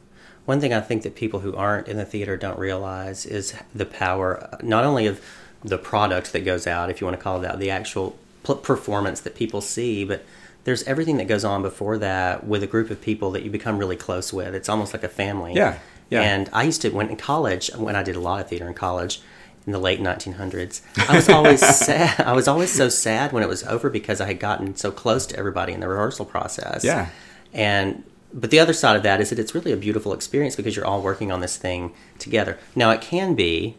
One 0.44 0.60
thing 0.60 0.72
I 0.72 0.80
think 0.80 1.02
that 1.02 1.14
people 1.16 1.40
who 1.40 1.54
aren't 1.54 1.88
in 1.88 1.96
the 1.96 2.04
theater 2.04 2.36
don't 2.36 2.58
realize 2.58 3.26
is 3.26 3.54
the 3.74 3.86
power 3.86 4.58
not 4.62 4.84
only 4.84 5.06
of 5.06 5.20
the 5.62 5.78
product 5.78 6.32
that 6.32 6.44
goes 6.44 6.66
out, 6.66 6.90
if 6.90 7.00
you 7.00 7.06
want 7.06 7.18
to 7.18 7.22
call 7.22 7.38
it 7.38 7.42
that, 7.42 7.58
the 7.58 7.70
actual 7.70 8.18
p- 8.46 8.54
performance 8.54 9.20
that 9.20 9.34
people 9.34 9.60
see, 9.60 10.04
but 10.04 10.24
there's 10.64 10.82
everything 10.84 11.16
that 11.18 11.28
goes 11.28 11.44
on 11.44 11.62
before 11.62 11.98
that 11.98 12.46
with 12.46 12.62
a 12.62 12.66
group 12.66 12.90
of 12.90 13.00
people 13.00 13.30
that 13.32 13.42
you 13.42 13.50
become 13.50 13.78
really 13.78 13.96
close 13.96 14.32
with. 14.32 14.54
It's 14.54 14.68
almost 14.68 14.92
like 14.92 15.04
a 15.04 15.08
family. 15.08 15.54
Yeah, 15.54 15.78
yeah. 16.10 16.22
And 16.22 16.50
I 16.52 16.64
used 16.64 16.82
to 16.82 16.90
when 16.90 17.08
in 17.08 17.16
college, 17.16 17.70
when 17.76 17.96
I 17.96 18.02
did 18.02 18.16
a 18.16 18.20
lot 18.20 18.40
of 18.40 18.48
theater 18.48 18.66
in 18.66 18.74
college 18.74 19.20
in 19.66 19.72
the 19.72 19.78
late 19.78 20.00
1900s, 20.00 20.80
I 21.08 21.16
was 21.16 21.28
always 21.28 21.60
sad. 21.76 22.20
I 22.20 22.32
was 22.32 22.48
always 22.48 22.72
so 22.72 22.88
sad 22.88 23.32
when 23.32 23.42
it 23.42 23.48
was 23.48 23.64
over 23.64 23.88
because 23.90 24.20
I 24.20 24.26
had 24.26 24.38
gotten 24.38 24.76
so 24.76 24.90
close 24.90 25.26
to 25.26 25.36
everybody 25.38 25.72
in 25.72 25.80
the 25.80 25.88
rehearsal 25.88 26.26
process. 26.26 26.84
Yeah. 26.84 27.08
And 27.52 28.04
but 28.32 28.50
the 28.50 28.60
other 28.60 28.72
side 28.72 28.96
of 28.96 29.02
that 29.02 29.20
is 29.20 29.30
that 29.30 29.38
it's 29.38 29.54
really 29.54 29.72
a 29.72 29.76
beautiful 29.76 30.12
experience 30.12 30.56
because 30.56 30.76
you're 30.76 30.86
all 30.86 31.02
working 31.02 31.32
on 31.32 31.40
this 31.40 31.56
thing 31.56 31.92
together. 32.18 32.58
Now 32.76 32.90
it 32.90 33.00
can 33.00 33.34
be 33.34 33.76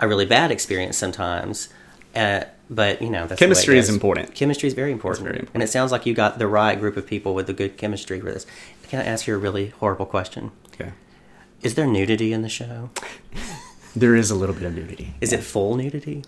a 0.00 0.08
really 0.08 0.26
bad 0.26 0.50
experience 0.50 0.96
sometimes, 0.96 1.68
uh, 2.14 2.42
but 2.70 3.00
you 3.02 3.10
know 3.10 3.26
that's 3.26 3.40
the 3.40 3.44
way 3.44 3.50
it 3.50 3.54
Chemistry 3.54 3.78
is 3.78 3.88
important. 3.88 4.34
Chemistry 4.34 4.66
is 4.66 4.74
very 4.74 4.92
important. 4.92 5.24
very 5.24 5.36
important. 5.38 5.54
and 5.54 5.62
it 5.62 5.68
sounds 5.70 5.90
like 5.92 6.06
you 6.06 6.14
got 6.14 6.38
the 6.38 6.46
right 6.46 6.78
group 6.78 6.96
of 6.96 7.06
people 7.06 7.34
with 7.34 7.46
the 7.46 7.52
good 7.52 7.76
chemistry 7.76 8.20
for 8.20 8.32
this. 8.32 8.46
Can 8.88 9.00
I 9.00 9.04
ask 9.04 9.26
you 9.26 9.34
a 9.34 9.38
really 9.38 9.68
horrible 9.80 10.06
question? 10.06 10.50
okay 10.74 10.92
Is 11.62 11.74
there 11.74 11.86
nudity 11.86 12.32
in 12.32 12.42
the 12.42 12.48
show? 12.48 12.90
there 13.96 14.14
is 14.14 14.30
a 14.30 14.34
little 14.34 14.54
bit 14.54 14.64
of 14.64 14.74
nudity 14.74 15.14
Is 15.20 15.32
it 15.32 15.42
full 15.42 15.74
nudity? 15.76 16.24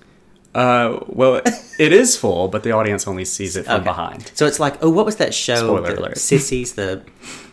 Uh, 0.54 0.98
well 1.06 1.40
it 1.78 1.92
is 1.92 2.16
full 2.16 2.48
but 2.48 2.62
the 2.64 2.72
audience 2.72 3.06
only 3.06 3.24
sees 3.24 3.56
it 3.56 3.64
from 3.66 3.76
Okay. 3.76 3.84
behind 3.84 4.30
So 4.34 4.46
it's 4.46 4.58
like, 4.58 4.82
oh, 4.82 4.90
what 4.90 5.06
was 5.06 5.16
that 5.16 5.32
show? 5.32 5.54
Spoiler 5.56 5.94
the 5.94 6.00
alert. 6.00 6.18
Sissies. 6.18 6.74
The 6.74 7.02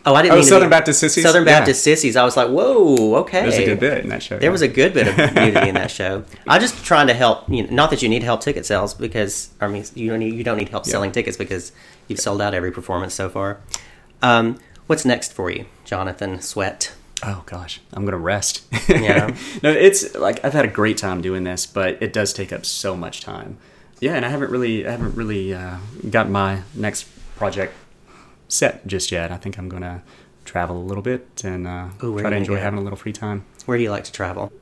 oh, 0.04 0.14
I 0.14 0.22
didn't. 0.22 0.38
Oh, 0.38 0.42
Southern 0.42 0.68
Baptist 0.70 0.98
Sissies? 1.00 1.22
Southern 1.22 1.46
Yeah. 1.46 1.58
Baptist 1.60 1.84
Sissies. 1.84 2.16
I 2.16 2.24
was 2.24 2.36
like, 2.36 2.48
whoa, 2.48 3.14
okay. 3.20 3.42
there's 3.42 3.58
a 3.58 3.64
good 3.64 3.78
bit 3.80 4.02
in 4.02 4.10
that 4.10 4.22
show 4.22 4.38
There 4.38 4.50
was 4.50 4.62
a 4.62 4.68
good 4.68 4.94
bit 4.94 5.06
of 5.06 5.16
nudity 5.34 5.68
in 5.68 5.74
that 5.76 5.90
show. 5.92 6.24
I'm 6.48 6.60
just 6.60 6.84
trying 6.84 7.06
to 7.06 7.14
help. 7.14 7.48
You 7.48 7.64
know, 7.64 7.70
not 7.70 7.90
that 7.90 8.02
you 8.02 8.08
need 8.08 8.24
help 8.24 8.40
ticket 8.40 8.66
sales 8.66 8.94
because 8.94 9.50
I 9.60 9.68
mean 9.68 9.84
you 9.94 10.10
don't 10.10 10.18
need, 10.18 10.34
you 10.34 10.42
don't 10.44 10.56
need 10.58 10.70
help 10.70 10.84
selling 10.84 11.12
tickets 11.12 11.36
because 11.36 11.70
you've 12.08 12.20
sold 12.20 12.40
out 12.42 12.52
every 12.54 12.72
performance 12.72 13.14
so 13.14 13.28
far. 13.28 13.60
Um, 14.22 14.58
what's 14.88 15.04
next 15.04 15.32
for 15.32 15.50
you, 15.50 15.66
Jonathan 15.84 16.40
Sweat? 16.40 16.92
Oh 17.24 17.42
gosh, 17.46 17.80
I'm 17.92 18.04
gonna 18.04 18.16
rest. 18.18 18.64
Yeah. 18.88 19.34
no, 19.62 19.70
it's 19.70 20.14
like 20.14 20.44
I've 20.44 20.52
had 20.52 20.64
a 20.64 20.68
great 20.68 20.96
time 20.98 21.20
doing 21.20 21.44
this, 21.44 21.66
but 21.66 22.00
it 22.00 22.12
does 22.12 22.32
take 22.32 22.52
up 22.52 22.64
so 22.64 22.96
much 22.96 23.20
time. 23.20 23.58
Yeah, 24.00 24.14
and 24.14 24.24
I 24.24 24.28
haven't 24.28 24.50
really, 24.50 24.86
I 24.86 24.92
haven't 24.92 25.16
really 25.16 25.52
uh, 25.52 25.78
got 26.08 26.28
my 26.30 26.62
next 26.74 27.04
project 27.36 27.74
set 28.46 28.86
just 28.86 29.10
yet. 29.10 29.32
I 29.32 29.36
think 29.36 29.58
I'm 29.58 29.68
gonna 29.68 30.02
travel 30.44 30.76
a 30.76 30.84
little 30.84 31.02
bit 31.02 31.42
and 31.44 31.66
uh, 31.66 31.88
Ooh, 32.04 32.18
try 32.20 32.30
to 32.30 32.36
enjoy 32.36 32.56
having 32.56 32.78
a 32.78 32.82
little 32.82 32.96
free 32.96 33.12
time. 33.12 33.44
Where 33.66 33.76
do 33.76 33.82
you 33.82 33.90
like 33.90 34.04
to 34.04 34.12
travel? 34.12 34.52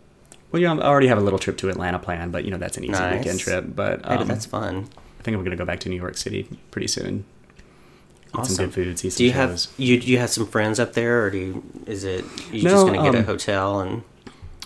Well, 0.51 0.63
yeah, 0.63 0.73
I 0.73 0.79
already 0.87 1.09
have 1.09 1.19
a 1.19 1.21
little 1.21 1.39
trip 1.39 1.59
to 1.59 1.69
Atlanta 1.69 1.99
planned, 1.99 2.33
but 2.33 2.45
you 2.45 2.51
know 2.51 2.57
that's 2.59 2.77
an 2.79 2.85
easy 2.85 2.93
Nice. 2.93 3.19
weekend 3.19 3.41
trip. 3.41 3.65
But 3.75 4.05
Hey, 4.07 4.15
um, 4.15 4.27
that's 4.29 4.47
fun. 4.47 4.89
I 5.21 5.23
think 5.23 5.37
I'm 5.37 5.45
gonna 5.45 5.57
go 5.57 5.65
back 5.67 5.81
to 5.81 5.89
New 5.89 5.97
York 5.97 6.17
City 6.17 6.49
pretty 6.71 6.89
soon. 6.89 7.25
Awesome. 8.35 8.55
some 8.55 8.65
good 8.67 8.75
food, 8.75 8.99
see 8.99 9.11
some 9.11 9.19
Do 9.19 9.25
you 9.25 9.31
shows. 9.33 9.65
have 9.67 9.75
you 9.79 10.01
do 10.01 10.07
you 10.09 10.19
have 10.19 10.31
some 10.31 10.47
friends 10.47 10.79
up 10.79 10.93
there, 10.95 11.25
or 11.25 11.31
do 11.31 11.39
you, 11.39 11.63
is 11.87 12.05
it 12.05 12.25
you 12.53 12.65
No, 12.65 12.71
just 12.71 12.87
going 12.87 12.99
to 12.99 13.03
get 13.03 13.15
a 13.15 13.19
um, 13.21 13.25
hotel 13.25 13.81
and 13.81 14.03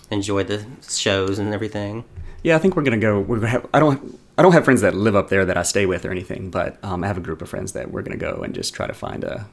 enjoy 0.09 0.43
the 0.43 0.65
shows 0.89 1.39
and 1.39 1.53
everything? 1.53 2.03
Yeah, 2.43 2.55
I 2.55 2.59
think 2.59 2.75
we're 2.75 2.83
gonna 2.83 2.97
go. 2.97 3.19
We're 3.19 3.37
gonna 3.37 3.49
have. 3.49 3.67
I 3.73 3.79
don't. 3.79 4.19
I 4.37 4.41
don't 4.41 4.53
have 4.53 4.65
friends 4.65 4.81
that 4.81 4.95
live 4.95 5.15
up 5.15 5.29
there 5.29 5.45
that 5.45 5.57
I 5.57 5.61
stay 5.63 5.85
with 5.85 6.05
or 6.05 6.11
anything, 6.11 6.49
but 6.49 6.83
um, 6.83 7.03
I 7.03 7.07
have 7.07 7.17
a 7.17 7.21
group 7.21 7.41
of 7.43 7.49
friends 7.49 7.73
that 7.73 7.91
we're 7.91 8.01
gonna 8.01 8.17
go 8.17 8.41
and 8.43 8.53
just 8.55 8.73
try 8.73 8.87
to 8.87 8.93
find 8.93 9.23
a, 9.23 9.45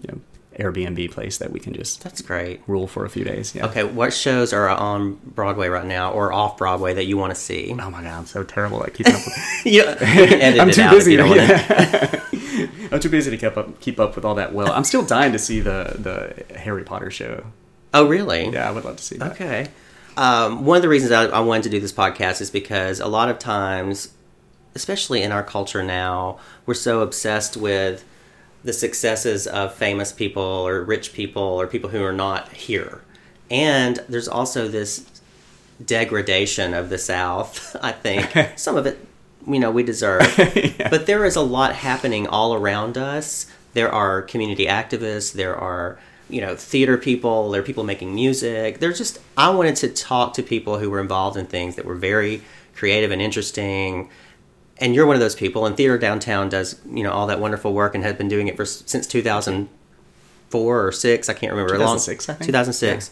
you 0.00 0.08
know, 0.08 0.20
Airbnb 0.60 1.10
place 1.10 1.38
that 1.38 1.50
we 1.50 1.58
can 1.58 1.72
just 1.74 2.04
That's 2.04 2.22
great. 2.22 2.60
rule 2.68 2.86
for 2.86 3.04
a 3.04 3.10
few 3.10 3.24
days. 3.24 3.52
Yeah. 3.54 3.66
Okay, 3.66 3.82
what 3.82 4.12
shows 4.12 4.52
are 4.52 4.68
on 4.68 5.14
Broadway 5.24 5.66
right 5.68 5.84
now 5.86 6.12
or 6.12 6.32
off 6.32 6.56
Broadway 6.56 6.94
that 6.94 7.06
you 7.06 7.16
want 7.16 7.34
to 7.34 7.40
see? 7.40 7.72
Oh 7.72 7.90
my 7.90 8.02
god, 8.02 8.12
I'm 8.18 8.26
so 8.26 8.44
terrible 8.44 8.84
at 8.84 8.94
keeping 8.94 9.14
up. 9.14 9.20
with 9.24 9.62
yeah, 9.64 9.90
you 10.14 10.26
can 10.28 10.40
edit 10.40 10.60
I'm 10.60 10.70
too 10.70 10.88
busy. 10.90 11.12
you 11.12 11.16
To, 11.16 11.22
don't 11.24 11.30
wanna- 11.30 11.42
yeah. 11.42 12.20
I'm 12.92 13.00
too 13.00 13.08
busy 13.08 13.30
to 13.30 13.36
keep 13.36 13.56
up 13.56 13.80
keep 13.80 14.00
up 14.00 14.14
with 14.14 14.24
all 14.24 14.34
that. 14.36 14.52
Well, 14.52 14.72
I'm 14.72 14.84
still 14.84 15.04
dying 15.04 15.32
to 15.32 15.38
see 15.38 15.60
the 15.60 15.96
the 16.48 16.58
Harry 16.58 16.84
Potter 16.84 17.10
show. 17.10 17.46
Oh, 17.94 18.06
really? 18.06 18.50
Yeah, 18.50 18.68
I 18.68 18.72
would 18.72 18.84
love 18.84 18.96
to 18.96 19.02
see 19.02 19.16
that. 19.16 19.32
Okay. 19.32 19.68
Um, 20.16 20.64
one 20.64 20.76
of 20.76 20.82
the 20.82 20.88
reasons 20.88 21.12
I, 21.12 21.26
I 21.26 21.40
wanted 21.40 21.64
to 21.64 21.68
do 21.70 21.80
this 21.80 21.92
podcast 21.92 22.40
is 22.40 22.50
because 22.50 23.00
a 23.00 23.06
lot 23.06 23.28
of 23.28 23.38
times, 23.38 24.12
especially 24.74 25.22
in 25.22 25.32
our 25.32 25.42
culture 25.42 25.82
now, 25.82 26.38
we're 26.64 26.74
so 26.74 27.00
obsessed 27.00 27.56
with 27.56 28.04
the 28.64 28.72
successes 28.72 29.46
of 29.46 29.74
famous 29.74 30.12
people 30.12 30.42
or 30.42 30.82
rich 30.82 31.12
people 31.12 31.42
or 31.42 31.66
people 31.66 31.90
who 31.90 32.02
are 32.02 32.12
not 32.12 32.52
here. 32.52 33.02
And 33.50 34.00
there's 34.08 34.28
also 34.28 34.68
this 34.68 35.06
degradation 35.84 36.74
of 36.74 36.88
the 36.88 36.98
South. 36.98 37.76
I 37.82 37.92
think 37.92 38.52
some 38.58 38.76
of 38.76 38.86
it, 38.86 39.05
you 39.46 39.58
know, 39.58 39.70
we 39.70 39.82
deserve. 39.82 40.22
But 40.90 41.06
there 41.06 41.24
is 41.24 41.36
a 41.36 41.40
lot 41.42 41.74
happening 41.74 42.26
all 42.26 42.54
around 42.54 42.96
us. 42.98 43.46
There 43.74 43.90
are 43.92 44.22
community 44.22 44.66
activists. 44.66 45.32
There 45.32 45.56
are 45.56 45.98
you 46.28 46.40
know 46.40 46.56
theater 46.56 46.96
people. 46.98 47.50
There 47.50 47.60
are 47.60 47.64
people 47.64 47.84
making 47.84 48.14
music. 48.14 48.78
There's 48.80 48.98
just 48.98 49.18
I 49.36 49.50
wanted 49.50 49.76
to 49.76 49.88
talk 49.88 50.34
to 50.34 50.42
people 50.42 50.78
who 50.78 50.90
were 50.90 51.00
involved 51.00 51.36
in 51.36 51.46
things 51.46 51.76
that 51.76 51.84
were 51.84 51.94
very 51.94 52.42
creative 52.74 53.10
and 53.10 53.20
interesting. 53.22 54.10
And 54.78 54.94
you're 54.94 55.06
one 55.06 55.16
of 55.16 55.20
those 55.20 55.34
people. 55.34 55.64
And 55.66 55.76
Theater 55.76 55.98
Downtown 55.98 56.48
does 56.48 56.80
you 56.90 57.02
know 57.02 57.12
all 57.12 57.26
that 57.28 57.40
wonderful 57.40 57.72
work 57.72 57.94
and 57.94 58.04
has 58.04 58.14
been 58.16 58.28
doing 58.28 58.48
it 58.48 58.56
for 58.56 58.64
since 58.64 59.06
2004 59.06 60.86
or 60.86 60.92
six. 60.92 61.28
I 61.28 61.34
can't 61.34 61.52
remember. 61.52 61.74
a 61.74 61.78
long- 61.78 61.96
2006, 61.96 62.28
I 62.28 62.32
think. 62.34 62.46
2006 62.46 63.10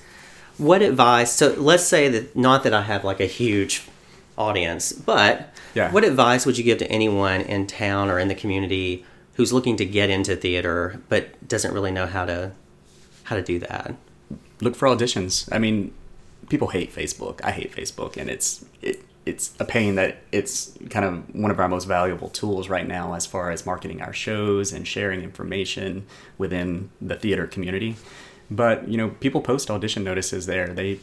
what 0.57 0.83
advice 0.83 1.33
so 1.33 1.53
let's 1.59 1.83
say 1.83 2.09
that 2.09 2.37
not 2.37 2.63
that 2.63 2.73
i 2.73 2.83
have 2.83 3.03
like 3.03 3.19
a 3.19 3.27
huge 3.27 3.89
audience 4.37 4.93
but 4.93 5.53
Yeah. 5.75 5.91
what 5.93 6.05
advice 6.05 6.45
would 6.47 6.59
you 6.59 6.65
give 6.65 6.79
to 6.79 6.87
anyone 6.91 7.41
in 7.43 7.67
town 7.67 8.11
or 8.11 8.19
in 8.19 8.29
the 8.29 8.35
community 8.35 9.05
who's 9.35 9.53
looking 9.53 9.77
to 9.77 9.85
get 9.85 10.11
into 10.11 10.35
theater 10.37 11.01
but 11.09 11.49
doesn't 11.49 11.73
really 11.73 11.91
know 11.91 12.07
how 12.07 12.25
to 12.25 12.53
how 13.25 13.37
to 13.37 13.43
do 13.43 13.59
that 13.61 13.95
look 14.61 14.77
for 14.77 14.89
auditions. 14.89 15.49
I 15.53 15.59
mean, 15.59 15.93
people 16.49 16.69
hate 16.69 16.95
Facebook. 16.95 17.41
I 17.45 17.51
hate 17.51 17.73
Facebook, 17.73 18.17
and 18.17 18.31
it's 18.31 18.65
it, 18.83 19.03
it's 19.27 19.53
a 19.59 19.65
pain 19.65 19.95
that 19.97 20.19
it's 20.33 20.77
kind 20.91 21.05
of 21.05 21.35
one 21.35 21.51
of 21.51 21.59
our 21.59 21.69
most 21.69 21.85
valuable 21.87 22.29
tools 22.29 22.69
right 22.69 22.87
now 22.87 23.15
as 23.15 23.27
far 23.27 23.51
as 23.51 23.67
marketing 23.67 24.01
our 24.03 24.13
shows 24.13 24.73
and 24.73 24.87
sharing 24.87 25.23
information 25.23 26.07
within 26.39 26.91
the 27.01 27.17
theater 27.17 27.47
community. 27.47 27.97
But 28.51 28.89
you 28.89 28.97
know, 28.97 29.11
people 29.21 29.41
post 29.41 29.71
audition 29.71 30.05
notices 30.05 30.47
there. 30.47 30.69
They 30.69 31.01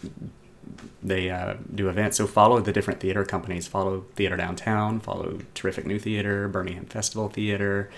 they 1.01 1.29
uh, 1.29 1.55
do 1.73 1.89
events. 1.89 2.17
So 2.17 2.27
follow 2.27 2.59
the 2.59 2.71
different 2.71 2.99
theater 2.99 3.23
companies. 3.25 3.67
Follow 3.67 4.05
Theater 4.15 4.37
Downtown. 4.37 4.99
Follow 4.99 5.39
Terrific 5.53 5.85
New 5.85 5.99
Theater, 5.99 6.47
Birmingham 6.47 6.85
Festival 6.85 7.29
Theater. 7.29 7.89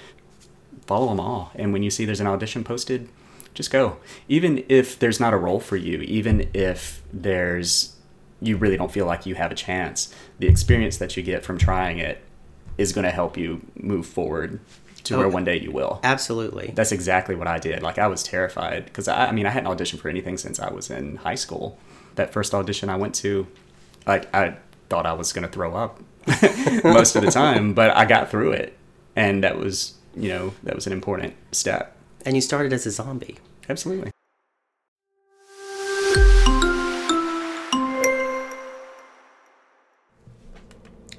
Follow 0.86 1.10
them 1.10 1.20
all. 1.20 1.52
And 1.56 1.74
when 1.74 1.84
you 1.84 1.90
see 1.90 2.06
there's 2.06 2.20
an 2.20 2.28
audition 2.28 2.64
posted, 2.64 3.10
just 3.54 3.72
go. 3.72 3.98
Even 4.28 4.64
if 4.70 4.98
there's 4.98 5.20
not 5.20 5.34
a 5.34 5.38
role 5.38 5.60
for 5.60 5.78
you, 5.78 6.00
even 6.02 6.50
if 6.54 7.02
there's 7.12 7.96
you 8.42 8.58
really 8.58 8.76
don't 8.76 8.92
feel 8.92 9.06
like 9.06 9.26
you 9.26 9.36
have 9.36 9.52
a 9.52 9.56
chance, 9.56 10.14
the 10.40 10.48
experience 10.48 10.98
that 10.98 11.16
you 11.16 11.24
get 11.24 11.46
from 11.46 11.58
trying 11.58 12.00
it 12.00 12.22
is 12.78 12.92
going 12.92 13.06
to 13.06 13.12
help 13.12 13.38
you 13.38 13.62
move 13.76 14.06
forward 14.06 14.60
to 15.04 15.18
where 15.18 15.30
one 15.30 15.44
day 15.44 15.60
you 15.60 15.72
will. 15.72 16.00
absolutely 16.04 16.72
That's 16.76 16.92
exactly 16.92 17.36
what 17.36 17.48
I 17.48 17.60
did. 17.60 17.84
Like 17.84 17.98
I 17.98 18.08
was 18.08 18.24
terrified 18.24 18.86
because 18.86 19.08
I, 19.08 19.28
I 19.28 19.32
mean 19.32 19.46
I 19.46 19.50
hadn't 19.50 19.70
auditioned 19.70 20.00
for 20.00 20.10
anything 20.10 20.38
since 20.38 20.60
I 20.60 20.72
was 20.72 20.90
in 20.90 21.18
high 21.18 21.36
school. 21.36 21.78
That 22.16 22.32
first 22.34 22.54
audition 22.54 22.90
I 22.90 22.96
went 22.96 23.16
to, 23.16 23.48
like 24.06 24.34
I 24.34 24.58
thought 24.90 25.06
I 25.06 25.14
was 25.14 25.34
gonna 25.34 25.48
throw 25.48 25.76
up 25.76 26.00
most 26.84 27.16
of 27.16 27.24
the 27.24 27.32
time, 27.32 27.74
but 27.74 27.96
I 27.96 28.06
got 28.06 28.30
through 28.30 28.52
it, 28.54 28.78
and 29.16 29.44
that 29.44 29.58
was 29.58 29.96
you 30.16 30.30
know 30.30 30.54
that 30.64 30.76
was 30.76 30.86
an 30.88 30.94
important 30.94 31.34
step. 31.52 31.96
and 32.26 32.36
you 32.36 32.42
started 32.42 32.72
as 32.72 32.86
a 32.86 32.92
zombie 32.92 33.38
Absolutely. 33.70 34.12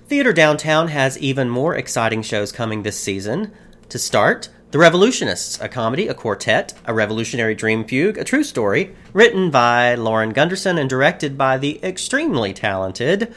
Theater 0.06 0.32
Downtown 0.32 0.88
has 0.88 1.18
even 1.18 1.48
more 1.48 1.74
exciting 1.74 2.22
shows 2.22 2.52
coming 2.52 2.82
this 2.82 2.98
season. 3.00 3.52
To 3.88 3.98
start, 3.98 4.48
The 4.74 4.80
Revolutionists, 4.80 5.60
a 5.60 5.68
comedy, 5.68 6.08
a 6.08 6.14
quartet, 6.14 6.74
a 6.84 6.92
revolutionary 6.92 7.54
dream 7.54 7.84
fugue, 7.84 8.18
a 8.18 8.24
true 8.24 8.42
story, 8.42 8.96
written 9.12 9.52
by 9.52 9.94
Lauren 9.94 10.30
Gunderson 10.30 10.78
and 10.78 10.90
directed 10.90 11.38
by 11.38 11.58
the 11.58 11.78
extremely 11.84 12.52
talented 12.52 13.32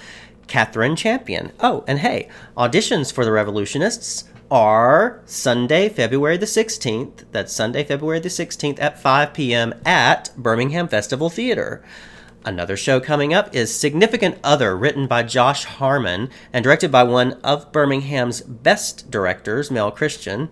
Catherine 0.47 0.95
Champion. 0.95 1.51
Oh, 1.59 1.83
and 1.87 1.99
hey, 1.99 2.27
auditions 2.57 3.13
for 3.13 3.23
The 3.23 3.31
Revolutionists 3.31 4.23
are 4.49 5.21
Sunday, 5.27 5.89
February 5.89 6.37
the 6.37 6.47
16th. 6.47 7.25
That's 7.31 7.53
Sunday, 7.53 7.83
February 7.83 8.19
the 8.19 8.29
16th 8.29 8.81
at 8.81 8.99
5 8.99 9.35
p.m. 9.35 9.75
at 9.85 10.31
Birmingham 10.37 10.87
Festival 10.87 11.29
Theater. 11.29 11.83
Another 12.45 12.75
show 12.75 12.99
coming 12.99 13.35
up 13.35 13.53
is 13.53 13.71
Significant 13.71 14.39
Other, 14.43 14.75
written 14.75 15.05
by 15.05 15.21
Josh 15.21 15.65
Harmon 15.65 16.31
and 16.51 16.63
directed 16.63 16.91
by 16.91 17.03
one 17.03 17.33
of 17.43 17.71
Birmingham's 17.71 18.41
best 18.41 19.11
directors, 19.11 19.69
Mel 19.69 19.91
Christian. 19.91 20.49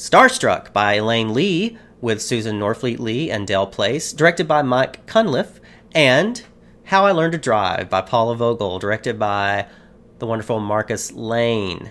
Starstruck 0.00 0.72
by 0.72 0.94
Elaine 0.94 1.34
Lee, 1.34 1.76
with 2.00 2.22
Susan 2.22 2.58
Norfleet 2.58 2.98
Lee 3.00 3.30
and 3.30 3.46
Dell 3.46 3.66
Place, 3.66 4.14
directed 4.14 4.48
by 4.48 4.62
Mike 4.62 5.04
Cunliffe. 5.04 5.60
And 5.94 6.42
How 6.84 7.04
I 7.04 7.12
Learned 7.12 7.32
to 7.32 7.38
Drive 7.38 7.90
by 7.90 8.00
Paula 8.00 8.34
Vogel, 8.34 8.78
directed 8.78 9.18
by 9.18 9.66
the 10.18 10.24
wonderful 10.24 10.58
Marcus 10.58 11.12
Lane. 11.12 11.90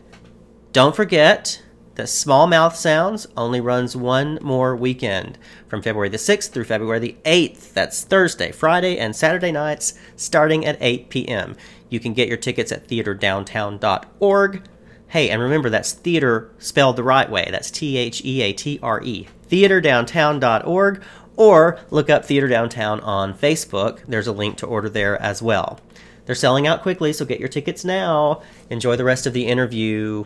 Don't 0.73 0.95
forget 0.95 1.61
that 1.93 2.09
Small 2.09 2.47
Mouth 2.47 2.75
Sounds 2.75 3.27
only 3.37 3.61
runs 3.61 3.95
one 3.95 4.39
more 4.41 4.75
weekend 4.75 5.37
from 5.67 5.83
February 5.83 6.09
the 6.09 6.17
6th 6.17 6.49
through 6.49 6.63
February 6.63 6.97
the 6.97 7.17
8th. 7.25 7.73
That's 7.73 8.03
Thursday, 8.03 8.51
Friday, 8.51 8.97
and 8.97 9.15
Saturday 9.15 9.51
nights 9.51 9.93
starting 10.15 10.65
at 10.65 10.79
8 10.81 11.09
p.m. 11.09 11.55
You 11.89 11.99
can 11.99 12.15
get 12.15 12.27
your 12.27 12.37
tickets 12.37 12.71
at 12.71 12.87
theaterdowntown.org. 12.87 14.63
Hey, 15.09 15.29
and 15.29 15.41
remember 15.41 15.69
that's 15.69 15.93
theater 15.93 16.51
spelled 16.59 16.95
the 16.95 17.03
right 17.03 17.29
way. 17.29 17.47
That's 17.51 17.71
T 17.71 17.97
H 17.97 18.23
E 18.23 18.41
A 18.41 18.53
T 18.53 18.79
R 18.81 19.01
E. 19.03 19.27
Theaterdowntown.org 19.49 21.03
or 21.35 21.79
look 21.89 22.09
up 22.09 22.25
Theater 22.25 22.47
Downtown 22.47 22.99
on 22.99 23.33
Facebook. 23.33 24.01
There's 24.05 24.27
a 24.27 24.33
link 24.33 24.57
to 24.57 24.65
order 24.67 24.89
there 24.89 25.19
as 25.21 25.41
well. 25.41 25.79
They're 26.25 26.35
selling 26.35 26.67
out 26.67 26.83
quickly, 26.83 27.13
so 27.13 27.25
get 27.25 27.39
your 27.39 27.49
tickets 27.49 27.83
now. 27.83 28.43
Enjoy 28.69 28.95
the 28.95 29.03
rest 29.03 29.25
of 29.25 29.33
the 29.33 29.47
interview. 29.47 30.25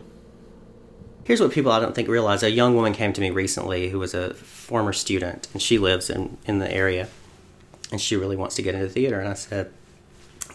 Here's 1.22 1.40
what 1.40 1.52
people 1.52 1.72
I 1.72 1.80
don't 1.80 1.94
think 1.94 2.08
realize. 2.08 2.42
A 2.42 2.50
young 2.50 2.74
woman 2.74 2.92
came 2.92 3.14
to 3.14 3.20
me 3.20 3.30
recently 3.30 3.88
who 3.88 3.98
was 3.98 4.12
a 4.12 4.34
former 4.34 4.92
student, 4.92 5.48
and 5.52 5.62
she 5.62 5.78
lives 5.78 6.10
in, 6.10 6.36
in 6.46 6.58
the 6.58 6.70
area, 6.70 7.08
and 7.90 8.00
she 8.00 8.16
really 8.16 8.36
wants 8.36 8.56
to 8.56 8.62
get 8.62 8.74
into 8.74 8.88
theater. 8.88 9.18
And 9.18 9.28
I 9.28 9.34
said, 9.34 9.72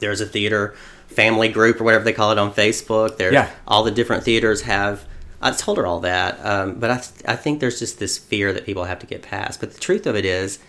there's 0.02 0.22
a 0.22 0.26
theater 0.26 0.76
family 1.10 1.50
group 1.50 1.80
or 1.82 1.84
whatever 1.84 2.04
they 2.04 2.14
call 2.14 2.32
it 2.32 2.38
on 2.38 2.54
Facebook. 2.54 3.18
There, 3.18 3.34
Yeah. 3.34 3.50
all 3.68 3.84
the 3.84 3.92
different 3.92 4.24
theaters 4.24 4.62
have. 4.62 5.06
I 5.42 5.52
told 5.52 5.78
her 5.78 5.86
all 5.88 6.02
that, 6.02 6.38
um, 6.46 6.76
but 6.76 6.92
I, 6.92 6.96
th- 6.96 7.24
I 7.26 7.36
think 7.38 7.60
there's 7.62 7.80
just 7.80 7.98
this 8.00 8.18
fear 8.18 8.52
that 8.52 8.66
people 8.66 8.84
have 8.84 9.00
to 9.00 9.06
get 9.08 9.22
past. 9.22 9.60
But 9.62 9.74
the 9.74 9.80
truth 9.80 10.06
of 10.06 10.16
it 10.18 10.26
is, 10.26 10.60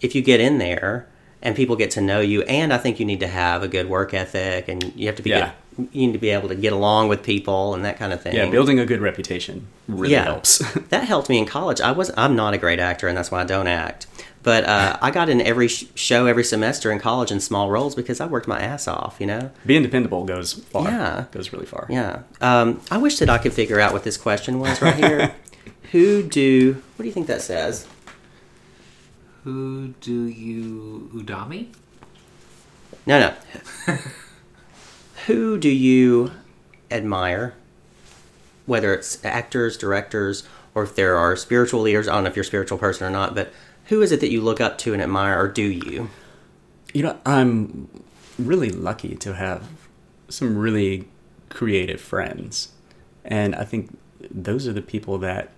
if 0.00 0.14
you 0.16 0.22
get 0.22 0.40
in 0.40 0.58
there 0.58 1.06
and 1.42 1.54
people 1.54 1.76
get 1.76 1.92
to 1.92 2.00
know 2.00 2.18
you, 2.20 2.42
and 2.42 2.72
I 2.72 2.78
think 2.78 2.98
you 2.98 3.06
need 3.06 3.20
to 3.20 3.28
have 3.28 3.62
a 3.62 3.68
good 3.68 3.88
work 3.88 4.12
ethic, 4.14 4.66
and 4.68 4.92
you 4.96 5.06
have 5.06 5.14
to 5.16 5.22
be 5.22 5.30
Yeah. 5.30 5.52
good, 5.78 5.88
you 5.92 6.06
need 6.08 6.12
to 6.14 6.18
be 6.18 6.30
able 6.30 6.48
to 6.48 6.56
get 6.56 6.72
along 6.72 7.06
with 7.08 7.22
people 7.22 7.74
and 7.74 7.84
that 7.84 7.98
kind 7.98 8.12
of 8.12 8.20
thing. 8.20 8.34
Yeah, 8.34 8.50
building 8.50 8.80
a 8.80 8.86
good 8.86 9.00
reputation 9.00 9.68
really 9.86 10.12
Yeah. 10.14 10.24
helps. 10.24 10.58
that 10.88 11.04
helped 11.04 11.28
me 11.28 11.38
in 11.38 11.46
college. 11.46 11.80
I 11.80 11.92
was 11.92 12.10
I'm 12.16 12.34
not 12.34 12.52
a 12.52 12.58
great 12.58 12.80
actor, 12.80 13.06
and 13.06 13.16
that's 13.16 13.30
why 13.30 13.42
I 13.42 13.44
don't 13.44 13.68
act. 13.68 14.06
But 14.46 14.62
uh, 14.62 14.96
I 15.02 15.10
got 15.10 15.28
in 15.28 15.40
every 15.40 15.66
sh- 15.66 15.86
show 15.96 16.26
every 16.26 16.44
semester 16.44 16.92
in 16.92 17.00
college 17.00 17.32
in 17.32 17.40
small 17.40 17.68
roles 17.68 17.96
because 17.96 18.20
I 18.20 18.26
worked 18.26 18.46
my 18.46 18.60
ass 18.60 18.86
off. 18.86 19.16
You 19.18 19.26
know. 19.26 19.50
Being 19.66 19.82
dependable 19.82 20.24
goes 20.24 20.52
far. 20.52 20.84
Yeah. 20.84 21.24
goes 21.32 21.52
really 21.52 21.66
far. 21.66 21.88
Yeah. 21.90 22.22
Um, 22.40 22.80
I 22.88 22.98
wish 22.98 23.18
that 23.18 23.28
I 23.28 23.38
could 23.38 23.52
figure 23.52 23.80
out 23.80 23.92
what 23.92 24.04
this 24.04 24.16
question 24.16 24.60
was 24.60 24.80
right 24.80 24.94
here. 24.94 25.34
Who 25.90 26.22
do? 26.22 26.80
What 26.94 27.02
do 27.02 27.08
you 27.08 27.12
think 27.12 27.26
that 27.26 27.42
says? 27.42 27.88
Who 29.42 29.94
do 30.00 30.26
you 30.26 31.10
udami? 31.12 31.74
No, 33.04 33.34
no. 33.88 33.96
Who 35.26 35.58
do 35.58 35.70
you 35.70 36.30
admire? 36.88 37.54
Whether 38.64 38.94
it's 38.94 39.24
actors, 39.24 39.76
directors, 39.76 40.44
or 40.72 40.84
if 40.84 40.94
there 40.94 41.16
are 41.16 41.34
spiritual 41.34 41.80
leaders. 41.80 42.06
I 42.06 42.14
don't 42.14 42.22
know 42.22 42.30
if 42.30 42.36
you're 42.36 42.42
a 42.44 42.46
spiritual 42.46 42.78
person 42.78 43.08
or 43.08 43.10
not, 43.10 43.34
but 43.34 43.50
who 43.86 44.02
is 44.02 44.12
it 44.12 44.20
that 44.20 44.30
you 44.30 44.40
look 44.40 44.60
up 44.60 44.78
to 44.78 44.92
and 44.92 45.02
admire, 45.02 45.38
or 45.40 45.48
do 45.48 45.62
you? 45.62 46.10
You 46.92 47.02
know, 47.02 47.18
I'm 47.26 47.88
really 48.38 48.70
lucky 48.70 49.14
to 49.16 49.34
have 49.34 49.68
some 50.28 50.56
really 50.58 51.08
creative 51.48 52.00
friends. 52.00 52.72
And 53.24 53.54
I 53.54 53.64
think 53.64 53.96
those 54.30 54.66
are 54.66 54.72
the 54.72 54.82
people 54.82 55.18
that 55.18 55.50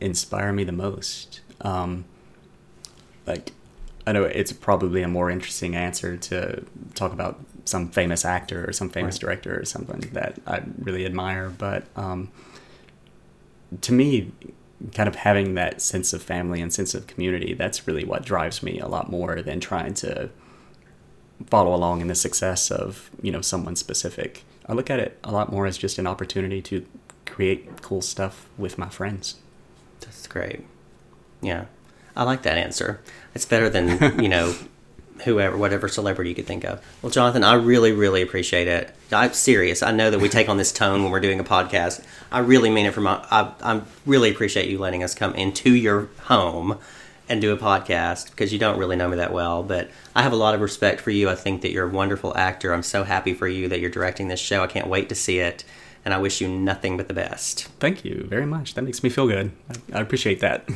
inspire 0.00 0.52
me 0.52 0.64
the 0.64 0.72
most. 0.72 1.40
Um, 1.60 2.04
like, 3.26 3.52
I 4.06 4.12
know 4.12 4.24
it's 4.24 4.52
probably 4.52 5.02
a 5.02 5.08
more 5.08 5.30
interesting 5.30 5.74
answer 5.74 6.16
to 6.16 6.64
talk 6.94 7.12
about 7.12 7.40
some 7.64 7.88
famous 7.88 8.24
actor 8.24 8.68
or 8.68 8.72
some 8.72 8.88
famous 8.88 9.16
Right. 9.16 9.20
director 9.20 9.60
or 9.60 9.64
something 9.64 10.00
that 10.12 10.38
I 10.46 10.62
really 10.78 11.04
admire, 11.04 11.50
but 11.50 11.84
um, 11.96 12.30
to 13.80 13.92
me, 13.92 14.30
kind 14.94 15.08
of 15.08 15.16
having 15.16 15.54
that 15.54 15.80
sense 15.80 16.12
of 16.12 16.22
family 16.22 16.60
and 16.60 16.72
sense 16.72 16.94
of 16.94 17.06
community, 17.06 17.54
that's 17.54 17.86
really 17.86 18.04
what 18.04 18.24
drives 18.24 18.62
me 18.62 18.78
a 18.78 18.88
lot 18.88 19.10
more 19.10 19.42
than 19.42 19.60
trying 19.60 19.94
to 19.94 20.30
follow 21.46 21.74
along 21.74 22.00
in 22.00 22.08
the 22.08 22.14
success 22.14 22.70
of, 22.70 23.10
you 23.22 23.30
know, 23.30 23.40
someone 23.40 23.76
specific. 23.76 24.44
I 24.66 24.72
look 24.72 24.90
at 24.90 24.98
it 24.98 25.18
a 25.22 25.32
lot 25.32 25.52
more 25.52 25.66
as 25.66 25.78
just 25.78 25.98
an 25.98 26.06
opportunity 26.06 26.60
to 26.62 26.86
create 27.24 27.82
cool 27.82 28.02
stuff 28.02 28.48
with 28.56 28.78
my 28.78 28.88
friends. 28.88 29.36
That's 30.00 30.26
great. 30.26 30.64
Yeah, 31.40 31.66
I 32.16 32.24
like 32.24 32.42
that 32.42 32.58
answer. 32.58 33.00
It's 33.34 33.44
better 33.44 33.68
than 33.68 34.20
you 34.22 34.28
know 34.28 34.54
whoever, 35.24 35.56
whatever 35.56 35.88
celebrity 35.88 36.30
you 36.30 36.36
could 36.36 36.46
think 36.46 36.64
of. 36.64 36.82
Well, 37.02 37.10
Jonathan, 37.10 37.44
I 37.44 37.54
really, 37.54 37.92
really 37.92 38.22
appreciate 38.22 38.68
it. 38.68 38.94
I'm 39.12 39.32
serious. 39.32 39.82
I 39.82 39.92
know 39.92 40.10
that 40.10 40.20
we 40.20 40.28
take 40.28 40.48
on 40.48 40.56
this 40.56 40.72
tone 40.72 41.02
when 41.02 41.12
we're 41.12 41.20
doing 41.20 41.40
a 41.40 41.44
podcast. 41.44 42.04
I 42.30 42.40
really 42.40 42.70
mean 42.70 42.86
it 42.86 42.94
from 42.94 43.04
my. 43.04 43.24
I, 43.30 43.52
I 43.62 43.82
really 44.04 44.30
appreciate 44.30 44.68
you 44.68 44.78
letting 44.78 45.02
us 45.02 45.14
come 45.14 45.34
into 45.34 45.74
your 45.74 46.08
home 46.22 46.78
and 47.28 47.40
do 47.40 47.52
a 47.52 47.56
podcast 47.56 48.30
because 48.30 48.52
you 48.52 48.58
don't 48.58 48.78
really 48.78 48.96
know 48.96 49.08
me 49.08 49.16
that 49.16 49.32
well, 49.32 49.62
but 49.62 49.90
I 50.14 50.22
have 50.22 50.32
a 50.32 50.36
lot 50.36 50.54
of 50.54 50.60
respect 50.60 51.00
for 51.00 51.10
you. 51.10 51.28
I 51.28 51.34
think 51.34 51.62
that 51.62 51.72
you're 51.72 51.88
a 51.88 51.92
wonderful 51.92 52.36
actor. 52.36 52.72
I'm 52.72 52.82
so 52.82 53.04
happy 53.04 53.34
for 53.34 53.48
you 53.48 53.68
that 53.68 53.80
you're 53.80 53.90
directing 53.90 54.28
this 54.28 54.40
show. 54.40 54.62
I 54.62 54.68
can't 54.68 54.86
wait 54.86 55.08
to 55.08 55.14
see 55.14 55.40
it, 55.40 55.64
and 56.04 56.14
I 56.14 56.18
wish 56.18 56.40
you 56.40 56.48
nothing 56.48 56.96
but 56.96 57.08
the 57.08 57.14
best. 57.14 57.64
Thank 57.80 58.04
you 58.04 58.26
very 58.28 58.46
much. 58.46 58.74
That 58.74 58.82
makes 58.82 59.02
me 59.02 59.10
feel 59.10 59.26
good. 59.26 59.50
I, 59.68 59.98
I 59.98 60.00
appreciate 60.00 60.40
that. 60.40 60.68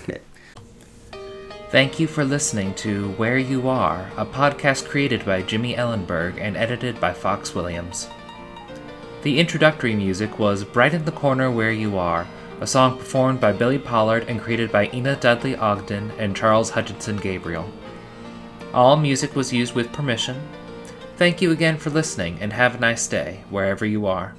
Thank 1.70 2.00
you 2.00 2.08
for 2.08 2.24
listening 2.24 2.74
to 2.74 3.12
Where 3.12 3.38
You 3.38 3.68
Are, 3.68 4.10
a 4.16 4.26
podcast 4.26 4.88
created 4.88 5.24
by 5.24 5.42
Jimmy 5.42 5.76
Ellenberg 5.76 6.36
and 6.40 6.56
edited 6.56 6.98
by 6.98 7.12
Fox 7.12 7.54
Williams. 7.54 8.08
The 9.22 9.38
introductory 9.38 9.94
music 9.94 10.40
was 10.40 10.64
Brighten 10.64 11.04
the 11.04 11.12
Corner 11.12 11.48
Where 11.48 11.70
You 11.70 11.96
Are, 11.96 12.26
a 12.60 12.66
song 12.66 12.98
performed 12.98 13.40
by 13.40 13.52
Billy 13.52 13.78
Pollard 13.78 14.24
and 14.26 14.40
created 14.40 14.72
by 14.72 14.90
Ina 14.92 15.14
Duley 15.14 15.56
Ogden 15.56 16.10
and 16.18 16.34
Charles 16.34 16.70
Hutchinson 16.70 17.18
Gabriel. 17.18 17.70
All 18.74 18.96
music 18.96 19.36
was 19.36 19.52
used 19.52 19.76
with 19.76 19.92
permission. 19.92 20.42
Thank 21.18 21.40
you 21.40 21.52
again 21.52 21.78
for 21.78 21.90
listening 21.90 22.36
and 22.40 22.52
have 22.52 22.74
a 22.74 22.80
nice 22.80 23.06
day, 23.06 23.44
wherever 23.48 23.86
you 23.86 24.06
are. 24.06 24.34